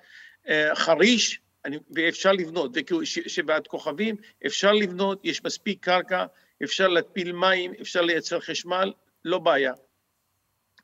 אה, 0.49 0.75
חריש, 0.75 1.39
אני, 1.65 1.77
ואפשר 1.95 2.31
לבנות, 2.31 2.71
שבעת 3.03 3.67
כוכבים, 3.67 4.15
אפשר 4.45 4.71
לבנות, 4.71 5.19
יש 5.23 5.43
מספיק 5.43 5.83
קרקע, 5.85 6.25
אפשר 6.63 6.87
להתפיל 6.87 7.31
מים, 7.31 7.73
אפשר 7.81 8.01
לייצר 8.01 8.39
חשמל, 8.39 8.93
לא 9.25 9.39
בעיה. 9.39 9.73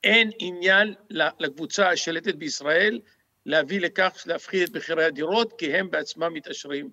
אין 0.05 0.31
עניין 0.39 0.93
לקבוצה 1.39 1.89
השלטת 1.89 2.35
בישראל 2.35 2.99
להביא 3.45 3.81
לכך, 3.81 4.23
להפחית 4.25 4.69
את 4.69 4.75
מחירי 4.75 5.05
הדירות, 5.05 5.53
כי 5.57 5.73
הם 5.73 5.91
בעצמם 5.91 6.33
מתעשרים. 6.33 6.89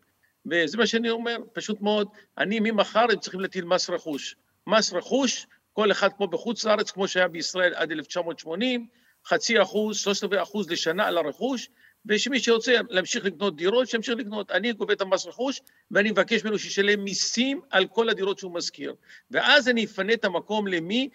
וזה 0.46 0.78
מה 0.78 0.86
שאני 0.86 1.10
אומר, 1.10 1.36
פשוט 1.52 1.80
מאוד, 1.80 2.08
אני 2.38 2.60
ממחר 2.60 3.06
הם 3.10 3.18
צריכים 3.18 3.40
להטיל 3.40 3.64
מס 3.64 3.90
רכוש. 3.90 4.36
מס 4.66 4.92
רכוש, 4.92 5.46
כל 5.72 5.90
אחד 5.90 6.08
כמו 6.16 6.26
בחוץ 6.26 6.64
לארץ, 6.64 6.90
כמו 6.90 7.08
שהיה 7.08 7.28
בישראל 7.28 7.74
עד 7.74 7.90
1980, 7.90 8.86
חצי 9.26 9.62
אחוז, 9.62 9.98
שלושת 9.98 10.24
רבעי 10.24 10.42
אחוז 10.42 10.70
לשנה 10.70 11.06
על 11.06 11.18
הרכוש, 11.18 11.68
ושמי 12.06 12.40
שרוצה 12.40 12.72
להמשיך 12.90 13.24
לקנות 13.24 13.56
דירות, 13.56 13.88
שימשיך 13.88 14.18
לקנות. 14.18 14.50
אני 14.50 14.72
גובה 14.72 14.92
את 14.92 15.00
המס 15.00 15.26
רכוש, 15.26 15.60
ואני 15.90 16.10
מבקש 16.10 16.44
ממנו 16.44 16.58
שישלם 16.58 17.04
מיסים 17.04 17.60
על 17.70 17.86
כל 17.86 18.08
הדירות 18.08 18.38
שהוא 18.38 18.54
משכיר. 18.54 18.94
ואז 19.30 19.68
אני 19.68 19.84
אפנה 19.84 20.12
את 20.12 20.24
המקום 20.24 20.66
למי? 20.66 21.08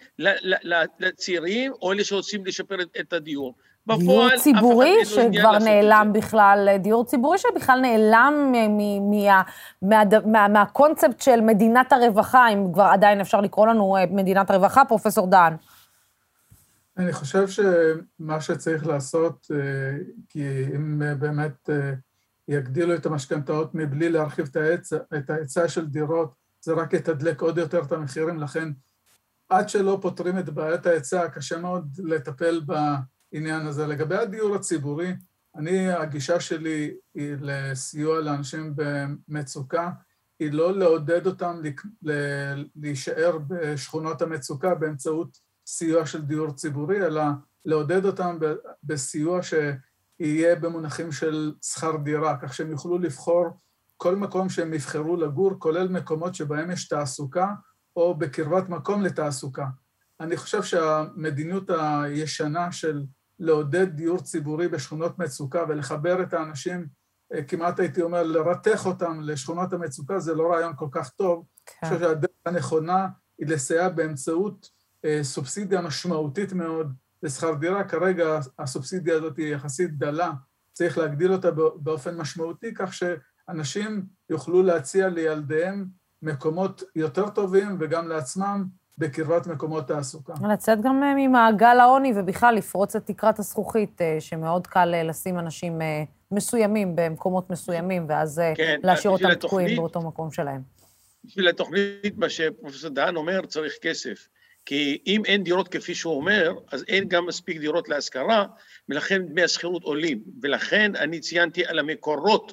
לצעירים, 0.98 1.72
או 1.82 1.92
אלה 1.92 2.04
שרוצים 2.04 2.46
לשפר 2.46 2.76
את 3.00 3.12
הדיור. 3.12 3.54
דיור 3.96 4.36
ציבורי 4.36 5.04
שכבר 5.04 5.58
נעלם 5.58 6.10
בכלל, 6.14 6.68
דיור 6.78 7.04
ציבורי 7.04 7.38
שבכלל 7.38 7.80
נעלם 7.80 8.52
מהקונספט 10.52 11.20
של 11.20 11.40
מדינת 11.40 11.92
הרווחה, 11.92 12.48
אם 12.48 12.72
כבר 12.72 12.82
עדיין 12.82 13.20
אפשר 13.20 13.40
לקרוא 13.40 13.66
לנו 13.66 13.96
אה, 13.96 14.04
מדינת 14.10 14.50
הרווחה, 14.50 14.84
פרופסור 14.84 15.26
דהן. 15.26 15.52
אני 16.98 17.12
חושב 17.12 17.48
שמה 17.48 18.40
שצריך 18.40 18.86
לעשות, 18.86 19.50
אה, 19.54 19.98
כי 20.28 20.64
אם 20.76 21.02
באמת 21.18 21.70
אה, 21.70 21.92
יגדילו 22.48 22.94
את 22.94 23.06
המשכנתאות 23.06 23.74
מבלי 23.74 24.08
להרחיב 24.08 24.50
את 25.18 25.30
ההיצע 25.30 25.68
של 25.68 25.86
דירות, 25.86 26.34
זה 26.60 26.72
רק 26.72 26.92
יתדלק 26.92 27.40
עוד 27.40 27.58
יותר 27.58 27.82
את 27.82 27.92
המחירים, 27.92 28.38
לכן 28.38 28.68
עד 29.48 29.68
שלא 29.68 29.98
פותרים 30.02 30.38
את 30.38 30.48
בעיית 30.48 30.86
ההיצע, 30.86 31.28
קשה 31.28 31.58
מאוד 31.58 31.88
לטפל 31.98 32.60
בעניין 33.32 33.66
הזה. 33.66 33.86
לגבי 33.86 34.16
הדיור 34.16 34.54
הציבורי, 34.54 35.14
אני, 35.56 35.92
הגישה 35.92 36.40
שלי 36.40 36.94
היא 37.14 37.36
לסיוע 37.40 38.20
לאנשים 38.20 38.74
במצוקה, 38.76 39.90
היא 40.38 40.52
לא 40.52 40.78
לעודד 40.78 41.26
אותם 41.26 41.60
להישאר 42.76 43.38
בשכונות 43.48 44.22
המצוקה 44.22 44.74
באמצעות 44.74 45.47
סיוע 45.70 46.06
של 46.06 46.22
דיור 46.22 46.52
ציבורי, 46.52 47.06
אלא 47.06 47.22
לעודד 47.64 48.04
אותם 48.04 48.38
בסיוע 48.82 49.40
שיהיה 49.42 50.56
במונחים 50.56 51.12
של 51.12 51.52
שכר 51.62 51.96
דירה, 51.96 52.36
כך 52.42 52.54
שהם 52.54 52.70
יוכלו 52.70 52.98
לבחור 52.98 53.48
כל 53.96 54.16
מקום 54.16 54.48
שהם 54.48 54.74
יבחרו 54.74 55.16
לגור, 55.16 55.50
כולל 55.58 55.88
מקומות 55.88 56.34
שבהם 56.34 56.70
יש 56.70 56.88
תעסוקה 56.88 57.46
או 57.96 58.14
בקרבת 58.14 58.68
מקום 58.68 59.02
לתעסוקה. 59.02 59.66
אני 60.20 60.36
חושב 60.36 60.62
שהמדיניות 60.62 61.70
הישנה 61.70 62.72
של 62.72 63.04
לעודד 63.38 63.88
דיור 63.88 64.18
ציבורי 64.18 64.68
בשכונות 64.68 65.18
מצוקה 65.18 65.64
ולחבר 65.68 66.22
את 66.22 66.32
האנשים, 66.32 66.86
אה, 67.34 67.42
כמעט 67.42 67.80
הייתי 67.80 68.02
אומר, 68.02 68.22
לרתך 68.22 68.86
אותם 68.86 69.20
לשכונות 69.20 69.72
המצוקה, 69.72 70.18
זה 70.18 70.34
לא 70.34 70.52
רעיון 70.52 70.72
כל 70.76 70.88
כך 70.90 71.08
טוב. 71.10 71.44
כן. 71.66 71.74
אני 71.82 71.90
חושב 71.90 72.08
שהדרך 72.08 72.30
הנכונה 72.46 73.08
היא 73.38 73.48
לסייע 73.48 73.88
באמצעות 73.88 74.77
סובסידיה 75.22 75.80
משמעותית 75.80 76.52
מאוד 76.52 76.92
לשכר 77.22 77.54
דירה, 77.54 77.84
כרגע 77.84 78.38
הסובסידיה 78.58 79.16
הזאת 79.16 79.36
היא 79.36 79.54
יחסית 79.54 79.98
דלה, 79.98 80.30
צריך 80.72 80.98
להגדיל 80.98 81.32
אותה 81.32 81.50
באופן 81.76 82.16
משמעותי, 82.16 82.74
כך 82.74 82.94
שאנשים 82.94 84.02
יוכלו 84.30 84.62
להציע 84.62 85.08
לילדיהם 85.08 85.86
מקומות 86.22 86.82
יותר 86.96 87.28
טובים 87.28 87.76
וגם 87.80 88.08
לעצמם 88.08 88.64
בקרבת 88.98 89.46
מקומות 89.46 89.88
תעסוקה. 89.88 90.32
לצאת 90.52 90.80
גם 90.80 91.02
אה, 91.02 91.12
ממעגל 91.16 91.80
העוני 91.80 92.12
ובכלל 92.16 92.54
לפרוץ 92.54 92.96
את 92.96 93.06
תקרת 93.06 93.38
הזכוכית, 93.38 94.02
אה, 94.02 94.16
שמאוד 94.20 94.66
קל 94.66 95.02
לשים 95.04 95.38
אנשים 95.38 95.78
מסוימים 96.30 96.96
במקומות 96.96 97.50
מסוימים, 97.50 98.06
ואז 98.08 98.42
כן, 98.54 98.80
להשאיר 98.82 99.12
אותם 99.12 99.34
תקועים 99.34 99.76
באותו 99.76 100.00
מקום 100.00 100.30
שלהם. 100.30 100.62
בשביל 101.24 101.48
התוכנית, 101.48 102.16
מה 102.16 102.28
שפרופסור 102.28 102.90
דהן 102.90 103.16
אומר, 103.16 103.46
צריך 103.46 103.72
כסף. 103.82 104.28
כי 104.68 104.98
אם 105.06 105.24
אין 105.24 105.42
דירות 105.44 105.68
כפי 105.68 105.94
שהוא 105.94 106.16
אומר, 106.16 106.52
אז 106.72 106.84
אין 106.88 107.08
גם 107.08 107.26
מספיק 107.26 107.58
דירות 107.58 107.88
להשכרה, 107.88 108.46
ולכן 108.88 109.22
דמי 109.22 109.42
השכירות 109.42 109.82
עולים. 109.82 110.22
ולכן 110.42 110.96
אני 110.96 111.20
ציינתי 111.20 111.66
על 111.66 111.78
המקורות 111.78 112.52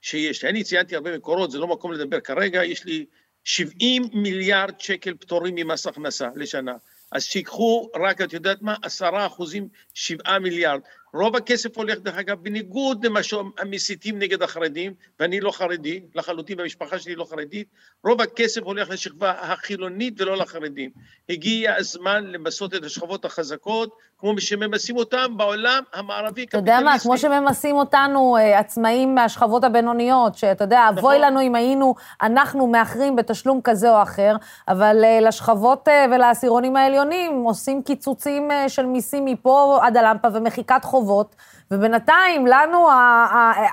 שיש 0.00 0.44
לי. 0.44 0.50
אני 0.50 0.64
ציינתי 0.64 0.94
הרבה 0.94 1.16
מקורות, 1.16 1.50
זה 1.50 1.58
לא 1.58 1.66
מקום 1.66 1.92
לדבר 1.92 2.20
כרגע, 2.20 2.64
יש 2.64 2.84
לי 2.84 3.06
70 3.44 4.02
מיליארד 4.12 4.80
שקל 4.80 5.14
פטורים 5.14 5.54
ממס 5.54 5.86
הכנסה 5.86 6.28
לשנה. 6.36 6.74
אז 7.12 7.24
שיקחו 7.24 7.90
רק, 7.96 8.20
את 8.20 8.32
יודעת 8.32 8.62
מה, 8.62 8.74
עשרה 8.82 9.26
אחוזים, 9.26 9.68
שבעה 9.94 10.38
מיליארד. 10.38 10.80
רוב 11.14 11.36
הכסף 11.36 11.76
הולך, 11.76 11.98
דרך 11.98 12.18
אגב, 12.18 12.38
בניגוד 12.42 13.06
למה 13.06 13.22
שהמסיתים 13.22 14.18
נגד 14.18 14.42
החרדים, 14.42 14.92
ואני 15.20 15.40
לא 15.40 15.50
חרדי, 15.50 16.00
לחלוטין, 16.14 16.58
והמשפחה 16.58 16.98
שלי 16.98 17.14
לא 17.14 17.24
חרדית, 17.24 17.68
רוב 18.04 18.20
הכסף 18.20 18.60
הולך 18.62 18.90
לשכבה 18.90 19.30
החילונית 19.30 20.20
ולא 20.20 20.36
לחרדים. 20.36 20.90
הגיע 21.28 21.74
הזמן 21.76 22.24
למסות 22.24 22.74
את 22.74 22.84
השכבות 22.84 23.24
החזקות, 23.24 23.96
כמו 24.18 24.40
שממסים 24.40 24.96
אותם 24.96 25.36
בעולם 25.36 25.82
המערבי 25.92 26.44
אתה 26.44 26.56
יודע 26.56 26.80
מה, 26.84 26.98
כמו 26.98 27.18
שממסים 27.18 27.76
אותנו, 27.76 28.36
אה, 28.36 28.58
עצמאים 28.58 29.14
מהשכבות 29.14 29.64
הבינוניות, 29.64 30.34
שאתה 30.34 30.64
יודע, 30.64 30.80
נכון. 30.84 30.98
אבוי 30.98 31.18
לנו 31.18 31.40
אם 31.40 31.54
היינו, 31.54 31.94
אנחנו 32.22 32.66
מאחרים 32.66 33.16
בתשלום 33.16 33.60
כזה 33.64 33.90
או 33.96 34.02
אחר, 34.02 34.36
אבל 34.68 35.04
אה, 35.04 35.20
לשכבות 35.20 35.88
אה, 35.88 36.06
ולעשירונים 36.10 36.76
העליונים 36.76 37.42
עושים 37.42 37.82
קיצוצים 37.82 38.48
של 38.68 38.86
מיסים 38.86 39.24
מפה 39.24 39.78
עד 39.82 39.96
הלמפה 39.96 40.28
ומחיקת 40.32 40.84
חובות. 40.84 41.01
חובות, 41.02 41.36
ובינתיים 41.70 42.46
לנו, 42.46 42.88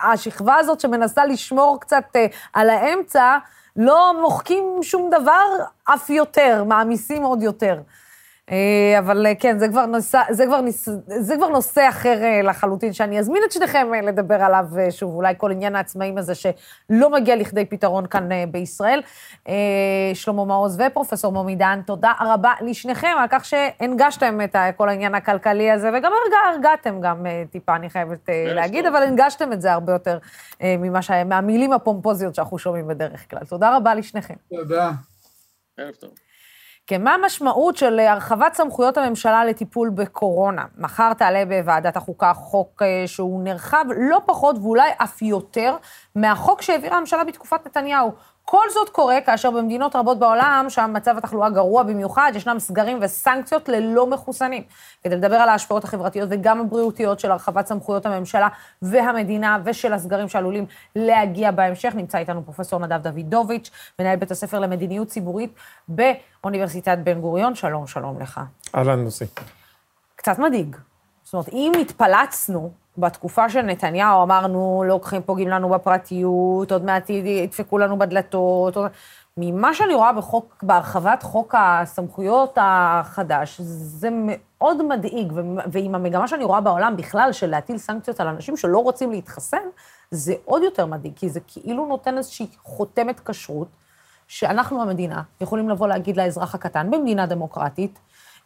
השכבה 0.03 0.55
הזאת 0.55 0.79
שמנסה 0.79 1.25
לשמור 1.25 1.79
קצת 1.81 2.03
אה, 2.15 2.25
על 2.53 2.69
האמצע, 2.69 3.37
לא 3.75 4.13
מוחקים 4.21 4.63
שום 4.81 5.09
דבר, 5.09 5.45
אף 5.83 6.09
יותר, 6.09 6.63
מעמיסים 6.63 7.23
עוד 7.23 7.43
יותר. 7.43 7.81
אה, 8.51 8.99
אבל 8.99 9.25
אה, 9.25 9.35
כן, 9.35 9.59
זה 9.59 9.67
כבר, 9.67 9.85
נושא, 9.85 10.21
זה, 10.29 10.45
כבר 10.45 10.61
ניס, 10.61 10.89
זה 11.07 11.35
כבר 11.35 11.49
נושא 11.49 11.89
אחר 11.89 12.23
אה, 12.23 12.41
לחלוטין, 12.41 12.93
שאני 12.93 13.19
אזמין 13.19 13.43
את 13.45 13.51
שניכם 13.51 13.87
לדבר 14.03 14.43
עליו 14.43 14.65
שוב, 14.89 15.15
אולי 15.15 15.33
כל 15.37 15.51
עניין 15.51 15.75
העצמאים 15.75 16.17
הזה 16.17 16.35
שלא 16.35 17.09
מגיע 17.09 17.35
לכדי 17.35 17.65
פתרון 17.65 18.07
כאן 18.07 18.29
בישראל. 18.51 19.01
שלמה 20.13 20.45
מעוז 20.45 20.81
ופרופסור 20.81 21.31
מומי 21.31 21.55
דהן, 21.55 21.81
תודה 21.81 22.13
רבה 22.21 22.53
לשניכם 22.61 23.15
על 23.19 23.27
כך 23.29 23.45
שהנגשתם 23.45 24.41
את 24.43 24.55
כל 24.77 24.89
העניין 24.89 25.15
הכלכלי 25.15 25.71
הזה, 25.71 25.89
וגם 25.89 26.11
הרגע, 26.23 26.37
הרגעתם 26.53 27.01
גם 27.01 27.25
טיפה, 27.51 27.75
אני 27.75 27.89
חייבת 27.89 28.29
להגיד, 28.55 28.85
אבל 28.85 29.03
הנגשתם 29.03 29.53
את 29.53 29.61
זה 29.61 29.73
הרבה 29.73 29.93
יותר 29.93 30.17
ממה 30.61 31.01
ש... 31.01 31.11
מהמילים 31.11 31.73
הפומפוזיות 31.73 32.35
שאנחנו 32.35 32.59
שומעים 32.59 32.87
בדרך 32.87 33.29
כלל. 33.29 33.45
תודה 33.45 33.75
רבה 33.77 33.95
לשניכם. 33.95 34.35
תודה. 34.49 34.91
ערב 35.77 35.93
טוב. 35.93 36.28
כן, 36.89 37.03
מה 37.03 37.13
המשמעות 37.13 37.77
של 37.77 37.99
הרחבת 37.99 38.53
סמכויות 38.53 38.97
הממשלה 38.97 39.45
לטיפול 39.45 39.89
בקורונה? 39.89 40.65
מחר 40.77 41.13
תעלה 41.13 41.43
בוועדת 41.45 41.97
החוקה 41.97 42.33
חוק 42.33 42.81
אה, 42.81 43.03
שהוא 43.07 43.43
נרחב 43.43 43.85
לא 43.97 44.21
פחות 44.25 44.55
ואולי 44.57 44.89
אף 44.97 45.21
יותר 45.21 45.75
מהחוק 46.15 46.61
שהעבירה 46.61 46.97
הממשלה 46.97 47.23
בתקופת 47.23 47.65
נתניהו. 47.65 48.11
כל 48.51 48.65
זאת 48.73 48.89
קורה 48.89 49.21
כאשר 49.25 49.51
במדינות 49.51 49.95
רבות 49.95 50.19
בעולם, 50.19 50.65
שם 50.69 50.91
מצב 50.93 51.17
התחלואה 51.17 51.49
גרוע 51.49 51.83
במיוחד, 51.83 52.31
ישנם 52.35 52.59
סגרים 52.59 52.99
וסנקציות 53.01 53.69
ללא 53.69 54.07
מחוסנים. 54.07 54.63
כדי 55.03 55.15
לדבר 55.15 55.35
על 55.35 55.49
ההשפעות 55.49 55.83
החברתיות 55.83 56.29
וגם 56.31 56.59
הבריאותיות 56.59 57.19
של 57.19 57.31
הרחבת 57.31 57.67
סמכויות 57.67 58.05
הממשלה 58.05 58.47
והמדינה 58.81 59.57
ושל 59.65 59.93
הסגרים 59.93 60.29
שעלולים 60.29 60.65
להגיע 60.95 61.51
בהמשך, 61.51 61.93
נמצא 61.95 62.17
איתנו 62.17 62.43
פרופסור 62.45 62.79
נדב 62.79 63.07
דוידוביץ', 63.07 63.71
מנהל 63.99 64.15
בית 64.15 64.31
הספר 64.31 64.59
למדיניות 64.59 65.07
ציבורית 65.07 65.53
באוניברסיטת 65.87 66.97
בן 67.03 67.21
גוריון. 67.21 67.55
שלום, 67.55 67.87
שלום 67.87 68.19
לך. 68.19 68.41
אהלן, 68.75 69.03
נוסי. 69.03 69.25
קצת 70.15 70.39
מדאיג. 70.39 70.75
זאת 71.23 71.33
אומרת, 71.33 71.49
אם 71.49 71.71
התפלצנו 71.81 72.71
בתקופה 72.97 73.49
של 73.49 73.61
נתניהו 73.61 74.23
אמרנו, 74.23 74.83
לוקחים, 74.87 75.21
פוגעים 75.21 75.47
לנו 75.47 75.69
בפרטיות, 75.69 76.71
עוד 76.71 76.85
מעט 76.85 77.09
ידפקו 77.09 77.77
לנו 77.77 77.99
בדלתות. 77.99 78.77
עוד... 78.77 78.91
ממה 79.41 79.73
שאני 79.73 79.93
רואה 79.93 80.13
בחוק, 80.13 80.63
בהרחבת 80.63 81.23
חוק 81.23 81.55
הסמכויות 81.57 82.57
החדש, 82.61 83.61
זה 83.61 84.09
מאוד 84.11 84.85
מדאיג, 84.85 85.33
ועם 85.71 85.95
המגמה 85.95 86.27
שאני 86.27 86.43
רואה 86.43 86.61
בעולם 86.61 86.97
בכלל, 86.97 87.31
של 87.31 87.49
להטיל 87.49 87.77
סנקציות 87.77 88.19
על 88.19 88.27
אנשים 88.27 88.57
שלא 88.57 88.77
רוצים 88.77 89.11
להתחסן, 89.11 89.61
זה 90.11 90.33
עוד 90.45 90.63
יותר 90.63 90.85
מדאיג, 90.85 91.13
כי 91.15 91.29
זה 91.29 91.39
כאילו 91.47 91.85
נותן 91.85 92.17
איזושהי 92.17 92.47
חותמת 92.63 93.19
כשרות, 93.19 93.67
שאנחנו, 94.27 94.81
המדינה, 94.81 95.21
יכולים 95.41 95.69
לבוא 95.69 95.87
להגיד 95.87 96.17
לאזרח 96.17 96.55
הקטן, 96.55 96.91
במדינה 96.91 97.25
דמוקרטית, 97.25 97.99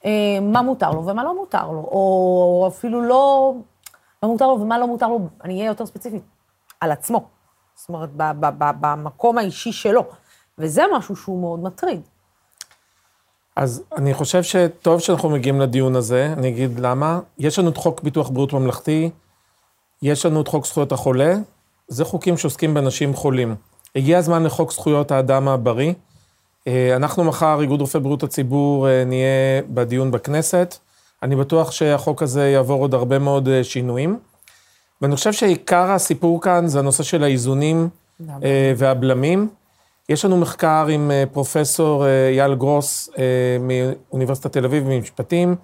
אה, 0.06 0.12
מה 0.42 0.62
מותר 0.62 0.92
לו 0.92 1.06
ומה 1.06 1.24
לא 1.24 1.36
מותר 1.36 1.68
לו, 1.68 1.80
או 1.80 2.66
אפילו 2.68 3.02
לא 3.02 3.54
מה 4.24 4.30
מותר 4.30 4.48
לו 4.48 4.60
ומה 4.62 4.80
לא 4.80 4.88
מותר 4.88 5.08
לו, 5.08 5.28
אני 5.44 5.54
אהיה 5.54 5.66
יותר 5.68 5.86
ספציפית, 5.86 6.24
על 6.80 6.92
עצמו. 6.92 7.28
זאת 7.76 7.90
אומרת, 7.90 8.10
במקום 8.80 9.38
האישי 9.38 9.72
שלו. 9.72 10.06
וזה 10.58 10.84
משהו 10.98 11.16
שהוא 11.16 11.42
מאוד 11.42 11.60
מטריד. 11.60 12.02
אז 13.56 13.84
אני 13.98 14.14
חושב 14.14 14.44
שטוב 14.44 15.00
שאנחנו 15.00 15.30
מגיעים 15.30 15.62
לדיון 15.62 15.96
הזה, 15.96 16.34
אני 16.38 16.50
אגיד 16.50 16.80
למה. 16.80 17.20
יש 17.38 17.60
לנו 17.60 17.70
את 17.70 17.78
חוק 17.78 18.04
ביטוח 18.04 18.30
בריאות 18.30 18.54
ממלכתי, 18.54 19.10
יש 20.02 20.26
לנו 20.26 20.42
את 20.42 20.48
חוק 20.48 20.66
זכויות 20.66 20.92
החולה, 20.92 21.36
זה 21.88 22.06
חוקים 22.06 22.38
שעוסקים 22.38 22.74
באנשים 22.74 23.14
חולים. 23.14 23.56
הגיע 23.96 24.18
הזמן 24.18 24.44
לחוק 24.44 24.72
זכויות 24.72 25.12
האדם 25.12 25.48
הבריא. 25.48 25.94
אה, 26.68 26.96
אנחנו 26.96 27.24
מחר, 27.24 27.62
איגוד 27.62 27.82
רופאי 27.82 28.00
בריאות 28.00 28.24
הציבור, 28.24 28.90
אה, 28.90 29.04
נהיה 29.06 29.62
בדיון 29.70 30.12
בכנסת. 30.12 30.78
אני 31.24 31.36
בטוח 31.36 31.72
שהחוק 31.72 32.24
הזה 32.24 32.50
יעבור 32.50 32.82
עוד 32.82 32.94
הרבה 32.94 33.20
מאוד 33.20 33.48
אה, 33.48 33.64
שינויים. 33.64 34.20
ואני 35.02 35.16
חושב 35.16 35.34
שעיקר 35.34 35.92
הסיפור 35.92 36.42
כאן 36.42 36.68
זה 36.68 36.80
הנושא 36.80 37.04
של 37.04 37.24
האיזונים 37.24 37.90
אה, 38.30 38.74
והבלמים. 38.78 39.50
יש 40.10 40.26
לנו 40.26 40.38
מחקר 40.38 40.88
עם 40.90 41.12
אה, 41.12 41.24
פרופסור 41.32 42.06
אייל 42.08 42.56
גרוס 42.56 43.10
מאוניברסיטת 43.60 44.54
תל 44.54 44.66
אביב 44.66 44.84
במשפטים, 44.84 45.56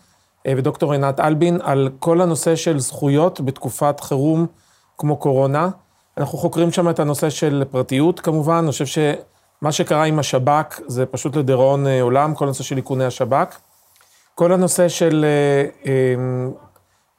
אה, 0.47 0.53
ודוקטור 0.57 0.91
עינת 0.91 1.19
אלבין, 1.19 1.59
על 1.63 1.89
כל 1.99 2.21
הנושא 2.21 2.55
של 2.55 2.79
זכויות 2.79 3.41
בתקופת 3.41 3.99
חירום 3.99 4.47
כמו 4.97 5.17
קורונה. 5.17 5.69
אנחנו 6.17 6.37
חוקרים 6.37 6.71
שם 6.71 6.89
את 6.89 6.99
הנושא 6.99 7.29
של 7.29 7.63
פרטיות 7.71 8.19
כמובן, 8.19 8.55
אני 8.55 8.71
חושב 8.71 8.85
שמה 8.85 9.71
שקרה 9.71 10.03
עם 10.03 10.19
השב"כ 10.19 10.79
זה 10.87 11.05
פשוט 11.05 11.35
לדיראון 11.35 11.87
עולם, 12.01 12.35
כל 12.35 12.45
הנושא 12.45 12.63
של 12.63 12.77
איכוני 12.77 13.05
השב"כ. 13.05 13.59
כל 14.39 14.51
הנושא 14.51 14.87
של 14.87 15.25
אה, 15.25 15.91
אה, 15.91 16.51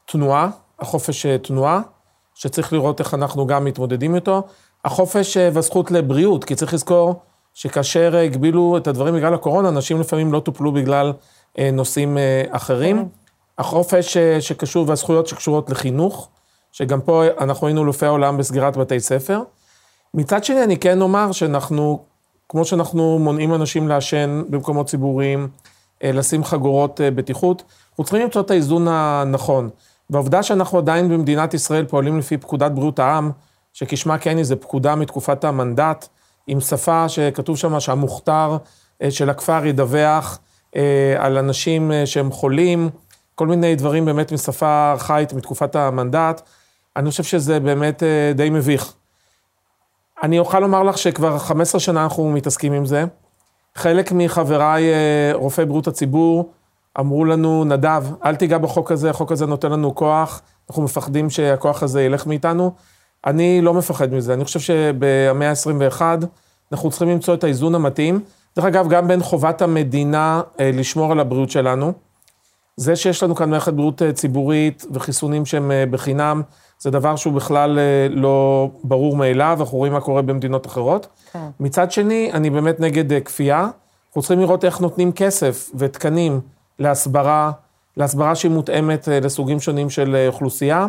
תנועה, 0.07 0.51
החופש 0.79 1.27
אה, 1.27 1.39
תנועה, 1.39 1.81
שצריך 2.35 2.73
לראות 2.73 3.01
איך 3.01 3.15
אנחנו 3.15 3.47
גם 3.47 3.65
מתמודדים 3.65 4.15
איתו. 4.15 4.43
החופש 4.85 5.37
אה, 5.37 5.51
והזכות 5.53 5.91
לבריאות, 5.91 6.45
כי 6.45 6.55
צריך 6.55 6.75
לזכור 6.75 7.15
שכאשר 7.55 8.17
הגבילו 8.17 8.77
את 8.77 8.87
הדברים 8.87 9.15
בגלל 9.15 9.35
הקורונה, 9.35 9.69
אנשים 9.69 10.01
לפעמים 10.01 10.33
לא 10.33 10.41
טופלו 10.41 10.73
בגלל 10.73 11.13
נושאים 11.73 12.19
אחרים. 12.51 13.09
החופש 13.59 14.17
אה, 14.17 14.41
שקשור 14.41 14.89
והזכויות 14.89 15.27
שקשורות 15.27 15.71
לחינוך, 15.71 16.29
שגם 16.73 17.01
פה 17.01 17.25
אנחנו 17.41 17.67
היינו 17.67 17.83
אלופי 17.83 18.07
העולם 18.07 18.37
בסגירת 18.37 18.77
בתי 18.77 19.01
ספר. 19.01 19.43
מצד 20.15 20.45
שני, 20.45 20.65
אני 20.65 20.77
כן 20.77 21.01
אומר 21.01 21.33
שאנחנו, 21.33 22.05
כמו 22.49 22.65
שאנחנו 22.65 23.19
מונעים 23.19 23.55
אנשים 23.55 23.89
לעשן 23.89 24.43
במקומות 24.49 24.87
ציבוריים, 24.87 25.49
לשים 26.05 26.45
חגורות 26.45 27.01
אה, 27.01 27.11
בטיחות, 27.11 27.63
אנחנו 27.91 28.05
צריכים 28.05 28.23
למצוא 28.23 28.43
את 28.43 28.51
האיזון 28.51 28.89
הנכון. 28.89 29.71
והעובדה 30.11 30.43
שאנחנו 30.43 30.79
עדיין 30.79 31.09
במדינת 31.09 31.55
ישראל 31.55 31.85
פועלים 31.85 32.19
לפי 32.19 32.37
פקודת 32.37 32.73
בריאות 32.73 32.99
העם, 32.99 33.31
שכשמה 33.73 34.19
כן 34.19 34.37
היא, 34.37 34.45
זה 34.45 34.57
פקודה 34.57 34.95
מתקופת 34.95 35.45
המנדט, 35.45 36.09
עם 36.47 36.61
שפה 36.61 37.09
שכתוב 37.09 37.57
שם 37.57 37.81
שהמוכתר 37.81 38.57
אה, 39.03 39.11
של 39.11 39.31
הכפר 39.31 39.67
ידווח 39.67 40.39
אה, 40.77 41.15
על 41.19 41.39
אנשים 41.39 41.93
אה, 41.93 42.07
שהם 42.07 42.33
חולים, 42.33 42.91
כל 43.35 43.47
מיני 43.47 43.77
דברים 43.77 44.05
באמת 44.05 44.33
משפה 44.33 44.93
ארכאית 44.93 45.33
מתקופת 45.33 45.77
המנדט. 45.77 46.43
אני 46.97 47.11
חושב 47.11 47.23
שזה 47.23 47.61
באמת 47.61 48.03
די 48.35 48.51
מביך. 48.51 48.95
אני 50.23 50.39
אוכל 50.39 50.61
לומר 50.61 50.83
לך 50.83 50.99
שכבר 50.99 51.39
15 51.39 51.81
שנה 51.81 52.03
אנחנו 52.03 52.31
מתעסקים 52.31 52.73
עם 52.73 52.87
זה. 52.87 53.05
חלק 53.81 54.13
מחבריי, 54.13 54.85
רופאי 55.33 55.65
בריאות 55.65 55.87
הציבור, 55.87 56.51
אמרו 57.01 57.25
לנו, 57.25 57.65
נדב, 57.65 58.05
אל 58.25 58.37
תיגע 58.37 58.59
בחוק 58.59 58.93
הזה, 58.93 59.11
החוק 59.11 59.33
הזה 59.33 59.47
נותן 59.47 59.73
לנו 59.73 59.95
כוח, 59.95 60.41
אנחנו 60.71 60.83
מפחדים 60.83 61.31
שהכוח 61.31 61.83
הזה 61.83 62.03
ילך 62.03 62.27
מאיתנו. 62.27 62.73
אני 63.27 63.61
לא 63.61 63.75
מפחד 63.75 64.13
מזה, 64.13 64.35
אני 64.35 64.45
חושב 64.45 64.61
שבמאה 64.61 65.51
ה-21 65.51 66.03
אנחנו 66.73 66.91
צריכים 66.91 67.09
למצוא 67.09 67.35
את 67.35 67.45
האיזון 67.45 67.75
המתאים. 67.75 68.21
דרך 68.57 68.65
אגב, 68.65 68.89
גם 68.89 69.09
בין 69.09 69.23
חובת 69.23 69.63
המדינה 69.63 70.43
אה, 70.61 70.71
לשמור 70.75 71.13
על 71.13 71.21
הבריאות 71.21 71.51
שלנו. 71.51 71.93
זה 72.77 72.97
שיש 72.97 73.23
לנו 73.23 73.35
כאן 73.35 73.51
מערכת 73.51 73.73
בריאות 73.73 74.03
אה, 74.03 74.13
ציבורית 74.13 74.87
וחיסונים 74.93 75.47
שהם 75.47 75.71
אה, 75.71 75.85
בחינם, 75.91 76.43
זה 76.81 76.91
דבר 76.91 77.17
שהוא 77.17 77.33
בכלל 77.33 77.79
לא 78.11 78.69
ברור 78.85 79.17
מאליו, 79.17 79.57
אנחנו 79.61 79.79
רואים 79.79 79.93
מה 79.93 80.01
קורה 80.01 80.23
במדינות 80.23 80.67
אחרות. 80.67 81.07
כן. 81.33 81.49
מצד 81.61 81.93
שני, 81.93 82.31
אני 82.33 82.51
באמת 82.51 82.81
נגד 82.81 83.23
כפייה. 83.25 83.69
אנחנו 84.09 84.21
צריכים 84.23 84.41
לראות 84.41 84.65
איך 84.65 84.81
נותנים 84.81 85.13
כסף 85.13 85.71
ותקנים 85.75 86.41
להסברה, 86.79 87.51
להסברה 87.97 88.35
שהיא 88.35 88.51
מותאמת 88.51 89.09
לסוגים 89.09 89.61
שונים 89.61 89.91
של 89.91 90.27
אוכלוסייה. 90.29 90.87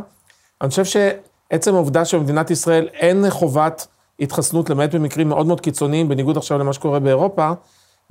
אני 0.62 0.70
חושב 0.70 0.86
שעצם 0.86 1.76
העובדה 1.76 2.06
שבמדינת 2.06 2.52
ישראל 2.52 2.88
אין 2.94 3.30
חובת 3.30 3.88
התחסנות, 4.20 4.70
למעט 4.70 4.96
במקרים 4.96 5.30
מאוד 5.30 5.46
מאוד 5.46 5.62
קיצוניים, 5.62 6.10
בניגוד 6.10 6.38
עכשיו 6.38 6.58
למה 6.58 6.74
שקורה 6.74 7.00
באירופה, 7.00 7.52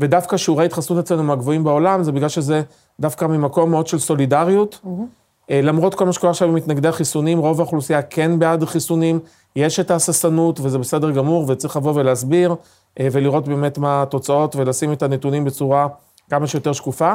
ודווקא 0.01 0.37
שיעורי 0.37 0.65
התחסנות 0.65 1.05
אצלנו 1.05 1.23
מהגבוהים 1.23 1.65
בעולם, 1.65 2.03
זה 2.03 2.13
בגלל 2.13 2.29
שזה 2.29 2.63
דווקא 3.01 3.25
ממקום 3.25 3.71
מאוד 3.71 3.87
של 3.87 3.99
סולידריות. 3.99 4.81
Mm-hmm. 4.85 5.20
למרות 5.51 5.95
כל 5.95 6.07
מה 6.07 6.13
שקורה 6.13 6.31
עכשיו 6.31 6.49
עם 6.49 6.55
מתנגדי 6.55 6.89
החיסונים, 6.89 7.39
רוב 7.39 7.61
האוכלוסייה 7.61 8.03
כן 8.03 8.39
בעד 8.39 8.65
חיסונים, 8.65 9.21
יש 9.57 9.81
את 9.81 9.91
ההססנות 9.91 10.61
וזה 10.61 10.79
בסדר 10.79 11.11
גמור, 11.11 11.45
וצריך 11.49 11.77
לבוא 11.77 11.93
ולהסביר, 11.95 12.55
אה, 13.01 13.09
ולראות 13.13 13.49
באמת 13.49 13.79
מה 13.79 14.03
התוצאות, 14.03 14.57
ולשים 14.57 14.93
את 14.93 15.03
הנתונים 15.03 15.45
בצורה 15.45 15.87
כמה 16.31 16.47
שיותר 16.47 16.73
שקופה. 16.73 17.15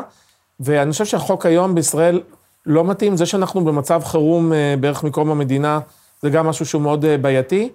ואני 0.60 0.92
חושב 0.92 1.06
שהחוק 1.06 1.46
היום 1.46 1.76
בישראל 1.76 2.22
לא 2.66 2.84
מתאים, 2.84 3.18
זה 3.18 3.26
שאנחנו 3.26 3.66
במצב 3.66 4.02
חירום 4.06 4.54
אה, 4.54 4.76
בערך 4.80 5.04
מקום 5.04 5.32
המדינה, 5.32 5.80
זה 6.22 6.30
גם 6.30 6.48
משהו 6.48 6.66
שהוא 6.66 6.82
מאוד 6.82 7.06
בעייתי. 7.22 7.70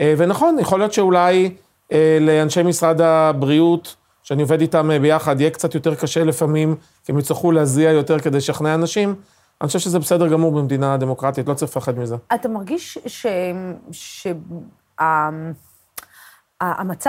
אה, 0.00 0.14
ונכון, 0.16 0.58
יכול 0.58 0.78
להיות 0.78 0.92
שאולי 0.92 1.50
אה, 1.92 2.18
לאנשי 2.20 2.62
משרד 2.62 3.00
הבריאות, 3.00 3.96
שאני 4.22 4.42
עובד 4.42 4.60
איתם 4.60 4.90
אה, 4.90 4.98
ביחד, 4.98 5.40
יהיה 5.40 5.50
קצת 5.50 5.74
יותר 5.74 5.94
קשה 5.94 6.24
לפעמים, 6.24 6.76
כי 7.04 7.12
הם 7.12 7.18
יצטרכו 7.18 7.52
להזיע 7.52 7.90
יותר 7.90 8.18
כדי 8.18 8.36
לשכנע 8.36 8.74
אנשים. 8.74 9.14
אני 9.60 9.66
חושב 9.66 9.78
שזה 9.78 9.98
בסדר 9.98 10.28
גמור 10.28 10.52
במדינה 10.52 10.96
דמוקרטית, 10.96 11.48
לא 11.48 11.54
צריך 11.54 11.70
לפחד 11.70 11.98
מזה. 11.98 12.16
אתה 12.34 12.48
מרגיש 12.48 12.98
ש... 13.06 13.26
ש... 13.90 14.26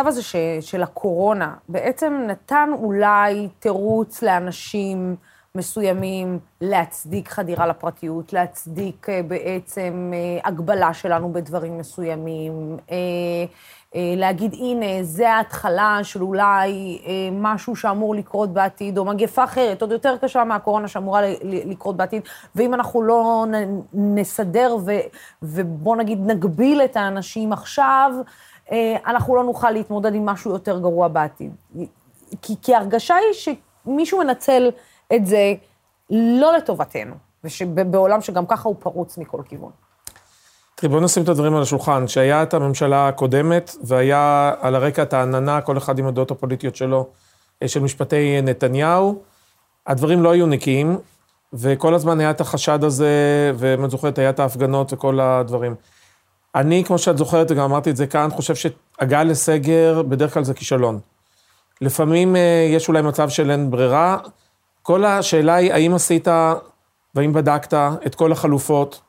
הזה 0.08 0.24
ש... 0.24 0.36
של 0.62 0.84
הקורונה 0.84 1.54
בעצם 1.70 2.14
נתן 2.28 2.70
אולי 2.74 3.50
תירוץ 3.60 4.22
לאנשים 4.22 5.16
מסוימים 5.56 6.40
להצדיק 6.62 7.30
חדירה 7.30 7.68
לפרטיות, 7.68 8.34
להצדיק 8.34 9.10
אה, 9.10 9.22
בעצם 9.24 10.12
אה, 10.14 10.48
הגבלה 10.48 10.94
שלנו 10.94 11.34
בדברים 11.34 11.78
מסוימים, 11.78 12.78
אה, 12.92 12.96
להגיד, 13.96 14.54
הנה, 14.54 14.86
זה 15.04 15.32
ההתחלה 15.32 16.00
של 16.04 16.22
אולי 16.22 17.00
משהו 17.32 17.76
שאמור 17.76 18.16
לקרות 18.16 18.54
בעתיד, 18.54 18.98
או 18.98 19.06
מגפה 19.06 19.44
אחרת, 19.44 19.82
עוד 19.82 19.92
יותר 19.92 20.18
קשה 20.22 20.44
מהקורונה 20.44 20.88
שאמורה 20.88 21.22
לקרות 21.44 21.98
בעתיד, 21.98 22.22
ואם 22.56 22.74
אנחנו 22.74 23.02
לא 23.02 23.46
נסדר 23.94 24.78
ו, 24.86 24.92
ובוא 25.42 25.96
נגיד 25.96 26.20
נגביל 26.26 26.82
את 26.82 26.98
האנשים 26.98 27.54
עכשיו, 27.54 28.12
אנחנו 29.06 29.36
לא 29.36 29.44
נוכל 29.44 29.72
להתמודד 29.72 30.16
עם 30.16 30.26
משהו 30.26 30.52
יותר 30.52 30.80
גרוע 30.80 31.08
בעתיד. 31.08 31.52
כי, 32.42 32.56
כי 32.62 32.76
ההרגשה 32.76 33.16
היא 33.16 33.56
שמישהו 33.86 34.20
מנצל 34.20 34.72
את 35.16 35.26
זה 35.26 35.54
לא 36.10 36.54
לטובתנו, 36.58 37.16
ובעולם 37.76 38.22
שגם 38.22 38.46
ככה 38.46 38.70
הוא 38.70 38.76
פרוץ 38.80 39.18
מכל 39.18 39.42
כיוון. 39.46 39.72
תראי, 40.76 40.90
בואו 40.90 41.02
נשים 41.02 41.24
את 41.24 41.30
הדברים 41.30 41.56
על 41.56 41.62
השולחן. 41.62 42.08
שהיה 42.08 42.44
את 42.44 42.54
הממשלה 42.54 43.08
הקודמת, 43.08 43.76
והיה 43.84 44.54
על 44.60 44.76
הרקע 44.76 45.04
את 45.04 45.14
העננה, 45.14 45.62
כל 45.62 45.78
אחד 45.78 46.00
עם 46.00 46.08
הדעות 46.08 46.32
הפוליטיות 46.32 46.76
שלו, 46.76 47.08
אה, 47.64 47.68
של 47.68 47.80
משפטי 47.80 48.42
נתניהו, 48.44 49.22
הדברים 49.88 50.24
לא 50.24 50.30
היו 50.30 50.48
נקיים, 50.48 50.98
וכל 51.54 51.94
הזמן 51.94 52.20
היה 52.20 52.32
את 52.32 52.42
החשד 52.42 52.84
הזה, 52.84 53.12
ואם 53.56 53.86
את 53.86 53.92
זוכרת, 53.92 54.18
היה 54.18 54.30
את 54.30 54.40
ההפגנות 54.40 54.94
וכל 54.94 55.20
הדברים. 55.20 55.76
אני, 56.56 56.84
כמו 56.84 56.98
שאת 56.98 57.18
זוכרת, 57.18 57.52
וגם 57.52 57.64
אמרתי 57.64 57.90
את 57.90 57.98
זה 57.98 58.08
כאן, 58.08 58.30
חושב 58.32 58.56
שהגעה 58.56 59.24
לסגר, 59.24 60.02
בדרך 60.02 60.34
כלל 60.34 60.44
זה 60.44 60.54
כישלון. 60.54 61.00
לפעמים 61.82 62.36
אה, 62.36 62.68
יש 62.70 62.88
אולי 62.88 63.02
מצב 63.02 63.30
של 63.30 63.52
אין 63.52 63.72
ברירה, 63.72 64.18
כל 64.82 65.06
השאלה 65.06 65.56
היא, 65.56 65.74
האם 65.74 65.94
עשית 65.94 66.28
והאם 67.16 67.34
בדקת 67.34 67.74
את 68.06 68.16
כל 68.16 68.32
החלופות? 68.32 69.05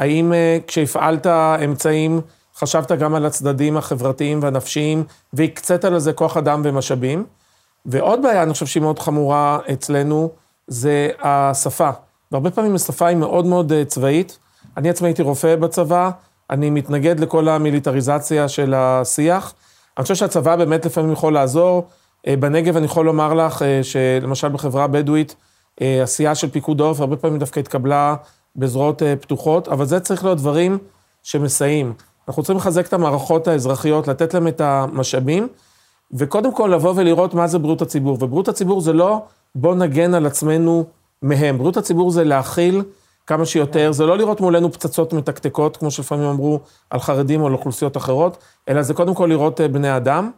האם 0.00 0.32
אה, 0.32 0.58
כשהפעלת 0.66 1.26
אמצעים, 1.64 2.20
חשבת 2.56 2.92
גם 2.92 3.14
על 3.14 3.26
הצדדים 3.26 3.76
החברתיים 3.76 4.42
והנפשיים, 4.42 5.04
והקצית 5.32 5.84
לזה 5.84 6.12
כוח 6.12 6.36
אדם 6.36 6.62
ומשאבים? 6.64 7.24
ועוד 7.86 8.22
בעיה, 8.22 8.42
אני 8.42 8.52
חושב 8.52 8.66
שהיא 8.66 8.82
מאוד 8.82 8.98
חמורה 8.98 9.58
אצלנו, 9.72 10.30
זה 10.66 11.10
השפה. 11.22 11.90
והרבה 12.32 12.50
פעמים 12.50 12.74
השפה 12.74 13.06
היא 13.06 13.16
מאוד 13.16 13.46
מאוד 13.46 13.72
אה, 13.72 13.84
צבאית. 13.84 14.38
אני 14.76 14.90
עצמי 14.90 15.08
הייתי 15.08 15.22
רופא 15.22 15.56
בצבא, 15.56 16.10
אני 16.50 16.70
מתנגד 16.70 17.20
לכל 17.20 17.48
המיליטריזציה 17.48 18.48
של 18.48 18.74
השיח. 18.74 19.54
אני 19.98 20.02
חושב 20.02 20.14
שהצבא 20.14 20.56
באמת 20.56 20.86
לפעמים 20.86 21.12
יכול 21.12 21.32
לעזור. 21.32 21.86
אה, 22.26 22.36
בנגב 22.36 22.76
אני 22.76 22.84
יכול 22.84 23.06
לומר 23.06 23.34
לך 23.34 23.64
שלמשל 23.82 24.48
בחברה 24.48 24.84
הבדואית, 24.84 25.36
עשייה 26.02 26.34
של 26.34 26.50
פיקוד 26.50 26.80
העורף 26.80 27.00
הרבה 27.00 27.16
פעמים 27.16 27.38
דווקא 27.38 27.60
התקבלה 27.60 28.14
בזרועות 28.56 29.02
פתוחות, 29.20 29.68
אבל 29.68 29.84
זה 29.84 30.00
צריך 30.00 30.24
להיות 30.24 30.38
דברים 30.38 30.78
שמסייעים. 31.22 31.92
אנחנו 32.28 32.42
צריכים 32.42 32.56
לחזק 32.56 32.86
את 32.86 32.92
המערכות 32.92 33.48
האזרחיות, 33.48 34.08
לתת 34.08 34.34
להם 34.34 34.48
את 34.48 34.60
המשאבים, 34.60 35.48
וקודם 36.12 36.54
כל 36.54 36.70
לבוא 36.74 36.92
ולראות 36.96 37.34
מה 37.34 37.46
זה 37.46 37.58
בריאות 37.58 37.82
הציבור. 37.82 38.18
ובריאות 38.20 38.48
הציבור 38.48 38.80
זה 38.80 38.92
לא 38.92 39.22
בוא 39.54 39.74
נגן 39.74 40.14
על 40.14 40.26
עצמנו 40.26 40.84
מהם. 41.22 41.58
בריאות 41.58 41.76
הציבור 41.76 42.10
זה 42.10 42.24
להכיל 42.24 42.82
כמה 43.26 43.46
שיותר, 43.46 43.92
זה 43.92 44.06
לא 44.06 44.18
לראות 44.18 44.40
מולנו 44.40 44.72
פצצות 44.72 45.12
מתקתקות, 45.12 45.76
כמו 45.76 45.90
שלפעמים 45.90 46.26
אמרו 46.26 46.60
על 46.90 47.00
חרדים 47.00 47.40
או 47.40 47.46
על 47.46 47.52
אוכלוסיות 47.52 47.96
אחרות, 47.96 48.36
אלא 48.68 48.82
זה 48.82 48.94
קודם 48.94 49.14
כל 49.14 49.26
לראות 49.26 49.60
בני 49.60 49.96
אדם. 49.96 50.30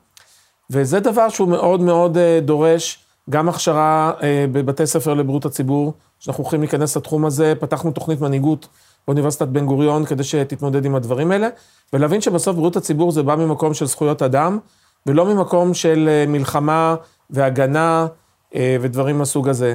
וזה 0.70 1.00
דבר 1.00 1.28
שהוא 1.28 1.48
מאוד 1.48 1.80
מאוד 1.80 2.18
אה, 2.18 2.40
דורש 2.42 2.98
גם 3.30 3.48
הכשרה 3.48 4.12
אה, 4.22 4.44
בבתי 4.52 4.86
ספר 4.86 5.14
לבריאות 5.14 5.44
הציבור, 5.44 5.92
שאנחנו 6.18 6.44
הולכים 6.44 6.60
להיכנס 6.60 6.96
לתחום 6.96 7.24
הזה, 7.24 7.54
פתחנו 7.60 7.90
תוכנית 7.90 8.20
מנהיגות 8.20 8.68
באוניברסיטת 9.06 9.48
בן 9.48 9.66
גוריון, 9.66 10.04
כדי 10.04 10.24
שתתמודד 10.24 10.84
עם 10.84 10.94
הדברים 10.94 11.32
האלה, 11.32 11.48
ולהבין 11.92 12.20
שבסוף 12.20 12.56
בריאות 12.56 12.76
הציבור 12.76 13.12
זה 13.12 13.22
בא 13.22 13.34
ממקום 13.34 13.74
של 13.74 13.86
זכויות 13.86 14.22
אדם, 14.22 14.58
ולא 15.06 15.26
ממקום 15.26 15.74
של 15.74 16.08
אה, 16.08 16.24
מלחמה 16.28 16.94
והגנה 17.30 18.06
אה, 18.54 18.76
ודברים 18.80 19.18
מהסוג 19.18 19.48
הזה. 19.48 19.74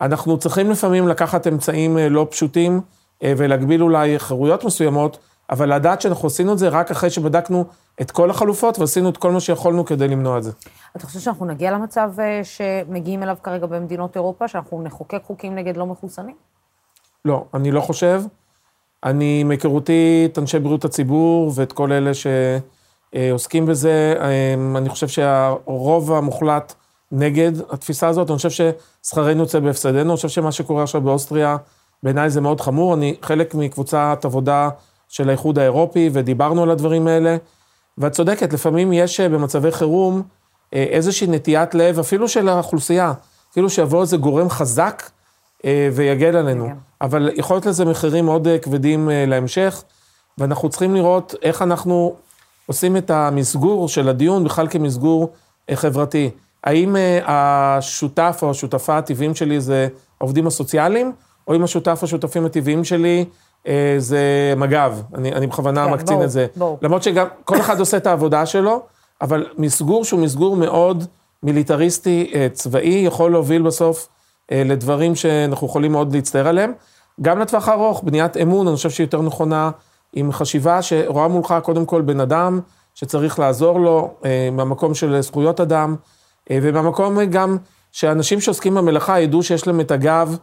אנחנו 0.00 0.38
צריכים 0.38 0.70
לפעמים 0.70 1.08
לקחת 1.08 1.46
אמצעים 1.46 1.98
לא 1.98 2.26
פשוטים 2.30 2.80
ולהגביל 3.24 3.82
אולי 3.82 4.18
חירויות 4.18 4.64
מסוימות, 4.64 5.18
אבל 5.50 5.74
לדעת 5.74 6.00
שאנחנו 6.00 6.26
עשינו 6.26 6.52
את 6.52 6.58
זה 6.58 6.68
רק 6.68 6.90
אחרי 6.90 7.10
שבדקנו 7.10 7.64
את 8.00 8.10
כל 8.10 8.30
החלופות 8.30 8.78
ועשינו 8.78 9.08
את 9.08 9.16
כל 9.16 9.32
מה 9.32 9.40
שיכולנו 9.40 9.84
כדי 9.84 10.08
למנוע 10.08 10.38
את 10.38 10.42
זה. 10.42 10.50
אתה 10.96 11.06
חושב 11.06 11.20
שאנחנו 11.20 11.46
נגיע 11.46 11.70
למצב 11.70 12.12
שמגיעים 12.42 13.22
אליו 13.22 13.36
כרגע 13.42 13.66
במדינות 13.66 14.16
אירופה, 14.16 14.48
שאנחנו 14.48 14.82
נחוקק 14.82 15.22
חוקים 15.26 15.54
נגד 15.54 15.76
לא 15.76 15.86
מחוסנים? 15.86 16.34
לא, 17.24 17.44
אני 17.54 17.70
לא 17.70 17.80
חושב. 17.80 18.22
אני, 19.04 19.44
מהיכרותי 19.44 20.28
את 20.32 20.38
אנשי 20.38 20.58
בריאות 20.58 20.84
הציבור 20.84 21.52
ואת 21.54 21.72
כל 21.72 21.92
אלה 21.92 22.10
שעוסקים 22.14 23.66
בזה, 23.66 24.14
אמ, 24.54 24.76
אני 24.76 24.88
חושב 24.88 25.08
שהרוב 25.08 26.12
המוחלט 26.12 26.74
נגד 27.12 27.52
התפיסה 27.70 28.08
הזאת, 28.08 28.30
אני 28.30 28.36
חושב 28.36 28.72
ששכרנו 29.04 29.40
יוצא 29.40 29.60
בהפסדנו, 29.60 30.10
אני 30.10 30.16
חושב 30.16 30.28
שמה 30.28 30.52
שקורה 30.52 30.82
עכשיו 30.82 31.00
באוסטריה, 31.00 31.56
בעיניי 32.02 32.30
זה 32.30 32.40
מאוד 32.40 32.60
חמור, 32.60 32.94
אני 32.94 33.16
חלק 33.22 33.54
מקבוצת 33.54 34.20
עבודה 34.24 34.68
של 35.10 35.28
האיחוד 35.28 35.58
האירופי, 35.58 36.10
ודיברנו 36.12 36.62
על 36.62 36.70
הדברים 36.70 37.06
האלה, 37.06 37.36
ואת 37.98 38.12
צודקת, 38.12 38.52
לפעמים 38.52 38.92
יש 38.92 39.20
במצבי 39.20 39.72
חירום 39.72 40.22
אה, 40.74 40.86
איזושהי 40.90 41.26
נטיית 41.26 41.74
לב, 41.74 41.98
אפילו 41.98 42.28
של 42.28 42.48
האוכלוסייה, 42.48 43.12
אפילו 43.52 43.70
שיבוא 43.70 44.00
איזה 44.00 44.16
גורם 44.16 44.50
חזק 44.50 45.02
אה, 45.64 45.88
ויגן 45.92 46.34
עלינו. 46.34 46.66
כן. 46.66 46.74
אבל 47.00 47.30
יכול 47.34 47.56
להיות 47.56 47.66
לזה 47.66 47.84
מחירים 47.84 48.24
מאוד 48.24 48.46
אה, 48.46 48.58
כבדים 48.58 49.10
אה, 49.10 49.24
להמשך, 49.26 49.82
ואנחנו 50.38 50.68
צריכים 50.68 50.94
לראות 50.94 51.34
איך 51.42 51.62
אנחנו 51.62 52.14
עושים 52.66 52.96
את 52.96 53.10
המסגור 53.10 53.88
של 53.88 54.08
הדיון 54.08 54.44
בכלל 54.44 54.68
כמסגור 54.68 55.32
חברתי. 55.74 56.30
האם 56.64 56.96
השותף 57.26 58.38
או 58.42 58.50
השותפה 58.50 58.98
הטבעיים 58.98 59.34
שלי 59.34 59.60
זה 59.60 59.88
העובדים 60.20 60.46
הסוציאליים, 60.46 61.12
או 61.48 61.54
אם 61.54 61.64
השותף 61.64 61.98
או 62.02 62.04
השותפים 62.04 62.46
הטבעיים 62.46 62.84
שלי 62.84 63.24
זה 63.98 64.54
מג"ב, 64.56 64.92
אני, 65.14 65.32
אני 65.32 65.46
בכוונה 65.46 65.86
כן, 65.86 65.92
מקצין 65.92 66.16
בוא, 66.16 66.24
את 66.24 66.30
זה. 66.30 66.46
בוא. 66.56 66.76
למרות 66.82 67.02
שגם 67.02 67.26
כל 67.44 67.60
אחד 67.60 67.80
עושה 67.80 67.96
את 67.96 68.06
העבודה 68.06 68.46
שלו, 68.46 68.82
אבל 69.20 69.46
מסגור 69.58 70.04
שהוא 70.04 70.20
מסגור 70.20 70.56
מאוד 70.56 71.04
מיליטריסטי, 71.42 72.32
צבאי, 72.52 73.02
יכול 73.06 73.30
להוביל 73.32 73.62
בסוף 73.62 74.08
אה, 74.52 74.62
לדברים 74.66 75.14
שאנחנו 75.14 75.66
יכולים 75.66 75.92
מאוד 75.92 76.14
להצטער 76.14 76.48
עליהם. 76.48 76.72
גם 77.22 77.38
לטווח 77.38 77.68
הארוך, 77.68 78.02
בניית 78.04 78.36
אמון, 78.36 78.68
אני 78.68 78.76
חושב 78.76 78.90
שהיא 78.90 79.04
יותר 79.04 79.22
נכונה, 79.22 79.70
עם 80.12 80.32
חשיבה 80.32 80.82
שרואה 80.82 81.28
מולך 81.28 81.54
קודם 81.62 81.86
כל 81.86 82.02
בן 82.02 82.20
אדם, 82.20 82.60
שצריך 82.94 83.38
לעזור 83.38 83.80
לו, 83.80 84.10
אה, 84.24 84.48
מהמקום 84.52 84.94
של 84.94 85.20
זכויות 85.20 85.60
אדם, 85.60 85.96
אה, 86.50 86.58
ומהמקום 86.62 87.24
גם 87.24 87.56
שאנשים 87.92 88.40
שעוסקים 88.40 88.74
במלאכה 88.74 89.20
ידעו 89.20 89.42
שיש 89.42 89.66
להם 89.66 89.80
את 89.80 89.90
הגב. 89.90 90.36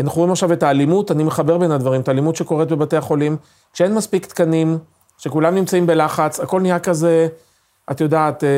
אנחנו 0.00 0.18
רואים 0.18 0.32
עכשיו 0.32 0.52
את 0.52 0.62
האלימות, 0.62 1.10
אני 1.10 1.24
מחבר 1.24 1.58
בין 1.58 1.70
הדברים, 1.70 2.00
את 2.00 2.08
האלימות 2.08 2.36
שקורית 2.36 2.68
בבתי 2.68 2.96
החולים, 2.96 3.36
כשאין 3.72 3.94
מספיק 3.94 4.26
תקנים, 4.26 4.78
שכולם 5.18 5.54
נמצאים 5.54 5.86
בלחץ, 5.86 6.40
הכל 6.40 6.60
נהיה 6.60 6.78
כזה... 6.78 7.28
את 7.90 8.00
יודעת, 8.00 8.44
אה, 8.44 8.48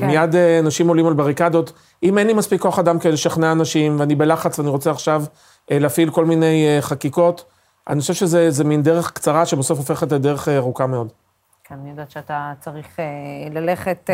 כן. 0.00 0.06
מיד 0.06 0.34
אה, 0.36 0.58
אנשים 0.58 0.88
עולים 0.88 1.06
על 1.06 1.12
בריקדות. 1.12 1.72
אם 2.02 2.18
אין 2.18 2.26
לי 2.26 2.32
מספיק 2.32 2.60
כוח 2.60 2.78
אדם 2.78 2.98
כדי 2.98 3.12
לשכנע 3.12 3.52
אנשים, 3.52 4.00
ואני 4.00 4.14
בלחץ 4.14 4.58
ואני 4.58 4.70
רוצה 4.70 4.90
עכשיו 4.90 5.24
אה, 5.70 5.78
להפעיל 5.78 6.10
כל 6.10 6.24
מיני 6.24 6.76
חקיקות, 6.80 7.44
אני 7.88 8.00
חושב 8.00 8.14
שזה 8.14 8.64
מין 8.64 8.82
דרך 8.82 9.10
קצרה 9.10 9.46
שבסוף 9.46 9.78
הופכת 9.78 10.12
לדרך 10.12 10.48
ארוכה 10.48 10.86
מאוד. 10.86 11.08
כן, 11.68 11.74
אני 11.82 11.90
יודעת 11.90 12.10
שאתה 12.10 12.52
צריך 12.60 12.98
ללכת, 13.50 14.10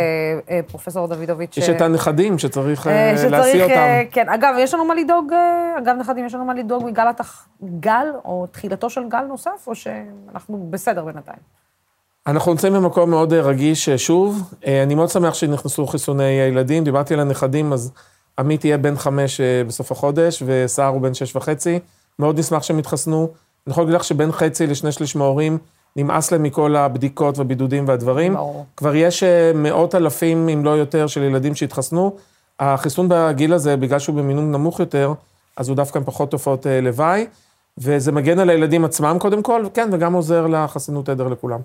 פרופסור 0.67 1.07
דוידוביץ'. 1.07 1.57
יש 1.57 1.69
את 1.69 1.81
הנכדים 1.81 2.39
שצריך 2.39 2.87
להשיא 3.31 3.63
אותם. 3.63 4.11
כן, 4.11 4.29
אגב, 4.29 4.55
יש 4.59 4.75
לנו 4.75 4.85
מה 4.85 4.95
לדאוג, 4.95 5.33
אגב, 5.79 5.97
נכדים, 6.01 6.27
יש 6.27 6.35
לנו 6.35 6.45
מה 6.45 6.55
לדאוג 6.55 6.85
מגל 6.85 7.09
התח... 7.09 7.49
גל, 7.81 8.07
או 8.25 8.47
תחילתו 8.51 8.91
של 8.91 9.09
גל 9.09 9.25
נוסף, 9.25 9.65
או 9.67 9.75
שאנחנו 9.75 10.67
בסדר 10.71 11.05
בינתיים? 11.05 11.39
אנחנו 12.27 12.53
נמצאים 12.53 12.73
במקום 12.73 13.11
מאוד 13.11 13.33
אה, 13.33 13.41
רגיש 13.41 13.89
אה, 13.89 13.99
שוב. 13.99 14.55
אה, 14.67 14.83
אני 14.83 14.95
מאוד 14.95 15.09
שמח 15.09 15.35
שנכנסו 15.35 15.87
חיסוני 15.87 16.25
הילדים. 16.25 16.85
דיברתי 16.85 17.15
על 17.15 17.21
הנכדים, 17.21 17.73
אז 17.73 17.93
עמית 18.39 18.65
יהיה 18.65 18.79
בן 18.79 18.97
חמש 18.97 19.41
בסוף 19.41 19.93
החודש, 19.93 20.43
וסער 20.47 20.89
הוא 20.89 21.01
בן 21.01 21.15
שש 21.15 21.37
וחצי. 21.37 21.79
מאוד 22.19 22.39
נשמח 22.39 22.63
שהם 22.63 22.79
יתחסנו. 22.79 23.29
אני 23.67 23.73
יכול 23.73 23.85
להגיד 23.85 23.95
לך 23.95 24.05
שבין 24.05 24.33
חצי 24.33 24.67
לשני 24.67 24.93
שליש 24.93 25.17
מההורים, 25.17 25.59
נמאס 25.97 26.33
להם 26.33 26.43
מכל 26.43 26.77
הבדיקות 26.77 27.39
והבידודים 27.39 27.89
והדברים. 27.89 28.35
ברור. 28.35 28.67
כבר 28.77 28.95
יש 28.95 29.23
מאות 29.55 29.95
אלפים, 29.95 30.49
אם 30.49 30.65
לא 30.65 30.71
יותר, 30.71 31.07
של 31.07 31.23
ילדים 31.23 31.55
שהתחסנו. 31.55 32.17
החיסון 32.61 33.07
בגיל 33.11 33.53
הזה, 33.53 33.77
בגלל 33.77 33.99
שהוא 33.99 34.17
במינון 34.17 34.53
נמוך 34.53 34.81
יותר, 34.81 35.13
אז 35.57 35.69
הוא 35.69 35.77
דווקא 35.77 35.99
עם 35.99 36.05
פחות 36.05 36.31
תופעות 36.31 36.67
לוואי, 36.83 37.27
וזה 37.79 38.13
מגן 38.13 38.39
על 38.39 38.51
הילדים 38.51 38.85
עצמם 38.85 39.17
קודם 39.21 39.43
כל, 39.43 39.65
כן, 39.75 39.89
וגם 39.93 40.13
עוזר 40.13 40.47
לחסינות 40.47 41.09
עדר 41.09 41.29
לכולם. 41.29 41.61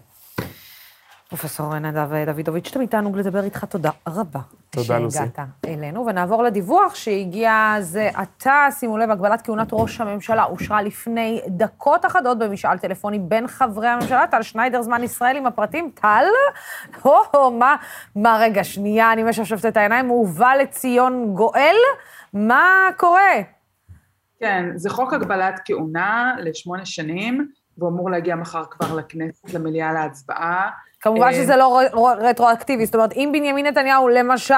פרופסור 1.29 1.79
נדב 1.79 2.09
דוידוביץ', 2.25 2.71
תמיד 2.71 2.89
תענוג 2.89 3.17
לדבר 3.17 3.43
איתך, 3.43 3.65
תודה 3.65 3.89
רבה. 4.07 4.39
תודה, 4.69 4.99
לוסי. 4.99 5.17
שהגעת 5.17 5.47
אלינו, 5.67 6.05
ונעבור 6.05 6.43
לדיווח 6.43 6.95
שהגיע 6.95 7.75
זה 7.79 8.09
עתה, 8.13 8.67
שימו 8.71 8.97
לב, 8.97 9.11
הגבלת 9.11 9.41
כהונת 9.41 9.67
ראש 9.71 10.01
הממשלה 10.01 10.43
אושרה 10.43 10.81
לפני 10.81 11.41
דקות 11.47 12.05
אחדות 12.05 12.39
במשאל 12.39 12.77
טלפוני 12.77 13.19
בין 13.19 13.47
חברי 13.47 13.87
הממשלה, 13.87 14.27
טל 14.27 14.41
שניידר, 14.41 14.81
זמן 14.81 15.03
ישראל 15.03 15.37
עם 15.37 15.45
הפרטים. 15.45 15.91
טל? 15.93 16.25
הו, 17.01 17.51
מה, 17.51 17.75
מה, 18.15 18.37
רגע, 18.41 18.63
שנייה, 18.63 19.13
אני 19.13 19.23
משפשפת 19.23 19.65
את 19.65 19.77
העיניים, 19.77 20.07
הוא 20.07 20.19
הובא 20.19 20.53
לציון 20.53 21.33
גואל? 21.33 21.75
מה 22.33 22.89
קורה? 22.97 23.35
כן, 24.39 24.65
זה 24.75 24.89
חוק 24.89 25.13
הגבלת 25.13 25.59
כהונה 25.65 26.35
לשמונה 26.39 26.85
שנים, 26.85 27.47
והוא 27.77 27.89
אמור 27.89 28.09
להגיע 28.09 28.35
מחר 28.35 28.63
כבר 28.65 28.95
לכנסת, 28.95 29.53
למליאה 29.53 29.93
להצבעה. 29.93 30.69
כמובן 31.01 31.27
אה, 31.27 31.33
שזה 31.33 31.55
לא 31.55 31.81
רטרואקטיבי, 32.19 32.85
זאת 32.85 32.95
אומרת, 32.95 33.13
אם 33.13 33.29
בנימין 33.33 33.65
נתניהו 33.65 34.07
למשל 34.07 34.53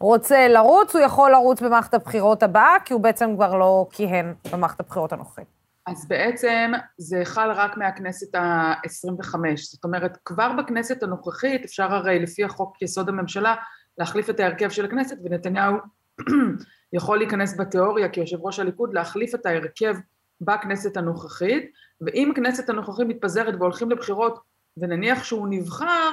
רוצה 0.00 0.48
לרוץ, 0.48 0.94
הוא 0.94 1.02
יכול 1.02 1.30
לרוץ 1.30 1.62
במערכת 1.62 1.94
הבחירות 1.94 2.42
הבאה, 2.42 2.76
כי 2.84 2.94
הוא 2.94 3.00
בעצם 3.00 3.34
כבר 3.34 3.56
לא 3.56 3.86
כיהן 3.90 4.34
במערכת 4.52 4.80
הבחירות 4.80 5.12
הנוכחית. 5.12 5.46
אז 5.86 6.08
בעצם 6.08 6.72
זה 6.98 7.20
חל 7.24 7.50
רק 7.50 7.76
מהכנסת 7.76 8.34
ה-25, 8.34 9.38
זאת 9.56 9.84
אומרת, 9.84 10.18
כבר 10.24 10.52
בכנסת 10.58 11.02
הנוכחית 11.02 11.64
אפשר 11.64 11.94
הרי 11.94 12.18
לפי 12.18 12.44
החוק 12.44 12.82
יסוד 12.82 13.08
הממשלה 13.08 13.54
להחליף 13.98 14.30
את 14.30 14.40
ההרכב 14.40 14.68
של 14.68 14.84
הכנסת, 14.84 15.16
ונתניהו 15.24 15.76
יכול 16.96 17.18
להיכנס 17.18 17.56
בתיאוריה 17.60 18.08
כיושב 18.08 18.36
ראש 18.40 18.58
הליכוד 18.58 18.94
להחליף 18.94 19.34
את 19.34 19.46
ההרכב 19.46 19.94
בכנסת 20.40 20.96
הנוכחית, 20.96 21.70
ואם 22.00 22.30
הכנסת 22.30 22.68
הנוכחית 22.68 23.06
מתפזרת 23.06 23.54
והולכים 23.58 23.90
לבחירות 23.90 24.38
ונניח 24.76 25.24
שהוא 25.24 25.48
נבחר, 25.50 26.10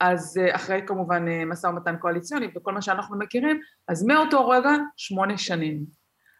אז 0.00 0.38
אה, 0.38 0.56
אחרי 0.56 0.82
כמובן 0.86 1.28
אה, 1.28 1.44
משא 1.44 1.66
ומתן 1.66 1.96
קואליציוני 1.96 2.48
וכל 2.56 2.72
מה 2.72 2.82
שאנחנו 2.82 3.18
מכירים, 3.18 3.60
אז 3.88 4.04
מאותו 4.04 4.48
רגע 4.48 4.70
שמונה 4.96 5.38
שנים. 5.38 5.84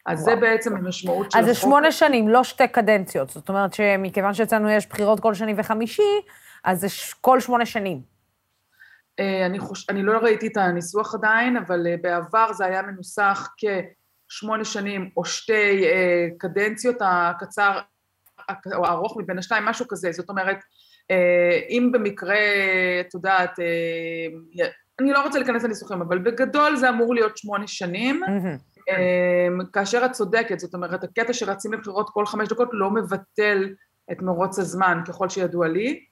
אז 0.07 0.23
וואו. 0.23 0.35
זה 0.35 0.41
בעצם 0.41 0.77
המשמעות 0.77 1.31
של 1.31 1.39
החוק. 1.39 1.49
אז 1.49 1.55
זה 1.55 1.61
שמונה 1.61 1.93
שנים, 1.93 2.29
לא 2.29 2.45
שתי 2.45 2.69
קדנציות. 2.69 3.31
זאת 3.31 3.49
אומרת 3.49 3.75
שמכיוון 3.75 4.35
שאצלנו 4.35 4.71
יש 4.71 4.87
בחירות 4.87 5.21
כל 5.21 5.35
שני 5.35 5.55
וחמישי, 5.57 6.03
אז 6.65 6.81
זה 6.81 6.87
כל 7.21 7.41
שמונה 7.41 7.67
שנים. 7.67 8.03
אה, 9.21 9.47
אני, 9.47 9.59
חוש... 9.59 9.91
אני 9.91 10.03
לא 10.03 10.19
ראיתי 10.19 10.47
את 10.47 10.57
הניסוח 10.57 11.15
עדיין, 11.15 11.57
אבל 11.57 11.87
בעבר 12.03 12.53
זה 12.53 12.65
היה 12.65 12.83
מנוסח 12.83 13.49
כשמונה 14.29 14.65
שנים 14.65 15.11
או 15.17 15.25
שתי 15.25 15.85
קדנציות, 16.39 16.97
הקצר 17.01 17.81
או 18.75 18.87
הארוך 18.87 19.17
מבין 19.17 19.39
השתיים, 19.39 19.65
משהו 19.65 19.87
כזה. 19.89 20.13
זאת 20.13 20.29
אומרת, 20.29 20.59
אם 21.69 21.91
במקרה, 21.93 22.37
את 23.01 23.15
יודעת, 23.15 23.61
אה, 23.61 24.67
אני 25.01 25.13
לא 25.13 25.23
רוצה 25.23 25.39
להיכנס 25.39 25.65
לניסוחים, 25.65 26.01
אבל 26.01 26.19
בגדול 26.19 26.77
זה 26.77 26.89
אמור 26.89 27.15
להיות 27.15 27.37
שמונה 27.37 27.67
שנים. 27.67 28.23
אה, 28.91 29.49
כאשר 29.73 30.05
את 30.05 30.13
צודקת, 30.13 30.59
זאת 30.59 30.75
אומרת, 30.75 31.05
הקטע 31.05 31.33
שרצים 31.33 31.73
לבחירות 31.73 32.11
כל 32.11 32.27
חמש 32.27 32.49
דקות 32.49 32.69
לא 32.73 32.91
מבטל 32.91 33.69
את 34.13 34.23
מרוץ 34.23 34.59
הזמן, 34.59 34.99
ככל 35.09 35.29
שידוע 35.29 35.69
לי. 35.69 36.05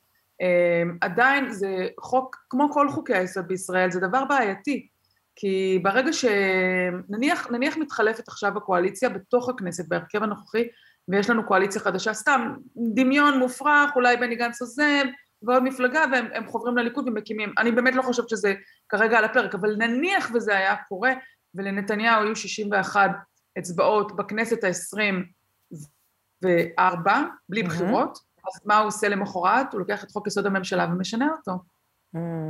עדיין 1.00 1.50
זה 1.50 1.88
חוק, 2.00 2.36
כמו 2.50 2.72
כל 2.72 2.88
חוקי 2.88 3.14
היסוד 3.14 3.48
בישראל, 3.48 3.90
זה 3.90 4.00
דבר 4.00 4.24
בעייתי. 4.24 4.88
כי 5.36 5.80
ברגע 5.82 6.12
שנניח 6.12 7.50
נניח 7.50 7.76
מתחלפת 7.76 8.28
עכשיו 8.28 8.56
הקואליציה 8.56 9.08
בתוך 9.08 9.48
הכנסת, 9.48 9.88
בהרכב 9.88 10.22
הנוכחי, 10.22 10.64
ויש 11.08 11.30
לנו 11.30 11.46
קואליציה 11.46 11.80
חדשה, 11.80 12.14
סתם 12.14 12.54
דמיון 12.94 13.38
מופרך, 13.38 13.90
אולי 13.96 14.16
בני 14.16 14.36
גנץ 14.36 14.60
עוזב, 14.60 15.04
ועוד 15.42 15.62
מפלגה, 15.62 16.04
והם 16.12 16.46
חוברים 16.46 16.76
לליכוד 16.76 17.08
ומקימים. 17.08 17.52
אני 17.58 17.72
באמת 17.72 17.94
לא 17.94 18.02
חושבת 18.02 18.28
שזה 18.28 18.54
כרגע 18.88 19.18
על 19.18 19.24
הפרק, 19.24 19.54
אבל 19.54 19.76
נניח 19.76 20.30
וזה 20.34 20.56
היה 20.56 20.76
קורה, 20.88 21.12
ולנתניהו 21.54 22.22
היו 22.22 22.36
61 22.36 23.10
אצבעות 23.58 24.16
בכנסת 24.16 24.64
ה-24, 24.64 27.10
בלי 27.48 27.62
בחירות, 27.62 28.18
אז 28.46 28.60
מה 28.64 28.78
הוא 28.78 28.86
עושה 28.86 29.08
למחרת? 29.08 29.72
הוא 29.72 29.80
לוקח 29.80 30.04
את 30.04 30.10
חוק 30.10 30.26
יסוד 30.26 30.46
הממשלה 30.46 30.86
ומשנה 30.90 31.28
אותו. 31.38 31.52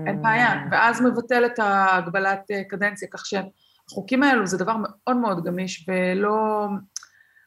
אין 0.07 0.23
בעיה. 0.23 0.51
ואז 0.71 1.01
מבטל 1.01 1.47
את 1.47 1.59
ההגבלת 1.59 2.51
אה, 2.51 2.65
קדנציה, 2.65 3.09
כך 3.13 3.23
שהחוקים 3.27 4.23
האלו 4.23 4.47
זה 4.47 4.59
דבר 4.59 4.77
מאוד 4.79 5.17
מאוד 5.17 5.45
גמיש 5.45 5.89
ולא... 5.89 6.67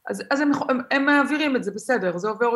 אז, 0.10 0.24
אז 0.32 0.41
הם, 0.41 0.51
הם, 0.70 0.80
הם 0.91 1.05
מעבירים 1.05 1.55
את 1.55 1.64
זה, 1.64 1.72
בסדר, 1.76 2.18
זה 2.18 2.30
עובר, 2.30 2.51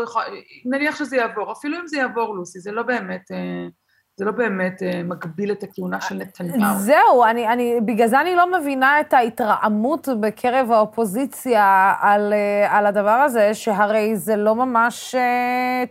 נניח 0.66 0.96
שזה 0.96 1.16
יעבור, 1.16 1.52
אפילו 1.52 1.78
אם 1.78 1.88
זה 1.88 1.98
יעבור, 1.98 2.36
לוסי, 2.36 2.60
זה 2.60 2.72
לא 2.72 2.84
באמת... 2.84 3.32
אה, 3.32 3.68
זה 4.16 4.26
לא 4.26 4.32
באמת 4.32 4.82
uh, 4.82 5.04
מגביל 5.04 5.52
את 5.52 5.64
הכהונה 5.64 6.02
של 6.02 6.16
נתניהו. 6.16 6.78
זהו, 6.78 7.26
אני, 7.26 7.48
אני, 7.48 7.80
בגלל 7.86 8.08
זה 8.08 8.22
אני 8.22 8.36
לא 8.36 8.60
מבינה 8.60 9.00
את 9.00 9.14
ההתרעמות 9.14 10.08
בקרב 10.20 10.72
האופוזיציה 10.72 11.94
על, 12.02 12.34
uh, 12.34 12.72
על 12.72 12.86
הדבר 12.86 13.10
הזה, 13.10 13.54
שהרי 13.54 14.16
זה 14.16 14.36
לא 14.36 14.56
ממש 14.56 15.16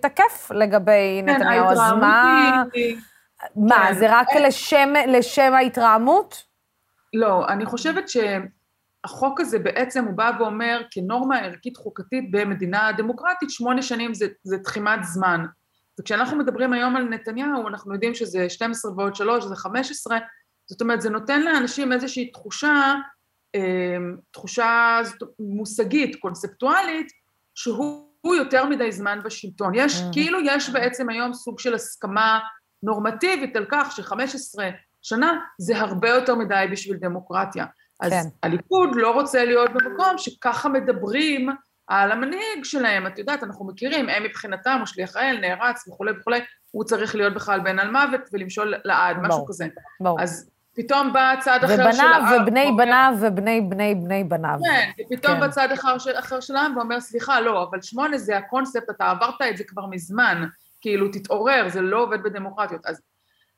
תקף 0.01 0.51
לגבי 0.51 1.23
כן, 1.27 1.31
נתניהו. 1.31 1.67
אז 1.67 1.79
מה... 1.79 2.65
היא... 2.73 2.97
מה, 3.57 3.87
כן. 3.89 3.95
זה 3.95 4.07
רק 4.09 4.29
לשם, 4.37 4.93
לשם 5.07 5.53
ההתרעמות? 5.55 6.45
לא, 7.15 7.49
אני 7.49 7.67
חושבת 7.67 8.09
שהחוק 9.07 9.41
הזה 9.41 9.59
בעצם, 9.59 10.05
הוא 10.05 10.15
בא 10.15 10.31
ואומר, 10.39 10.83
כנורמה 10.91 11.39
ערכית 11.39 11.77
חוקתית 11.77 12.31
במדינה 12.31 12.93
דמוקרטית, 12.97 13.51
שמונה 13.51 13.83
שנים 13.83 14.15
זה, 14.15 14.27
זה 14.43 14.59
תחימת 14.59 14.99
זמן. 15.03 15.45
וכשאנחנו 16.01 16.39
מדברים 16.39 16.73
היום 16.73 16.97
על 16.97 17.05
נתניהו, 17.05 17.69
אנחנו 17.69 17.95
יודעים 17.95 18.15
שזה 18.15 18.51
12 18.51 18.93
ועוד 18.93 19.15
3, 19.15 19.45
זה 19.45 19.57
15, 19.57 20.19
זאת 20.67 20.81
אומרת, 20.81 21.01
זה 21.01 21.11
נותן 21.11 21.43
לאנשים 21.43 21.93
איזושהי 21.93 22.31
תחושה, 22.31 22.95
אמ, 23.55 24.17
תחושה 24.31 25.01
מושגית, 25.39 26.17
קונספטואלית, 26.17 27.13
שהוא 27.55 28.37
יותר 28.37 28.67
מדי 28.67 28.93
זמן 28.93 29.21
בשלטון. 29.25 29.73
יש, 29.75 30.01
mm. 30.01 30.13
כאילו 30.13 30.39
יש 30.45 30.71
בעצם 30.71 31.09
היום 31.09 31.35
סוג 31.35 31.61
של 31.61 31.75
הסכמה 31.75 32.39
נורמטיבית 32.83 33.57
על 33.57 33.67
כך 33.71 33.93
ש-15 33.93 34.61
שנה 35.03 35.33
זה 35.59 35.81
הרבה 35.81 36.09
יותר 36.09 36.35
מדי 36.35 36.65
בשביל 36.73 36.97
דמוקרטיה. 36.97 37.65
אז 38.03 38.13
כן. 38.13 38.29
הליכוד 38.43 38.91
לא 38.95 39.11
רוצה 39.11 39.45
להיות 39.45 39.71
במקום 39.73 40.19
שככה 40.19 40.69
מדברים 40.69 41.49
על 41.87 42.13
המנהיג 42.13 42.65
שלהם, 42.65 43.07
את 43.07 43.19
יודעת, 43.19 43.43
אנחנו 43.43 43.67
מכירים, 43.67 44.09
הם 44.09 44.23
מבחינתם, 44.23 44.77
הוא 44.79 44.87
שליח 44.87 45.17
האל, 45.17 45.39
נערץ 45.41 45.89
וכולי 45.89 46.13
וכולי, 46.21 46.41
הוא 46.71 46.85
צריך 46.85 47.15
להיות 47.15 47.35
בכלל 47.35 47.61
בן 47.61 47.79
על 47.79 47.91
מוות 47.91 48.21
ולמשול 48.33 48.75
לעד, 48.85 49.17
משהו 49.17 49.39
בוא, 49.39 49.49
כזה. 49.49 49.67
בוא. 50.01 50.21
אז 50.21 50.51
פתאום 50.75 51.13
בא 51.13 51.35
צד 51.41 51.59
אחר 51.65 51.93
של 51.93 52.01
העם. 52.01 52.25
ובניו 52.25 52.43
ובני 52.43 52.73
בניו 52.77 53.15
ובני 53.21 53.61
בני 53.61 53.95
בני 53.95 54.25
בניו. 54.25 54.59
כן, 54.65 54.91
ופתאום 55.01 55.35
כן. 55.35 55.41
בא 55.41 55.49
צד 55.49 55.69
אחר, 55.73 55.97
אחר 56.19 56.41
של 56.41 56.57
העם 56.57 56.77
ואומר, 56.77 57.01
סליחה, 57.01 57.41
לא, 57.41 57.69
אבל 57.71 57.83
שמונה 57.83 58.19
זה 58.19 58.39
הקונספט, 58.39 58.91
אתה 58.91 59.11
עברת 59.11 59.43
את 59.51 59.57
זה 59.57 59.65
כבר 59.65 59.87
מזמן, 59.87 60.45
כאילו, 60.81 61.09
תתעורר, 61.09 61.69
זה 61.69 61.81
לא 61.81 62.03
עובד 62.03 62.23
בדמוקרטיות. 62.23 62.87
אז, 62.87 63.01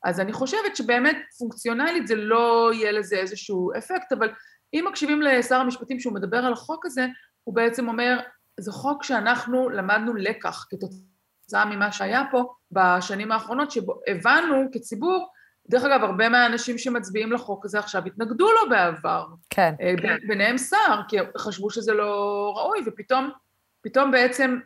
אז 0.05 0.21
אני 0.21 0.33
חושבת 0.33 0.77
שבאמת 0.77 1.17
פונקציונלית 1.39 2.07
זה 2.07 2.15
לא 2.15 2.71
יהיה 2.75 2.93
לזה 2.93 3.17
איזשהו 3.17 3.71
אפקט, 3.79 4.13
אבל 4.13 4.31
אם 4.75 4.85
מקשיבים 4.89 5.23
לשר 5.23 5.57
המשפטים 5.57 6.01
שהוא 6.01 6.15
מדבר 6.15 6.37
על 6.37 6.53
החוק 6.53 6.87
הזה, 6.87 7.07
הוא 7.45 7.55
בעצם 7.55 7.89
אומר, 7.89 8.21
זה 8.61 8.73
חוק 8.73 9.05
שאנחנו 9.05 9.69
למדנו 9.69 10.15
לקח 10.15 10.67
כתוצאה 10.71 11.65
ממה 11.65 11.93
שהיה 11.93 12.23
פה 12.31 12.55
בשנים 12.73 13.33
האחרונות, 13.33 13.71
שהבנו 13.71 14.69
כציבור, 14.73 15.29
דרך 15.71 15.85
אגב, 15.85 16.05
הרבה 16.05 16.29
מהאנשים 16.29 16.79
שמצביעים 16.79 17.33
לחוק 17.33 17.65
הזה 17.65 17.79
עכשיו 17.79 18.03
התנגדו 18.07 18.47
לו 18.53 18.71
בעבר. 18.71 19.27
כן. 19.51 19.75
אה, 19.81 19.95
כן. 20.03 20.17
ביניהם 20.29 20.59
שר, 20.59 21.01
כי 21.09 21.17
חשבו 21.39 21.71
שזה 21.71 21.93
לא 21.93 22.53
ראוי, 22.57 22.79
ופתאום 22.87 23.31
פתאום 23.83 24.11
בעצם 24.11 24.59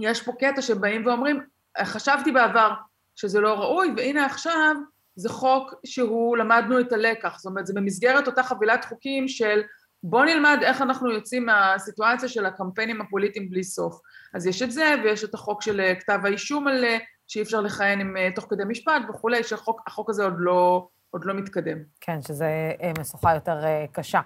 יש 0.00 0.22
פה 0.22 0.32
קטע 0.40 0.62
שבאים 0.62 1.06
ואומרים, 1.06 1.40
חשבתי 1.82 2.32
בעבר 2.32 2.72
שזה 3.16 3.40
לא 3.40 3.54
ראוי, 3.54 3.94
והנה 3.96 4.26
עכשיו 4.26 4.74
זה 5.16 5.28
חוק 5.28 5.74
שהוא, 5.86 6.36
למדנו 6.36 6.80
את 6.80 6.92
הלקח. 6.92 7.38
זאת 7.38 7.46
אומרת, 7.46 7.66
זה 7.66 7.72
במסגרת 7.74 8.26
אותה 8.26 8.42
חבילת 8.42 8.84
חוקים 8.84 9.28
של 9.28 9.62
בואו 10.04 10.24
נלמד 10.24 10.58
איך 10.62 10.82
אנחנו 10.82 11.10
יוצאים 11.10 11.46
מהסיטואציה 11.46 12.28
של 12.28 12.46
הקמפיינים 12.46 13.00
הפוליטיים 13.00 13.50
בלי 13.50 13.64
סוף. 13.64 14.00
אז 14.34 14.46
יש 14.46 14.62
את 14.62 14.72
זה, 14.72 14.94
ויש 15.04 15.24
את 15.24 15.34
החוק 15.34 15.62
של 15.62 15.80
אה, 15.80 15.94
כתב 15.94 16.20
האישום 16.24 16.68
על 16.68 16.84
אה, 16.84 16.98
שאי 17.26 17.42
אפשר 17.42 17.60
לכהן 17.60 18.00
עם 18.00 18.16
אה, 18.16 18.28
תוך 18.34 18.46
כדי 18.50 18.62
משפט 18.64 19.02
וכולי, 19.10 19.44
שהחוק 19.44 20.10
הזה 20.10 20.24
עוד 20.24 20.34
לא, 20.36 20.88
עוד 21.10 21.24
לא 21.24 21.34
מתקדם. 21.34 21.78
כן, 22.00 22.22
שזה 22.22 22.72
משוכה 23.00 23.34
יותר 23.34 23.56
קשה. 23.92 24.20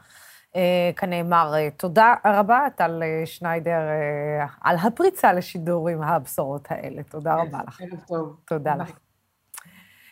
כנאמר, 0.97 1.55
תודה 1.77 2.15
רבה, 2.27 2.67
טל 2.77 3.03
שניידר, 3.25 3.81
על 4.61 4.77
הפריצה 4.83 5.33
לשידור 5.33 5.89
עם 5.89 6.03
הבשורות 6.03 6.69
האלה. 6.71 7.03
תודה 7.03 7.35
רבה 7.35 7.59
לך. 7.67 7.81
ערב 7.81 8.01
טוב. 8.09 8.37
תודה 8.45 8.75
לך. 8.77 8.91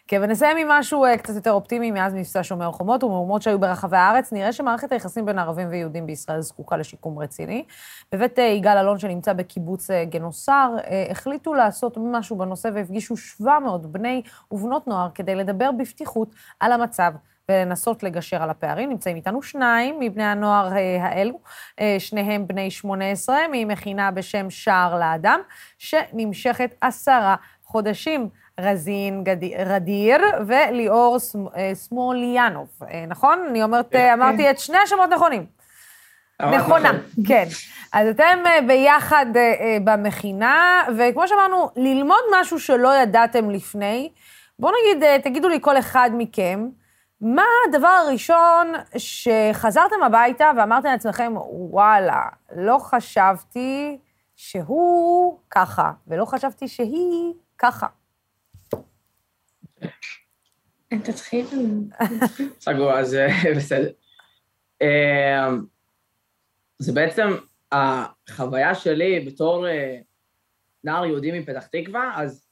כן, 0.09 0.21
ונסיים 0.23 0.57
עם 0.57 0.69
משהו 0.69 1.05
קצת 1.23 1.35
יותר 1.35 1.53
אופטימי 1.53 1.91
מאז 1.91 2.15
מבצע 2.15 2.41
שומר 2.43 2.73
חומות 2.73 3.05
ומהומות 3.05 3.43
שהיו 3.43 3.59
ברחבי 3.59 3.97
הארץ. 3.97 4.33
נראה 4.33 4.53
שמערכת 4.53 4.93
היחסים 4.93 5.27
בין 5.27 5.39
ערבים 5.39 5.69
ויהודים 5.71 6.07
בישראל 6.07 6.41
זקוקה 6.41 6.77
לשיקום 6.77 7.19
רציני. 7.19 7.65
בבית 8.13 8.39
יגאל 8.39 8.79
אלון, 8.79 8.99
שנמצא 8.99 9.33
בקיבוץ 9.33 9.91
גנוסר, 10.09 10.77
החליטו 11.11 11.55
לעשות 11.55 11.99
משהו 12.01 12.37
בנושא 12.37 12.69
והפגישו 12.75 13.17
700 13.17 13.87
בני 13.87 14.23
ובנות 14.51 14.87
נוער 14.87 15.09
כדי 15.15 15.35
לדבר 15.35 15.71
בפתיחות 15.73 16.35
על 16.61 16.73
המצב. 16.73 17.13
ולנסות 17.49 18.03
לגשר 18.03 18.43
על 18.43 18.51
הפערים. 18.51 18.91
נמצאים 18.91 19.17
איתנו 19.17 19.43
שניים 19.43 20.01
מבני 20.01 20.25
הנוער 20.25 20.73
האלו, 21.01 21.41
שניהם 21.99 22.47
בני 22.47 22.71
18, 22.71 23.37
ממכינה 23.53 24.11
בשם 24.11 24.51
שער 24.51 24.99
לאדם, 24.99 25.41
שנמשכת 25.79 26.75
עשרה 26.81 27.37
חודשים. 27.65 28.29
רזין 28.61 29.25
רדיר 29.67 30.19
וליאור 30.47 31.19
אה, 31.57 31.71
סמוליאנוב, 31.75 32.69
אה, 32.91 33.05
נכון? 33.09 33.47
אני 33.51 33.63
אומרת, 33.63 33.87
כן. 33.91 34.13
אמרתי 34.13 34.51
את 34.51 34.59
שני 34.59 34.79
השמות 34.79 35.11
נכונים. 35.11 35.47
נכונה, 36.43 36.93
נכון. 36.93 37.25
כן. 37.27 37.45
אז 37.93 38.09
אתם 38.09 38.39
אה, 38.47 38.59
ביחד 38.67 39.27
במכינה, 39.85 40.83
וכמו 40.99 41.29
שאמרנו, 41.29 41.71
ללמוד 41.77 42.23
משהו 42.41 42.61
שלא 42.61 42.97
ידעתם 42.97 43.51
לפני. 43.51 44.11
בואו 44.59 44.73
נגיד, 44.73 45.21
תגידו 45.21 45.49
לי 45.49 45.59
כל 45.61 45.79
אחד 45.79 46.11
מכם, 46.13 46.69
מה 47.25 47.45
הדבר 47.69 47.89
הראשון 47.89 48.73
שחזרתם 48.97 50.03
הביתה 50.07 50.51
ואמרתם 50.57 50.89
לעצמכם, 50.89 51.33
וואלה, 51.37 52.29
לא 52.57 52.79
חשבתי 52.79 53.99
שהוא 54.37 55.39
ככה, 55.51 55.93
ולא 56.07 56.25
חשבתי 56.25 56.69
שהיא 56.69 57.35
ככה. 57.59 57.87
תתחיל. 60.89 61.47
סגור, 62.61 62.93
אז 62.93 63.15
אה, 63.15 63.29
בסדר. 63.57 63.91
אה, 64.83 65.49
זה 66.79 66.93
בעצם 66.93 67.29
החוויה 67.73 68.75
שלי 68.75 69.21
בתור 69.21 69.69
אה, 69.69 69.99
נער 70.85 71.05
יהודי 71.05 71.39
מפתח 71.41 71.67
תקווה, 71.67 72.13
אז 72.17 72.44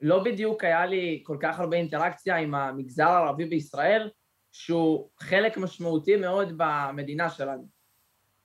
לא 0.00 0.22
בדיוק 0.24 0.64
היה 0.64 0.86
לי 0.86 1.22
כל 1.26 1.36
כך 1.40 1.60
הרבה 1.60 1.76
אינטראקציה 1.76 2.36
עם 2.36 2.54
המגזר 2.54 3.08
הערבי 3.08 3.44
בישראל, 3.44 4.10
שהוא 4.52 5.10
חלק 5.18 5.56
משמעותי 5.56 6.16
מאוד 6.16 6.52
במדינה 6.56 7.30
שלנו. 7.30 7.68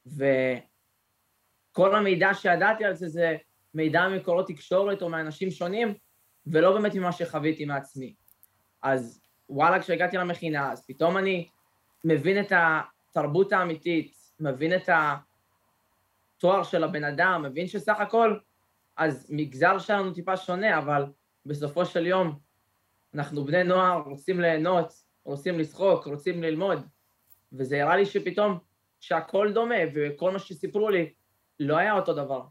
וכל 0.05 1.95
המידע 1.95 2.33
שידעתי 2.33 2.85
על 2.85 2.93
זה 2.93 3.07
זה 3.07 3.37
מידע 3.73 4.07
ממקורות 4.07 4.47
תקשורת 4.47 5.01
או 5.01 5.09
מאנשים 5.09 5.51
שונים, 5.51 5.93
ולא 6.47 6.73
באמת 6.73 6.95
ממה 6.95 7.11
שחוויתי 7.11 7.65
מעצמי. 7.65 8.15
אז 8.81 9.21
וואלה, 9.49 9.81
כשהגעתי 9.81 10.17
למכינה, 10.17 10.71
אז 10.71 10.85
פתאום 10.87 11.17
אני 11.17 11.47
מבין 12.05 12.39
את 12.39 12.51
התרבות 12.55 13.53
האמיתית, 13.53 14.15
מבין 14.39 14.75
את 14.75 14.89
התואר 16.37 16.63
של 16.63 16.83
הבן 16.83 17.03
אדם, 17.03 17.41
מבין 17.45 17.67
שסך 17.67 17.99
הכל, 17.99 18.37
אז 18.97 19.27
מגזר 19.29 19.79
שלנו 19.79 20.13
טיפה 20.13 20.37
שונה, 20.37 20.77
אבל 20.77 21.05
בסופו 21.45 21.85
של 21.85 22.07
יום 22.07 22.39
אנחנו 23.15 23.45
בני 23.45 23.63
נוער, 23.63 24.01
רוצים 24.05 24.41
ליהנות, 24.41 24.93
רוצים 25.23 25.59
לשחוק, 25.59 26.07
רוצים 26.07 26.43
ללמוד, 26.43 26.85
וזה 27.53 27.83
הראה 27.83 27.95
לי 27.95 28.05
שפתאום, 28.05 28.57
שהכל 28.99 29.51
דומה, 29.53 29.75
וכל 29.95 30.31
מה 30.31 30.39
שסיפרו 30.39 30.89
לי, 30.89 31.13
לא 31.59 31.77
היה 31.77 31.93
אותו 31.93 32.13
דבר. 32.13 32.41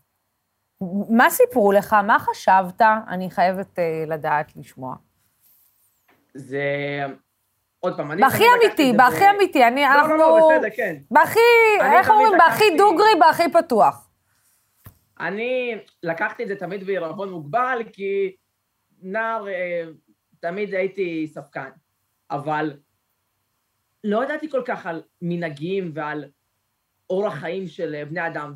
מה 1.11 1.31
סיפרו 1.31 1.73
לך? 1.73 1.93
מה 1.93 2.19
חשבת? 2.19 2.83
אני 3.09 3.31
חייבת 3.31 3.79
uh, 3.79 4.11
לדעת 4.11 4.57
לשמוע. 4.57 4.95
זה... 6.35 6.65
עוד 7.81 7.97
פעם, 7.97 8.13
אני... 8.13 8.21
בהכי 8.23 8.45
אמיתי, 8.59 8.93
בהכי 8.97 9.25
אמיתי, 9.37 9.67
אני, 9.67 9.81
לא, 9.81 9.87
אנחנו... 9.87 10.17
לא, 10.17 10.39
לא, 10.39 10.49
בסדר, 10.57 10.69
כן. 10.77 10.97
בהכי, 11.11 11.41
איך 11.81 12.11
אומרים? 12.11 12.33
בהכי 12.39 12.65
דוגרי, 12.79 13.11
בהכי 13.21 13.53
פתוח. 13.53 14.11
אני 15.21 15.79
לקחתי 16.03 16.43
את 16.43 16.49
זה 16.49 16.57
תמיד 16.57 16.85
בעירבון 16.87 17.31
מוגבל, 17.31 17.83
כי 17.93 18.37
נער, 19.03 19.49
אה, 19.49 19.85
תמיד 20.41 20.75
הייתי 20.75 21.27
ספקן. 21.27 21.71
אבל 22.31 22.77
לא 24.05 24.25
ידעתי 24.25 24.51
כל 24.51 24.63
כך 24.65 24.87
על 24.87 25.03
מנהגים 25.23 25.91
ועל 25.95 26.25
אורח 27.11 27.35
חיים 27.35 27.67
של 27.67 28.05
בני 28.05 28.27
אדם, 28.27 28.55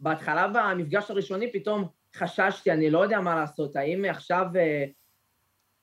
ובהתחלה 0.00 0.48
במפגש 0.48 1.10
הראשוני 1.10 1.52
פתאום 1.52 1.88
חששתי, 2.16 2.72
אני 2.72 2.90
לא 2.90 2.98
יודע 2.98 3.20
מה 3.20 3.34
לעשות, 3.34 3.76
האם 3.76 4.04
עכשיו 4.04 4.46
אה, 4.56 4.84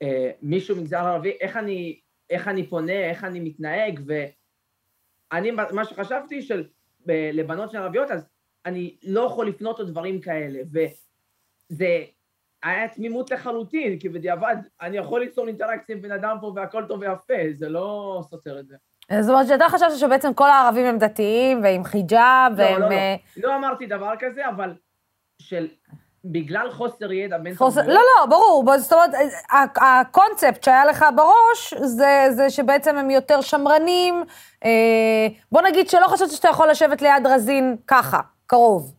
אה, 0.02 0.32
מישהו 0.42 0.76
מגזר 0.76 0.98
ערבי, 0.98 1.38
איך 1.42 1.58
אני, 1.58 2.00
איך 2.30 2.48
אני 2.48 2.68
פונה, 2.68 3.10
איך 3.10 3.24
אני 3.24 3.40
מתנהג, 3.40 4.00
ואני, 4.06 5.52
מה 5.52 5.86
שחשבתי 5.86 6.42
של 6.42 6.68
לבנות 7.08 7.72
של 7.72 7.78
ערביות, 7.78 8.12
אז 8.12 8.28
אני 8.66 8.98
לא 9.04 9.22
יכול 9.22 9.48
לפנות 9.48 9.80
או 9.80 9.86
דברים 9.86 10.22
כאלה, 10.22 10.60
וזה 10.72 12.04
היה 12.66 12.88
תמימות 12.88 13.32
לחלוטין, 13.32 14.00
כי 14.00 14.10
בדיעבד 14.10 14.56
אני 14.82 14.98
יכול 14.98 15.22
ליצור 15.22 15.48
אינטראקציה 15.48 15.96
עם 15.96 16.02
בן 16.02 16.12
אדם 16.12 16.38
פה 16.42 16.54
והכל 16.56 16.84
טוב 16.88 17.02
ויפה, 17.02 17.34
זה 17.58 17.70
לא 17.70 18.22
סותר 18.30 18.60
את 18.60 18.68
זה. 18.68 18.76
זאת 19.22 19.30
אומרת 19.30 19.48
שאתה 19.48 19.66
חשבת 19.70 19.98
שבעצם 19.98 20.34
כל 20.34 20.50
הערבים 20.50 20.86
הם 20.86 20.98
דתיים 20.98 21.64
ועם 21.64 21.84
חיג'אב, 21.84 22.52
לא, 22.58 22.64
והם... 22.64 22.82
לא, 22.82 22.90
לא, 22.90 22.94
אה, 22.94 23.16
לא 23.38 23.56
אמרתי 23.56 23.86
דבר 23.86 24.14
כזה, 24.20 24.50
אבל 24.50 24.74
של, 25.42 25.68
בגלל 26.26 26.72
חוסר 26.72 27.12
ידע 27.12 27.38
בין 27.38 27.56
חוסר, 27.56 27.82
תרבויות, 27.82 28.00
לא, 28.00 28.22
לא, 28.22 28.26
ברור. 28.26 28.78
זאת 28.78 28.94
אומרת, 28.94 29.10
ה- 29.52 30.00
הקונספט 30.00 30.64
שהיה 30.64 30.86
לך 30.86 31.06
בראש, 31.16 31.74
זה, 31.82 32.28
זה 32.32 32.50
שבעצם 32.50 32.98
הם 32.98 33.10
יותר 33.10 33.42
שמרנים. 33.42 34.24
אה, 34.66 35.28
בוא 35.52 35.62
נגיד 35.62 35.90
שלא 35.90 36.08
חשבת 36.08 36.32
שאתה 36.32 36.50
יכול 36.50 36.70
לשבת 36.70 37.02
ליד 37.02 37.28
רזין 37.28 37.76
ככה, 37.88 38.20
קרוב. 38.48 38.94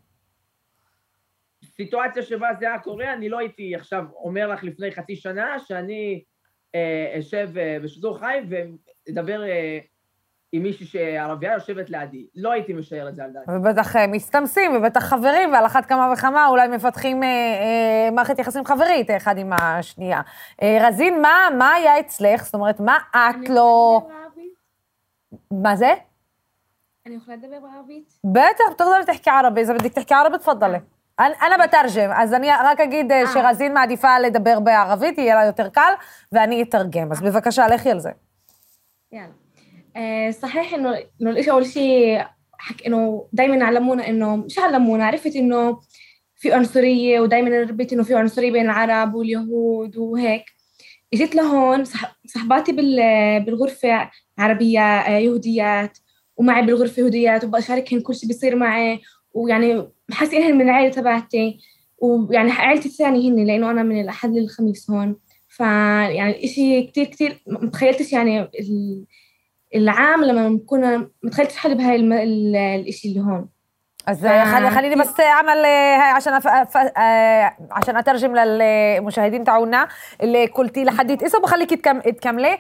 סיטואציה 1.76 2.24
שבה 2.24 2.47
זה 2.59 2.68
היה 2.68 2.80
קורה, 2.80 3.14
אני 3.14 3.30
לא 3.30 3.39
הייתי 3.39 3.76
עכשיו 3.76 4.03
אומר 4.16 4.47
לך 4.47 4.64
לפני 4.64 4.91
חצי 4.91 5.16
שנה 5.16 5.59
שאני 5.59 6.24
אה, 6.76 7.16
אשב 7.20 7.49
אה, 7.57 7.78
בשידור 7.84 8.20
חי 8.20 8.39
ואדבר 8.49 9.43
אה, 9.43 9.80
עם 10.51 10.64
מישהי 10.64 10.86
שערבייה 10.86 11.53
יושבת 11.53 11.89
לידי. 11.89 12.28
לא 12.36 12.51
הייתי 12.51 12.74
משער 12.74 13.09
את 13.09 13.16
זה 13.16 13.24
על 13.24 13.32
דעתי. 13.32 13.51
ובטח 13.51 13.95
אה, 13.95 14.07
מסתמסים, 14.07 14.76
ובטח 14.76 15.03
חברים, 15.03 15.53
ועל 15.53 15.66
אחת 15.66 15.86
כמה 15.86 16.14
וכמה 16.14 16.47
אולי 16.47 16.68
מפתחים 16.68 17.24
אה, 17.24 17.28
אה, 17.28 18.12
מערכת 18.12 18.39
יחסים 18.39 18.66
חברית 18.66 19.12
אחד 19.12 19.38
עם 19.38 19.53
השנייה. 19.53 20.22
אה, 20.62 20.78
רזין, 20.82 21.22
מה, 21.22 21.47
מה 21.57 21.74
היה 21.74 21.99
אצלך? 21.99 22.43
זאת 22.43 22.53
אומרת, 22.53 22.80
מה 22.80 22.97
את 23.12 23.49
לא... 23.49 24.01
לדבר 24.03 24.16
בערבית? 24.16 24.53
מה 25.51 25.76
זה? 25.76 25.93
אני 27.05 27.16
יכולה 27.16 27.38
לדבר 27.38 27.59
בערבית? 27.59 28.14
בטח, 28.24 28.74
بتقدري 28.74 29.05
تحكي 29.05 29.30
عربي، 29.30 29.62
إذا 29.62 29.74
بدك 29.74 29.93
تحكي 29.93 30.14
عربي 30.14 30.38
تفضلي. 30.38 30.80
אני 31.20 31.34
أنا 31.41 31.66
بترجم, 31.66 32.09
אז 32.12 32.34
אני 32.34 32.47
רק 32.51 32.80
אגיד 32.80 33.12
אה, 33.12 33.22
אה. 33.22 33.28
שרזין 33.28 33.74
מעדיפה 33.74 34.20
לדבר 34.20 34.59
בערבית, 34.59 35.18
יהיה 35.18 35.36
לה 35.36 35.45
יותר 35.45 35.70
קל, 35.70 35.93
ואני 36.32 36.62
אתרגם. 36.62 37.12
אז 37.12 37.22
בבקשה, 37.22 37.68
לכי 37.68 37.91
על 37.91 37.99
זה. 37.99 38.12
يلا 39.12 39.32
آه 39.95 40.32
صحيح 40.32 40.74
انه 40.74 40.97
انه 41.22 41.30
الاشي 41.30 41.51
اول 41.51 41.66
شيء 41.66 42.22
حك 42.57 42.86
انه 42.86 43.28
دائما 43.34 43.66
علمونا 43.66 44.09
انه 44.09 44.36
مش 44.36 44.59
علمونا 44.59 45.05
عرفت 45.05 45.36
انه 45.36 45.80
في 46.36 46.53
عنصرية 46.53 47.20
ودائما 47.20 47.62
ربيت 47.62 47.93
انه 47.93 48.03
في 48.03 48.16
عنصرية 48.16 48.51
بين 48.51 48.66
العرب 48.66 49.14
واليهود 49.14 49.97
وهيك 49.97 50.45
اجيت 51.14 51.36
لهون 51.36 51.86
صح 51.86 52.20
صحباتي 52.28 52.72
بال 52.72 52.95
بالغرفة 53.45 54.09
عربية 54.38 54.82
آه، 54.82 55.18
يهوديات 55.18 55.97
ومعي 56.38 56.66
بالغرفة 56.66 56.99
يهوديات 56.99 57.43
وبشاركهن 57.43 58.01
كل 58.01 58.16
شيء 58.16 58.28
بيصير 58.28 58.55
معي 58.55 59.01
ويعني 59.37 59.89
حاسينهن 60.11 60.55
من 60.55 60.62
العائله 60.62 60.91
تبعتي 60.91 61.59
ويعني 61.99 62.53
عائلتي 62.53 62.89
الثانية 62.89 63.30
هن 63.30 63.45
لأنه 63.47 63.70
أنا 63.70 63.82
من 63.82 64.01
الأحد 64.01 64.32
للخميس 64.32 64.91
هون. 64.91 65.16
فيعني 65.49 66.30
الإشي 66.30 66.82
كثير 66.82 67.43
ما 67.47 67.61
متخيلتش 67.61 68.12
يعني 68.12 68.49
العام 69.74 70.24
لما 70.24 70.49
بكون 70.49 71.11
متخيلتش 71.22 71.57
حالي 71.57 71.74
بهاي 71.74 71.97
الشيء 71.97 72.74
الإشي 72.80 73.09
اللي 73.09 73.20
هون. 73.20 73.49
خلي 74.45 74.70
خليني 74.70 74.95
بس 74.95 75.20
أعمل 75.20 75.64
عشان 76.14 76.32
أف... 76.32 76.47
أف... 76.47 76.76
عشان 77.70 77.97
أترجم 77.97 78.37
للمشاهدين 78.37 79.45
تاعونا 79.45 79.89
اللي 80.22 80.47
قلتي 80.47 80.84
لحد 80.84 81.22
اسم 81.22 81.39
وبخليك 81.39 81.70
تكملي 82.20 82.59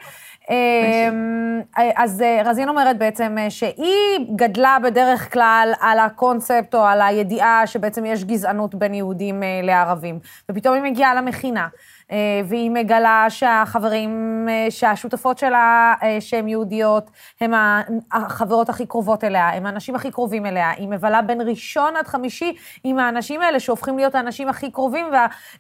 אז 1.96 2.22
אה, 2.22 2.42
רזין 2.44 2.68
אומרת 2.68 2.98
בעצם 2.98 3.36
אה, 3.38 3.50
שהיא 3.50 4.18
גדלה 4.36 4.76
בדרך 4.82 5.32
כלל 5.32 5.72
על 5.80 5.98
הקונספט 5.98 6.74
או 6.74 6.84
על 6.84 7.02
הידיעה 7.02 7.66
שבעצם 7.66 8.04
יש 8.04 8.24
גזענות 8.24 8.74
בין 8.74 8.94
יהודים 8.94 9.42
אה, 9.42 9.60
לערבים, 9.62 10.18
ופתאום 10.50 10.74
היא 10.74 10.82
מגיעה 10.82 11.14
למכינה. 11.14 11.68
אה, 12.11 12.17
והיא 12.45 12.71
מגלה 12.71 13.25
שהחברים, 13.29 14.11
אה, 14.49 14.67
שהשותפות 14.69 15.37
שלה, 15.37 15.93
אה, 16.03 16.21
שהן 16.21 16.47
יהודיות, 16.47 17.09
הן 17.41 17.53
ה- 17.53 17.81
החברות 18.11 18.69
הכי 18.69 18.85
קרובות 18.85 19.23
אליה, 19.23 19.49
הן 19.49 19.65
האנשים 19.65 19.95
הכי 19.95 20.11
קרובים 20.11 20.45
אליה. 20.45 20.69
היא 20.69 20.87
מבלה 20.87 21.21
בין 21.21 21.41
ראשון 21.41 21.95
עד 21.95 22.07
חמישי 22.07 22.55
עם 22.83 22.99
האנשים 22.99 23.41
האלה, 23.41 23.59
שהופכים 23.59 23.97
להיות 23.97 24.15
האנשים 24.15 24.49
הכי 24.49 24.71
קרובים, 24.71 25.05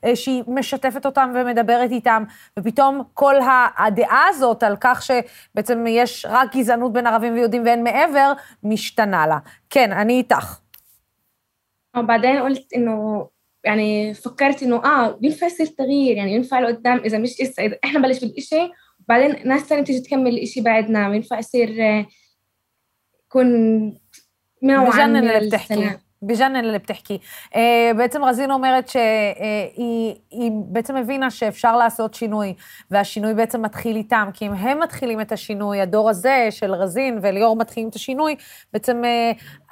ושהיא 0.05 0.43
משתפת 0.47 1.05
אותם 1.05 1.31
ומדברת 1.35 1.91
איתם, 1.91 2.23
ופתאום 2.59 3.03
כל 3.13 3.35
ה- 3.41 3.85
הדעה 3.85 4.25
הזאת 4.29 4.63
על 4.63 4.75
כך 4.79 5.01
שבעצם 5.01 5.85
יש 5.87 6.25
רק 6.29 6.55
גזענות 6.55 6.93
בין 6.93 7.07
ערבים 7.07 7.33
ויהודים 7.33 7.63
ואין 7.65 7.83
מעבר, 7.83 8.33
משתנה 8.63 9.27
לה. 9.27 9.37
כן, 9.69 9.91
אני 9.91 10.13
איתך. 10.13 10.57
وبعدين 11.97 12.41
قلت 12.41 12.73
إنه 12.75 13.27
يعني 13.66 14.14
فكرت 14.14 14.62
إنه 14.62 14.76
آه 14.76 15.10
بينفع 15.10 15.46
يصير 15.46 15.66
تغيير 15.66 16.16
يعني 16.16 16.34
ينفع 16.34 16.60
لقدام 16.60 16.98
إذا 16.98 17.18
مش 17.18 17.40
اسا 17.40 17.62
إذا 17.62 17.78
إحنا 17.84 18.00
بلش 18.00 18.24
بالشيء 18.24 18.70
وبعدين 19.00 19.48
ناس 19.48 19.60
ثانية 19.60 19.82
بتيجي 19.82 20.00
تكمل 20.00 20.42
الشيء 20.42 20.62
بعدنا 20.62 21.08
بينفع 21.08 21.38
يصير 21.38 21.84
آه، 21.84 22.06
يكون 23.26 23.46
نوعا 24.62 25.06
من 25.06 25.28
التحكي 25.28 25.98
בז'אנל 26.23 26.65
اللي 26.65 26.79
بتحكي. 26.79 27.19
אה, 27.55 27.91
בעצם 27.97 28.23
רזין 28.23 28.51
אומרת 28.51 28.87
שהיא 28.87 30.15
היא 30.31 30.51
בעצם 30.53 30.95
הבינה 30.95 31.31
שאפשר 31.31 31.77
לעשות 31.77 32.13
שינוי, 32.13 32.53
והשינוי 32.91 33.33
בעצם 33.33 33.61
מתחיל 33.61 33.95
איתם, 33.95 34.29
כי 34.33 34.47
אם 34.47 34.53
הם 34.53 34.79
מתחילים 34.79 35.21
את 35.21 35.31
השינוי, 35.31 35.81
הדור 35.81 36.09
הזה 36.09 36.47
של 36.49 36.73
רזין 36.73 37.19
וליאור 37.21 37.55
מתחילים 37.55 37.89
את 37.89 37.95
השינוי, 37.95 38.35
בעצם 38.73 39.01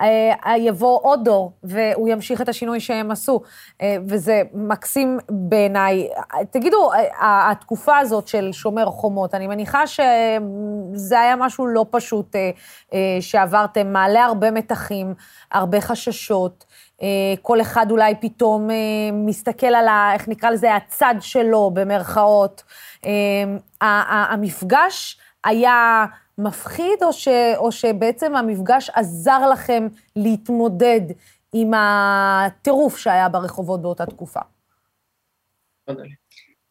אה, 0.01 0.29
אה, 0.45 0.57
יבוא 0.57 0.99
עוד 1.01 1.23
דור, 1.23 1.51
והוא 1.63 2.09
ימשיך 2.09 2.41
את 2.41 2.49
השינוי 2.49 2.79
שהם 2.79 3.11
עשו. 3.11 3.41
אה, 3.81 3.95
וזה 4.07 4.41
מקסים 4.53 5.17
בעיניי. 5.29 6.09
תגידו, 6.51 6.91
אה, 6.93 7.51
התקופה 7.51 7.97
הזאת 7.97 8.27
של 8.27 8.49
שומר 8.51 8.85
חומות, 8.85 9.35
אני 9.35 9.47
מניחה 9.47 9.87
שזה 9.87 11.19
היה 11.19 11.35
משהו 11.35 11.67
לא 11.67 11.85
פשוט 11.91 12.35
אה, 12.35 12.49
אה, 12.93 13.17
שעברתם, 13.21 13.93
מעלה 13.93 14.25
הרבה 14.25 14.51
מתחים, 14.51 15.13
הרבה 15.51 15.81
חששות. 15.81 16.32
אה, 17.01 17.07
כל 17.41 17.61
אחד 17.61 17.91
אולי 17.91 18.13
פתאום 18.21 18.71
אה, 18.71 18.75
מסתכל 19.13 19.67
על 19.67 19.87
ה... 19.87 20.13
איך 20.13 20.27
נקרא 20.27 20.49
לזה? 20.49 20.75
הצד 20.75 21.15
שלו, 21.19 21.71
במרכאות. 21.73 22.63
אה, 23.05 23.11
ה- 23.81 23.85
ה- 23.85 24.33
המפגש 24.33 25.19
היה 25.43 26.05
מפחיד, 26.37 27.03
או, 27.03 27.13
ש, 27.13 27.27
או 27.57 27.71
שבעצם 27.71 28.35
המפגש 28.35 28.89
עזר 28.89 29.49
לכם 29.49 29.87
להתמודד 30.15 31.01
עם 31.53 31.71
הטירוף 31.75 32.97
שהיה 32.97 33.29
ברחובות 33.29 33.81
באותה 33.81 34.05
תקופה? 34.05 34.39
תפדלי. 35.85 36.09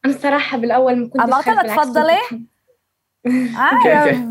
أنا 0.05 0.15
الصراحة 0.15 0.59
بالأول 0.59 0.95
ما 1.03 1.09
كنتش 1.09 1.25
אמרת 1.25 1.45
خايفة 1.45 1.63
לה, 1.63 1.63
بالعكس 1.63 1.89
תפדלי? 1.89 2.17
كنت- 2.31 2.49
אה, 3.57 3.71
כן, 3.85 4.25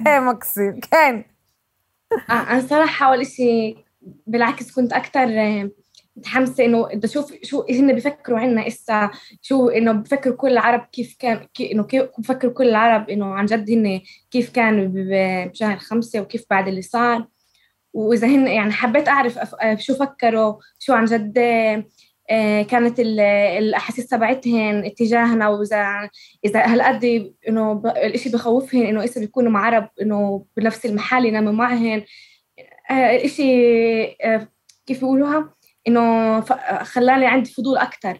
יפה, 0.00 0.20
מקסים, 0.20 0.80
כן. 0.80 1.20
آه، 2.30 2.32
أنا 2.32 2.60
صراحة 2.60 3.06
أول 3.06 3.20
إشي 3.20 3.74
بالعكس 4.27 4.71
كنت 4.71 4.93
أكتر 4.93 5.19
آه، 5.23 5.69
متحمسة 6.15 6.65
إنه 6.65 6.87
بدي 6.87 7.07
أشوف 7.07 7.33
شو 7.43 7.65
هن 7.71 7.93
بيفكروا 7.93 8.39
عنا 8.39 8.67
إسا 8.67 9.09
شو 9.41 9.69
إنه 9.69 9.91
بفكروا 9.91 10.35
كل 10.35 10.47
العرب 10.51 10.87
كيف 10.91 11.15
كان 11.19 11.47
كي 11.53 11.71
إنه 11.71 11.83
كيف 11.83 12.03
بفكروا 12.17 12.53
كل 12.53 12.69
العرب 12.69 13.09
إنه 13.09 13.25
عن 13.25 13.45
جد 13.45 13.69
هن 13.71 14.01
كيف 14.31 14.49
كانوا 14.49 14.87
بشهر 15.49 15.77
خمسة 15.77 16.21
وكيف 16.21 16.45
بعد 16.49 16.67
اللي 16.67 16.81
صار. 16.81 17.27
وإذا 17.93 18.27
هن 18.27 18.47
يعني 18.47 18.71
حبيت 18.71 19.07
آه، 19.07 19.75
شو 19.79 19.93
فكروا 19.95 20.55
شو 20.79 20.93
عن 20.93 21.05
جد 21.05 21.37
آه، 22.29 22.61
كانت 22.63 22.99
ال- 22.99 23.19
الأحاسيس 23.19 24.07
تبعتهن 24.07 24.85
اتجاهنا. 24.85 25.49
وإذا 25.49 26.09
إذا 26.45 26.59
هالقد 26.65 27.33
إنه 27.49 27.73
ب- 27.73 27.87
الإشي 27.87 28.29
بخوفهن 28.29 28.81
إنه 28.85 29.03
إسا 29.03 29.19
بيكونوا 29.19 29.51
مع 29.51 29.65
عرب 29.65 29.89
إنه 30.01 30.45
بنفس 30.57 30.85
المحل 30.85 31.25
يناموا 31.25 31.51
معهن. 31.51 31.97
آه، 31.99 32.05
آه، 32.89 33.15
الإشي 33.15 33.51
آه، 34.05 34.47
كيف 34.85 34.99
بيقولوها 34.99 35.53
إنه 35.87 36.01
آه، 36.37 36.83
خلاني 36.83 37.25
عندي 37.25 37.49
فضول 37.49 37.77
أكثر 37.77 38.19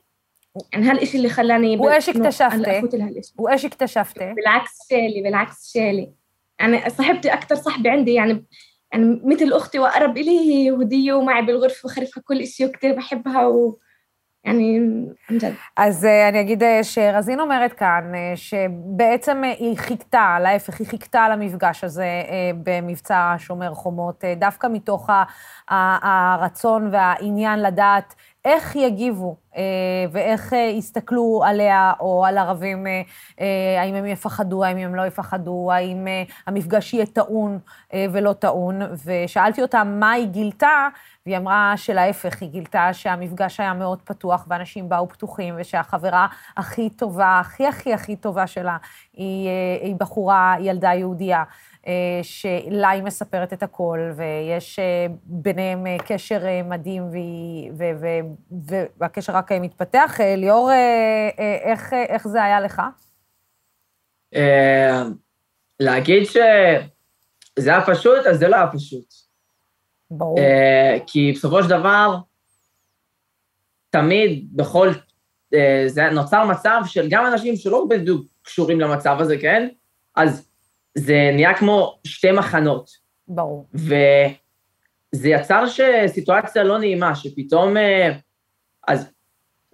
يعني 0.73 0.85
هالشيء 0.85 1.15
اللي 1.15 1.29
خلاني 1.29 1.77
وإيش 1.77 2.09
اكتشفتي؟ 2.09 2.81
وإيش 3.37 3.65
اكتشفتي؟ 3.65 4.33
بالعكس 4.33 4.71
شالي 4.89 5.21
بالعكس 5.21 5.71
شالي 5.73 6.13
يعني 6.59 6.89
صاحبتي 6.89 7.33
أكثر 7.33 7.55
صاحبة 7.55 7.91
عندي 7.91 8.13
يعني 8.13 8.45
يعني 8.93 9.21
مثل 9.23 9.53
أختي 9.53 9.79
وأقرب 9.79 10.17
إلي 10.17 10.39
هي 10.39 10.65
يهودية 10.65 11.13
ومعي 11.13 11.41
بالغرفة 11.41 11.85
وخرفها 11.85 12.23
كل 12.25 12.47
شيء 12.47 12.67
وكثير 12.67 12.95
بحبها 12.95 13.47
و... 13.47 13.79
אני... 14.45 14.79
אז 15.77 16.05
אה, 16.05 16.29
אני 16.29 16.41
אגיד 16.41 16.63
אה, 16.63 16.83
שרזין 16.83 17.39
אומרת 17.39 17.73
כאן, 17.73 18.11
אה, 18.15 18.33
שבעצם 18.35 19.43
היא 19.43 19.77
חיכתה, 19.77 20.37
להפך, 20.41 20.79
היא 20.79 20.87
חיכתה 20.87 21.29
למפגש 21.29 21.83
הזה 21.83 22.07
במבצע 22.63 23.35
שומר 23.37 23.73
חומות, 23.73 24.23
דווקא 24.39 24.67
מתוך 24.67 25.09
הרצון 25.67 26.89
והעניין 26.91 27.61
לדעת 27.61 28.15
איך 28.45 28.75
יגיבו 28.75 29.35
ואיך 30.11 30.53
יסתכלו 30.53 31.43
עליה 31.45 31.93
או 31.99 32.25
על 32.25 32.37
ערבים, 32.37 32.87
האם 33.79 33.95
הם 33.95 34.05
יפחדו, 34.05 34.63
האם 34.63 34.77
הם 34.77 34.95
לא 34.95 35.07
יפחדו, 35.07 35.71
האם 35.71 36.07
המפגש 36.47 36.93
יהיה 36.93 37.05
טעון 37.05 37.59
ולא 38.11 38.33
טעון. 38.33 38.81
ושאלתי 39.05 39.61
אותה 39.61 39.83
מה 39.83 40.11
היא 40.11 40.27
גילתה, 40.27 40.87
והיא 41.27 41.37
אמרה 41.37 41.73
שלהפך, 41.77 42.41
היא 42.41 42.49
גילתה 42.49 42.93
שהמפגש 42.93 43.59
היה 43.59 43.73
מאוד 43.73 44.01
פתוח 44.01 44.45
ואנשים 44.49 44.89
באו 44.89 45.09
פתוחים, 45.09 45.55
ושהחברה 45.57 46.27
הכי 46.57 46.89
טובה, 46.89 47.39
הכי 47.39 47.67
הכי 47.67 47.93
הכי 47.93 48.15
טובה 48.15 48.47
שלה, 48.47 48.77
היא, 49.13 49.47
אה, 49.47 49.77
היא 49.81 49.95
בחורה, 49.95 50.55
ילדה 50.59 50.93
יהודייה. 50.93 51.43
אה, 51.87 52.19
שלה 52.21 52.89
היא 52.89 53.03
מספרת 53.03 53.53
את 53.53 53.63
הכל, 53.63 54.11
ויש 54.15 54.79
אה, 54.79 55.05
ביניהם 55.23 55.85
קשר 56.07 56.39
מדהים, 56.63 57.03
והקשר 58.97 59.33
רק 59.33 59.51
מתפתח. 59.51 60.17
ליאור, 60.37 60.71
איך, 61.63 61.93
איך 61.93 62.27
זה 62.27 62.43
היה 62.43 62.59
לך? 62.59 62.81
להגיד 65.79 66.23
שזה 66.25 67.69
היה 67.69 67.85
פשוט, 67.85 68.25
אז 68.25 68.39
זה 68.39 68.47
לא 68.47 68.55
היה 68.55 68.67
פשוט. 68.67 69.26
ברור. 70.11 70.37
כי 71.07 71.31
בסופו 71.35 71.63
של 71.63 71.69
דבר, 71.69 72.17
תמיד 73.89 74.47
בכל... 74.55 74.89
זה 75.87 76.09
נוצר 76.11 76.45
מצב 76.45 76.81
של 76.85 77.07
גם 77.09 77.25
אנשים 77.25 77.55
שלא 77.55 77.85
בדיוק 77.89 78.25
קשורים 78.41 78.79
למצב 78.79 79.17
הזה, 79.19 79.37
כן? 79.37 79.67
אז 80.15 80.49
זה 80.95 81.29
נהיה 81.33 81.53
כמו 81.53 81.99
שתי 82.03 82.31
מחנות. 82.31 82.89
ברור. 83.27 83.67
וזה 83.73 85.29
יצר 85.29 85.63
סיטואציה 86.07 86.63
לא 86.63 86.79
נעימה, 86.79 87.15
שפתאום, 87.15 87.77
אה, 87.77 88.11
אז 88.87 89.11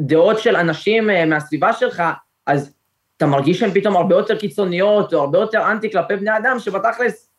דעות 0.02 0.40
של 0.40 0.56
אנשים 0.56 1.10
אה, 1.10 1.26
מהסביבה 1.26 1.74
שלך, 1.74 2.04
אז 2.46 2.76
אתה 3.18 3.26
מרגיש 3.26 3.60
שהן 3.60 3.72
פתאום 3.72 3.96
הרבה 3.96 4.16
יותר 4.16 4.40
קיצוניות, 4.40 5.14
או 5.14 5.20
הרבה 5.20 5.40
יותר 5.40 5.72
אנטי 5.72 5.92
כלפי 5.92 6.16
בני 6.16 6.38
אדם, 6.38 6.60
שבתכלס, 6.60 7.32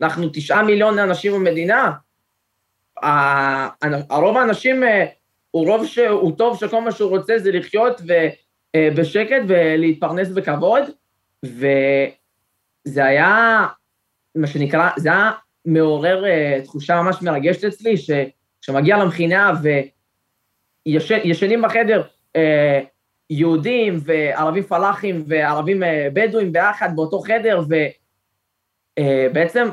אנחנו 0.00 0.28
תשעה 0.32 0.62
מיליון 0.62 0.98
אנשים 0.98 1.32
במדינה, 1.32 1.92
הרוב 3.02 4.36
האנשים 4.36 4.84
אה, 4.84 5.06
הוא 5.50 5.68
רוב 5.68 5.86
שהוא 5.86 6.36
טוב, 6.36 6.60
שכל 6.60 6.80
מה 6.80 6.92
שהוא 6.92 7.10
רוצה 7.10 7.38
זה 7.38 7.52
לחיות 7.52 8.00
בשקט 8.76 9.42
ולהתפרנס 9.48 10.28
בכבוד, 10.28 10.82
ו... 11.46 11.66
זה 12.84 13.04
היה, 13.04 13.66
מה 14.34 14.46
שנקרא, 14.46 14.90
זה 14.96 15.08
היה 15.08 15.32
מעורר 15.64 16.24
uh, 16.24 16.64
תחושה 16.64 17.02
ממש 17.02 17.22
מרגשת 17.22 17.64
אצלי, 17.64 17.94
שכשמגיע 17.96 18.96
למכינה 18.96 19.52
וישנים 20.86 21.62
בחדר 21.62 22.02
uh, 22.36 22.40
יהודים 23.30 24.00
וערבים 24.04 24.62
פלאחים 24.62 25.24
וערבים 25.26 25.82
בדואים 26.12 26.52
ביחד 26.52 26.88
באותו 26.96 27.20
חדר, 27.20 27.62
ובעצם 28.98 29.68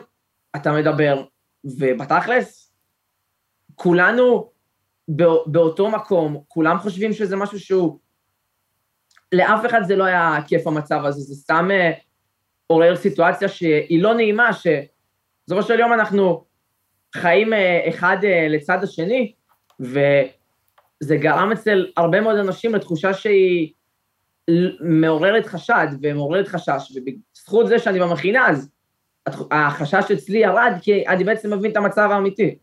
אתה 0.55 0.71
מדבר, 0.71 1.23
ובתכלס, 1.63 2.68
כולנו 3.79 4.51
באותו 5.45 5.89
מקום, 5.89 6.43
כולם 6.47 6.79
חושבים 6.79 7.13
שזה 7.13 7.35
משהו 7.35 7.59
שהוא... 7.59 7.99
לאף 9.31 9.65
אחד 9.65 9.81
זה 9.83 9.95
לא 9.95 10.03
היה 10.03 10.37
כיף 10.47 10.67
המצב 10.67 11.01
הזה, 11.05 11.21
זה 11.21 11.35
סתם... 11.35 11.67
Uh, 11.71 12.09
עורר 12.71 12.95
סיטואציה 12.95 13.47
שהיא 13.47 14.03
לא 14.03 14.13
נעימה, 14.13 14.49
שבסופו 14.53 15.63
של 15.67 15.79
יום 15.79 15.93
אנחנו 15.93 16.45
חיים 17.15 17.53
אה, 17.53 17.89
אחד 17.89 18.17
אה, 18.23 18.47
לצד 18.49 18.83
השני, 18.83 19.33
וזה 19.79 21.15
גרם 21.15 21.51
אצל 21.51 21.87
הרבה 21.97 22.21
מאוד 22.21 22.37
אנשים 22.37 22.75
לתחושה 22.75 23.13
שהיא 23.13 23.73
מעוררת 24.81 25.45
חשד 25.45 25.87
ומעוררת 26.01 26.47
חשש, 26.47 26.91
ובזכות 26.95 27.67
זה 27.67 27.79
שאני 27.79 27.99
במכינה, 27.99 28.49
אז 28.49 28.69
החשש 29.51 30.11
אצלי 30.11 30.37
ירד, 30.37 30.73
כי 30.81 31.07
אני 31.07 31.23
בעצם 31.23 31.53
מבין 31.53 31.71
את 31.71 31.77
המצב 31.77 32.09
האמיתי. 32.11 32.57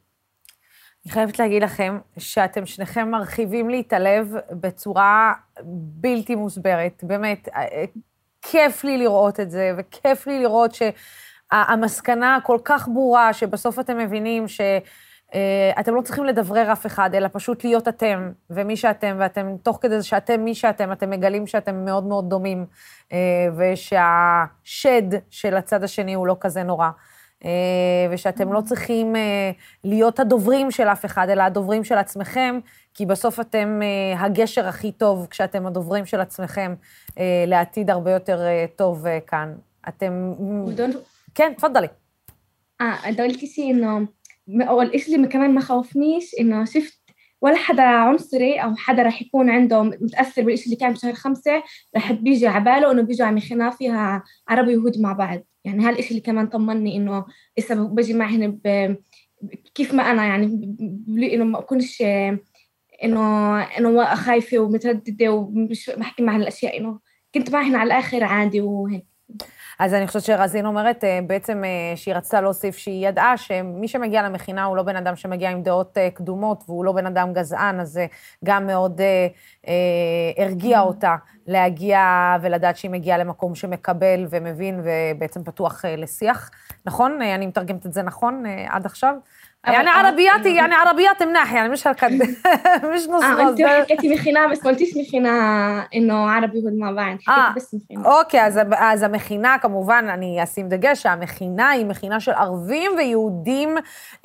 אני 1.07 1.13
חייבת 1.13 1.39
להגיד 1.39 1.63
לכם 1.63 1.99
שאתם 2.19 2.67
שניכם 2.67 3.11
מרחיבים 3.11 3.71
לי 3.71 3.81
את 3.81 3.93
הלב 3.93 4.35
בצורה 4.51 5.33
בלתי 6.01 6.35
מוסברת. 6.35 7.01
באמת, 7.03 7.49
אה, 7.49 7.85
כיף 8.43 8.85
לי 8.85 8.99
לראות 8.99 9.41
את 9.41 9.51
זה, 9.51 9.73
וכיף 9.77 10.27
לי 10.27 10.41
לראות 10.41 10.71
שהמסקנה 10.75 12.39
כל 12.43 12.59
כך 12.65 12.89
ברורה, 12.89 13.33
שבסוף 13.33 13.79
אתם 13.79 13.99
מבינים 13.99 14.49
ש... 14.49 14.61
Uh, 15.27 15.81
אתם 15.81 15.95
לא 15.95 16.03
צריכים 16.03 16.25
לדברר 16.25 16.73
אף 16.73 16.87
אחד, 16.87 17.15
אלא 17.15 17.29
פשוט 17.33 17.65
להיות 17.65 17.89
אתם, 17.89 18.31
ומי 18.51 18.77
שאתם, 18.77 19.17
ואתם, 19.19 19.57
תוך 19.63 19.79
כדי 19.83 20.01
זה 20.01 20.07
שאתם 20.07 20.45
מי 20.45 20.55
שאתם, 20.55 20.93
אתם 20.93 21.11
מגלים 21.11 21.47
שאתם 21.47 21.85
מאוד 21.85 22.05
מאוד 22.05 22.31
דומים, 22.31 22.67
ושהשד 23.57 25.03
של 25.31 25.57
הצד 25.57 25.85
השני 25.85 26.15
הוא 26.15 26.27
לא 26.27 26.37
כזה 26.41 26.63
נורא. 26.63 26.89
אה, 27.45 27.51
ושאתם 28.11 28.53
לא 28.53 28.61
צריכים 28.61 29.17
אה, 29.17 29.51
להיות 29.85 30.21
הדוברים 30.21 30.71
של 30.71 30.89
אף 30.89 31.05
אחד, 31.05 31.29
אלא 31.29 31.43
הדוברים 31.43 31.85
של 31.85 31.95
עצמכם, 31.95 32.59
כי 32.95 33.07
בסוף 33.07 33.41
אתם 33.41 33.81
אה, 33.83 34.21
הגשר 34.21 34.69
הכי 34.69 34.93
טוב 34.93 35.27
כשאתם 35.31 35.67
הדוברים 35.67 36.07
של 36.07 36.21
עצמכם 36.21 36.75
לעתיד 37.47 37.91
הרבה 37.91 38.11
יותר 38.11 38.41
טוב 38.77 39.05
כאן. 39.27 39.55
אתם... 39.89 40.33
כן, 41.35 41.53
תפדלי. 41.57 41.87
אה, 42.81 42.97
قلت 43.07 43.43
انه 43.59 44.07
قول 44.69 44.91
ايش 44.91 45.09
اللي 45.09 45.29
كمان 45.29 45.55
ما 45.55 45.61
خوفنيش 45.61 46.35
انه 46.41 46.65
ولا 47.41 47.57
حدا 47.57 47.83
عنصري 47.83 48.59
أو 48.59 48.77
حدا 48.77 49.03
رح 49.03 49.23
يكون 49.23 49.51
عنده 49.51 49.83
متأثر 49.83 50.43
بالشيء 50.43 50.67
اللي 50.67 50.77
كان 50.77 50.93
بشهر 50.93 51.13
خمسة 51.13 51.63
رح 51.97 52.13
بيجي 52.13 52.47
على 52.47 52.65
باله 52.65 52.93
إنه 52.93 53.03
بيجوا 53.03 53.27
عم 53.27 53.37
يخنا 53.37 53.71
فيها 53.71 54.23
عربي 54.49 54.77
ويهود 54.77 55.01
مع 55.01 55.13
بعض 55.13 55.41
يعني 55.65 55.85
هالشيء 55.85 56.11
اللي 56.11 56.21
كمان 56.21 56.47
طمني 56.47 56.97
إنه 56.97 57.25
لسه 57.59 57.75
بجي 57.75 58.15
معهن. 58.15 58.59
كيف 59.75 59.95
ما 59.95 60.11
أنا 60.11 60.27
يعني 60.27 60.77
إنه 61.35 61.45
ما 61.45 61.59
اكونش 61.59 62.03
إنه 63.05 63.61
إنه 63.63 64.15
خايفة 64.15 64.59
ومترددة 64.59 65.33
ومش 65.33 65.91
بحكي 65.97 66.23
مع 66.23 66.37
الاشياء 66.37 66.79
إنه 66.79 67.01
كنت 67.35 67.51
معهن 67.51 67.75
على 67.75 67.87
الآخر 67.87 68.25
عادي 68.25 68.61
وهيك 68.61 69.07
אז 69.79 69.95
אני 69.95 70.07
חושבת 70.07 70.23
שרזין 70.23 70.67
אומרת 70.67 71.05
בעצם 71.27 71.63
שהיא 71.97 72.15
רצתה 72.15 72.41
להוסיף 72.41 72.77
שהיא 72.77 73.09
ידעה 73.09 73.37
שמי 73.37 73.89
שמגיע 73.89 74.23
למכינה 74.23 74.65
הוא 74.65 74.77
לא 74.77 74.83
בן 74.83 74.97
אדם 74.97 75.17
שמגיע 75.17 75.51
עם 75.51 75.63
דעות 75.63 75.99
קדומות 76.15 76.65
והוא 76.67 76.85
לא 76.85 76.93
בן 76.93 77.07
אדם 77.07 77.33
גזען, 77.33 77.81
אז 77.81 77.89
זה 77.89 78.07
גם 78.45 78.67
מאוד 78.67 79.01
אה, 79.01 80.45
הרגיע 80.45 80.81
אותה 80.81 81.17
להגיע 81.47 82.01
ולדעת 82.43 82.77
שהיא 82.77 82.91
מגיעה 82.91 83.19
למקום 83.19 83.55
שמקבל 83.55 84.27
ומבין 84.31 84.81
ובעצם 84.85 85.45
פתוח 85.45 85.85
לשיח. 85.85 86.51
נכון? 86.87 87.23
אני 87.23 87.47
מתרגמת 87.47 87.87
את 87.87 87.93
זה 87.93 88.03
נכון 88.03 88.45
עד 88.69 88.87
עכשיו? 88.87 89.15
يعني 89.68 89.90
عربياتي 89.90 90.56
يعني 90.56 90.74
عربيات 90.74 91.24
مناح 91.24 91.54
يعني 91.54 91.70
مش 91.70 91.88
هالقد 91.88 92.12
مش 92.94 93.02
نص 93.10 93.24
اه 93.24 93.50
انت 93.50 93.62
حكيتي 93.62 94.10
מכינה 94.10 94.48
بس 94.48 94.66
ما 94.66 94.72
قلتيش 94.72 94.98
מכינה 94.98 95.86
انه 95.96 96.30
عربي 96.30 96.62
مع 96.80 96.92
بعض 96.92 97.18
حكيتي 97.26 97.54
بس 97.56 97.74
מכינה 97.74 98.20
אוקיי 98.20 98.46
אז, 98.46 98.60
אז 98.78 99.04
המכינה 99.04 99.58
כמובן 99.62 100.06
אני 100.10 100.44
אשים 100.44 100.70
דגש 100.70 101.04
שהמכינה 101.04 101.70
היא 101.70 101.86
מכינה 101.86 102.20
של 102.20 102.32
ערבים 102.32 102.92
ויהודים 102.98 103.78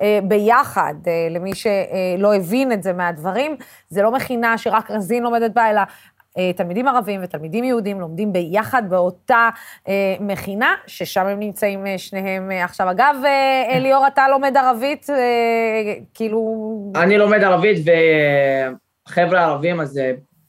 אה, 0.02 0.18
ביחד 0.22 0.94
אה, 1.06 1.28
למי 1.30 1.54
שלא 1.54 2.34
הבין 2.34 2.72
את 2.72 2.82
זה 2.82 2.92
מהדברים 2.92 3.56
זה 3.88 4.02
לא 4.02 4.12
מכינה 4.12 4.58
שרק 4.58 4.90
רזין 4.90 5.22
לומדת 5.22 5.50
בה 5.50 5.70
אלא 5.70 5.82
תלמידים 6.55 6.87
ערבים 6.87 7.21
ותלמידים 7.23 7.63
יהודים 7.63 7.99
לומדים 7.99 8.33
ביחד 8.33 8.83
באותה 8.89 9.49
אה, 9.87 10.15
מכינה, 10.19 10.75
ששם 10.87 11.25
הם 11.25 11.39
נמצאים 11.39 11.87
אה, 11.87 11.97
שניהם 11.97 12.51
אה, 12.51 12.63
עכשיו. 12.63 12.91
אגב, 12.91 13.15
אה, 13.25 13.79
ליאור, 13.79 14.07
אתה 14.07 14.27
לומד 14.27 14.57
ערבית, 14.57 15.09
אה, 15.09 15.93
כאילו... 16.13 16.91
אני 16.95 17.17
לומד 17.17 17.43
ערבית, 17.43 17.85
וחבר'ה 19.07 19.45
ערבים, 19.45 19.81
אז 19.81 19.99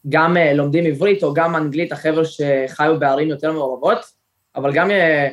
גם 0.08 0.36
אה, 0.36 0.52
לומדים 0.52 0.84
עברית 0.86 1.22
או 1.22 1.34
גם 1.34 1.56
אנגלית, 1.56 1.92
החבר'ה 1.92 2.22
שחיו 2.24 2.98
בערים 2.98 3.28
יותר 3.28 3.52
מעורבות, 3.52 3.98
אבל 4.56 4.72
גם, 4.72 4.90
אה, 4.90 5.28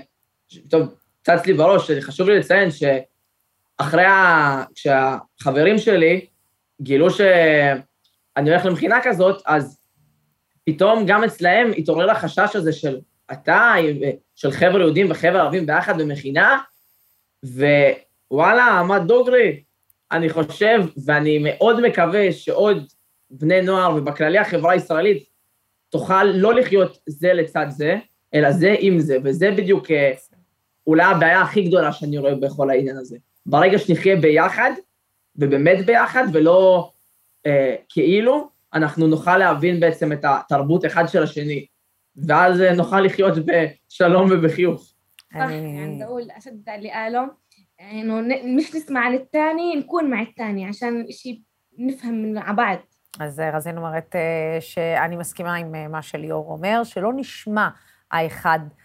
טוב, 0.70 0.94
צץ 1.24 1.46
לי 1.46 1.54
בראש, 1.54 1.92
חשוב 1.92 2.30
לי 2.30 2.40
לציין 2.40 2.70
שאחרי 2.72 4.06
ה... 4.06 4.64
כשהחברים 4.76 5.78
שלי 5.78 6.26
גילו 6.82 7.10
שאני 7.10 8.50
הולך 8.50 8.66
למכינה 8.66 9.00
כזאת, 9.04 9.42
אז 9.46 9.79
פתאום 10.66 11.06
גם 11.06 11.24
אצלהם 11.24 11.72
התעורר 11.78 12.12
החשש 12.12 12.56
הזה 12.56 12.74
של 12.74 13.00
אתה, 13.32 13.74
של 14.36 14.52
חבר'ה 14.52 14.82
יהודים 14.82 15.12
וחבר'ה 15.12 15.42
ערבים 15.42 15.66
ביחד 15.66 16.02
במכינה, 16.02 16.60
ווואלה, 17.44 18.84
מה 18.88 19.00
דוגרי? 19.00 19.64
אני 20.12 20.30
חושב, 20.30 20.80
ואני 21.06 21.40
מאוד 21.44 21.82
מקווה 21.82 22.32
שעוד 22.32 22.88
בני 23.30 23.62
נוער, 23.62 23.96
ובכללי 23.96 24.38
החברה 24.38 24.72
הישראלית, 24.72 25.24
תוכל 25.90 26.24
לא 26.24 26.54
לחיות 26.54 26.98
זה 27.08 27.34
לצד 27.34 27.66
זה, 27.70 27.98
אלא 28.34 28.52
זה 28.52 28.76
עם 28.80 29.00
זה, 29.00 29.18
וזה 29.24 29.52
בדיוק 29.52 29.92
אה, 29.92 30.12
אולי 30.88 31.04
הבעיה 31.04 31.42
הכי 31.42 31.62
גדולה 31.62 31.94
שאני 31.94 32.18
רואה 32.18 32.36
בכל 32.36 32.70
העניין 32.70 32.98
הזה. 32.98 33.18
ברגע 33.46 33.78
שנחיה 33.78 34.16
ביחד, 34.16 34.72
ובאמת 35.36 35.86
ביחד, 35.86 36.24
ולא 36.34 36.90
אה, 37.46 37.76
כאילו, 37.90 38.50
אנחנו 38.75 39.07
נוכל 39.07 39.39
להבין 39.39 39.81
בעצם 39.81 40.13
את 40.13 40.25
התרבות 40.25 40.85
אחד 40.87 41.07
של 41.07 41.23
השני, 41.23 41.67
ואז 42.17 42.61
אה, 42.61 42.75
נוכל 42.75 43.01
לחיות 43.01 43.33
בשלום 43.39 44.29
ובחיוך. 44.33 44.91
صح 45.35 45.39
يعني 45.41 45.95
بدي 45.95 46.05
اقول 46.05 46.31
اشد 46.31 46.69
اللي 46.69 46.91
قاله 46.91 47.31
انه 47.81 48.21
ن- 48.21 48.57
مش 48.57 48.75
نسمع 48.75 49.01
عن 49.01 49.15
الثاني 49.15 49.77
نكون 49.77 50.11
مع 50.11 50.23
الثاني 50.23 50.67
عشان 50.67 51.07
شيء 51.11 51.41
نفهم 51.79 52.15
من 52.15 52.39
على 52.39 52.57
بعض 52.57 52.79
אז 53.21 53.41
אה, 53.41 53.57
רזין 53.57 53.77
אומרת 53.79 54.17
אה, 54.17 54.57
שאני 54.61 55.17
מסכימה 55.17 55.55
עם 55.55 55.75
אה, 55.75 55.89
מה 55.89 56.03
שליאור 56.03 56.53
אומר, 56.53 56.85
שלא 56.85 57.13
נשמע 57.17 57.69
האחד 58.11 58.59
אה, 58.63 58.78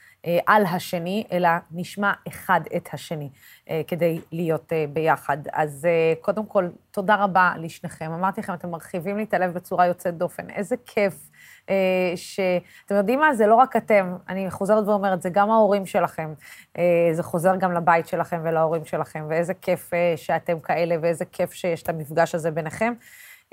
על 0.47 0.67
השני, 0.67 1.25
אלא 1.33 1.49
נשמע 1.73 2.13
אחד 2.29 2.61
את 2.77 2.89
השני, 2.93 3.31
אה, 3.71 3.83
כדי 3.87 4.21
להיות 4.33 4.73
אה, 4.73 4.85
ביחד. 4.93 5.39
אז 5.53 5.87
אה, 5.91 6.15
קודם 6.21 6.47
כל, 6.47 6.69
תודה 6.91 7.15
רבה 7.15 7.53
לשניכם. 7.59 8.13
אמרתי 8.13 8.41
לכם, 8.41 8.55
אתם 8.55 8.71
מרחיבים 8.71 9.17
לי 9.17 9.23
את 9.23 9.35
הלב 9.35 9.55
בצורה 9.55 9.87
יוצאת 9.87 10.19
דופן. 10.19 10.51
איזה 10.51 10.77
כיף 10.87 11.31
אה, 11.71 12.13
ש... 12.17 12.41
אתם 12.87 12.95
יודעים 12.95 13.19
מה? 13.19 13.35
זה 13.35 13.47
לא 13.47 13.55
רק 13.55 13.77
אתם, 13.77 14.17
אני 14.29 14.51
חוזרת 14.51 14.89
ואומרת, 14.89 15.23
זה 15.23 15.31
גם 15.31 15.51
ההורים 15.51 15.87
שלכם. 15.87 16.35
אה, 16.79 17.09
זה 17.13 17.23
חוזר 17.23 17.57
גם 17.57 17.73
לבית 17.73 18.09
שלכם 18.09 18.41
ולהורים 18.45 18.85
שלכם, 18.85 19.27
ואיזה 19.29 19.55
כיף 19.55 19.95
אה, 19.95 20.13
שאתם 20.17 20.61
כאלה, 20.61 20.97
ואיזה 21.03 21.25
כיף 21.25 21.53
שיש 21.53 21.83
את 21.83 21.89
המפגש 21.89 22.35
הזה 22.35 22.51
ביניכם. 22.51 22.93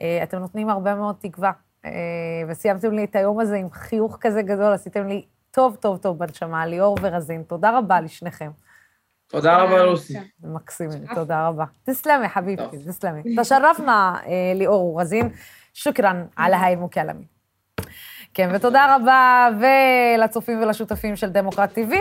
אה, 0.02 0.19
אתם 0.23 0.38
נותנים 0.38 0.69
הרבה 0.69 0.95
מאוד 0.95 1.15
תקווה, 1.19 1.52
אה, 1.85 1.91
וסיימתם 2.48 2.93
לי 2.93 3.03
את 3.03 3.15
היום 3.15 3.39
הזה 3.39 3.56
עם 3.56 3.72
חיוך 3.72 4.18
כזה 4.22 4.41
גדול, 4.41 4.73
עשיתם 4.73 5.07
לי 5.07 5.26
טוב, 5.52 5.76
טוב, 5.76 5.98
טוב 5.98 6.18
בנשמה, 6.18 6.65
ליאור 6.65 6.98
ורזין. 7.02 7.44
תודה 7.44 7.78
רבה 7.78 8.02
לשניכם. 8.02 8.52
תודה 9.28 9.57
רבה, 9.57 9.84
לוסי. 9.84 10.18
מקסימים, 10.44 11.03
תודה 11.15 11.48
רבה. 11.48 11.65
תסלמי, 11.84 12.30
חביבתי, 12.30 12.78
תסלמי. 12.78 13.22
תשרפנה, 13.41 14.15
אה, 14.26 14.32
ליאור 14.56 14.95
ורזין. 14.95 15.30
שוכרן 15.73 16.26
על 16.36 16.53
היי 16.53 16.76
מוקלמי. 16.76 17.23
כן, 18.34 18.49
ותודה 18.53 18.95
רבה, 18.95 19.48
ולצופים 19.60 20.62
ולשותפים 20.62 21.16
של 21.16 21.30
דמוקרט 21.30 21.78
TV. 21.78 21.94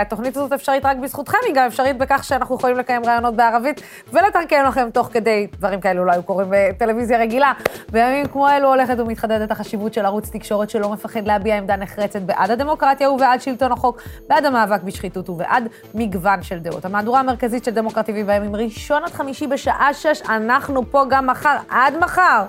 התוכנית 0.00 0.36
הזאת 0.36 0.52
אפשרית 0.52 0.84
רק 0.84 0.96
בזכותכם, 0.96 1.38
היא 1.46 1.54
גם 1.54 1.66
אפשרית 1.66 1.98
בכך 1.98 2.24
שאנחנו 2.24 2.56
יכולים 2.56 2.76
לקיים 2.76 3.04
ראיונות 3.04 3.36
בערבית 3.36 3.80
ולתרגם 4.12 4.64
לכם 4.68 4.88
תוך 4.92 5.08
כדי, 5.12 5.46
דברים 5.58 5.80
כאלו 5.80 6.04
לא 6.04 6.12
היו 6.12 6.22
קורים 6.22 6.48
בטלוויזיה 6.50 7.18
רגילה. 7.18 7.52
בימים 7.92 8.26
כמו 8.26 8.48
אלו 8.48 8.68
הולכת 8.68 8.98
ומתחדדת 8.98 9.50
החשיבות 9.50 9.94
של 9.94 10.06
ערוץ 10.06 10.30
תקשורת 10.30 10.70
שלא 10.70 10.92
מפחד 10.92 11.26
להביע 11.26 11.56
עמדה 11.56 11.76
נחרצת 11.76 12.22
בעד 12.22 12.50
הדמוקרטיה 12.50 13.10
ובעד 13.10 13.40
שלטון 13.40 13.72
החוק, 13.72 14.02
בעד 14.28 14.44
המאבק 14.44 14.82
בשחיתות 14.82 15.28
ובעד 15.28 15.68
מגוון 15.94 16.42
של 16.42 16.58
דעות. 16.58 16.84
המהדורה 16.84 17.20
המרכזית 17.20 17.64
של 17.64 17.70
דמוקרט 17.70 18.08
TV 18.08 18.12
בימים 18.26 18.56
ראשון 18.56 19.04
עד 19.04 19.10
חמישי 19.10 19.46
בשעה 19.46 19.94
שש, 19.94 20.22
אנחנו 20.28 20.90
פה 20.90 21.04
גם 21.08 21.26
מחר, 21.26 21.56
עד 21.68 21.94
מחר. 21.98 22.44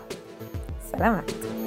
סלמת. 0.81 1.66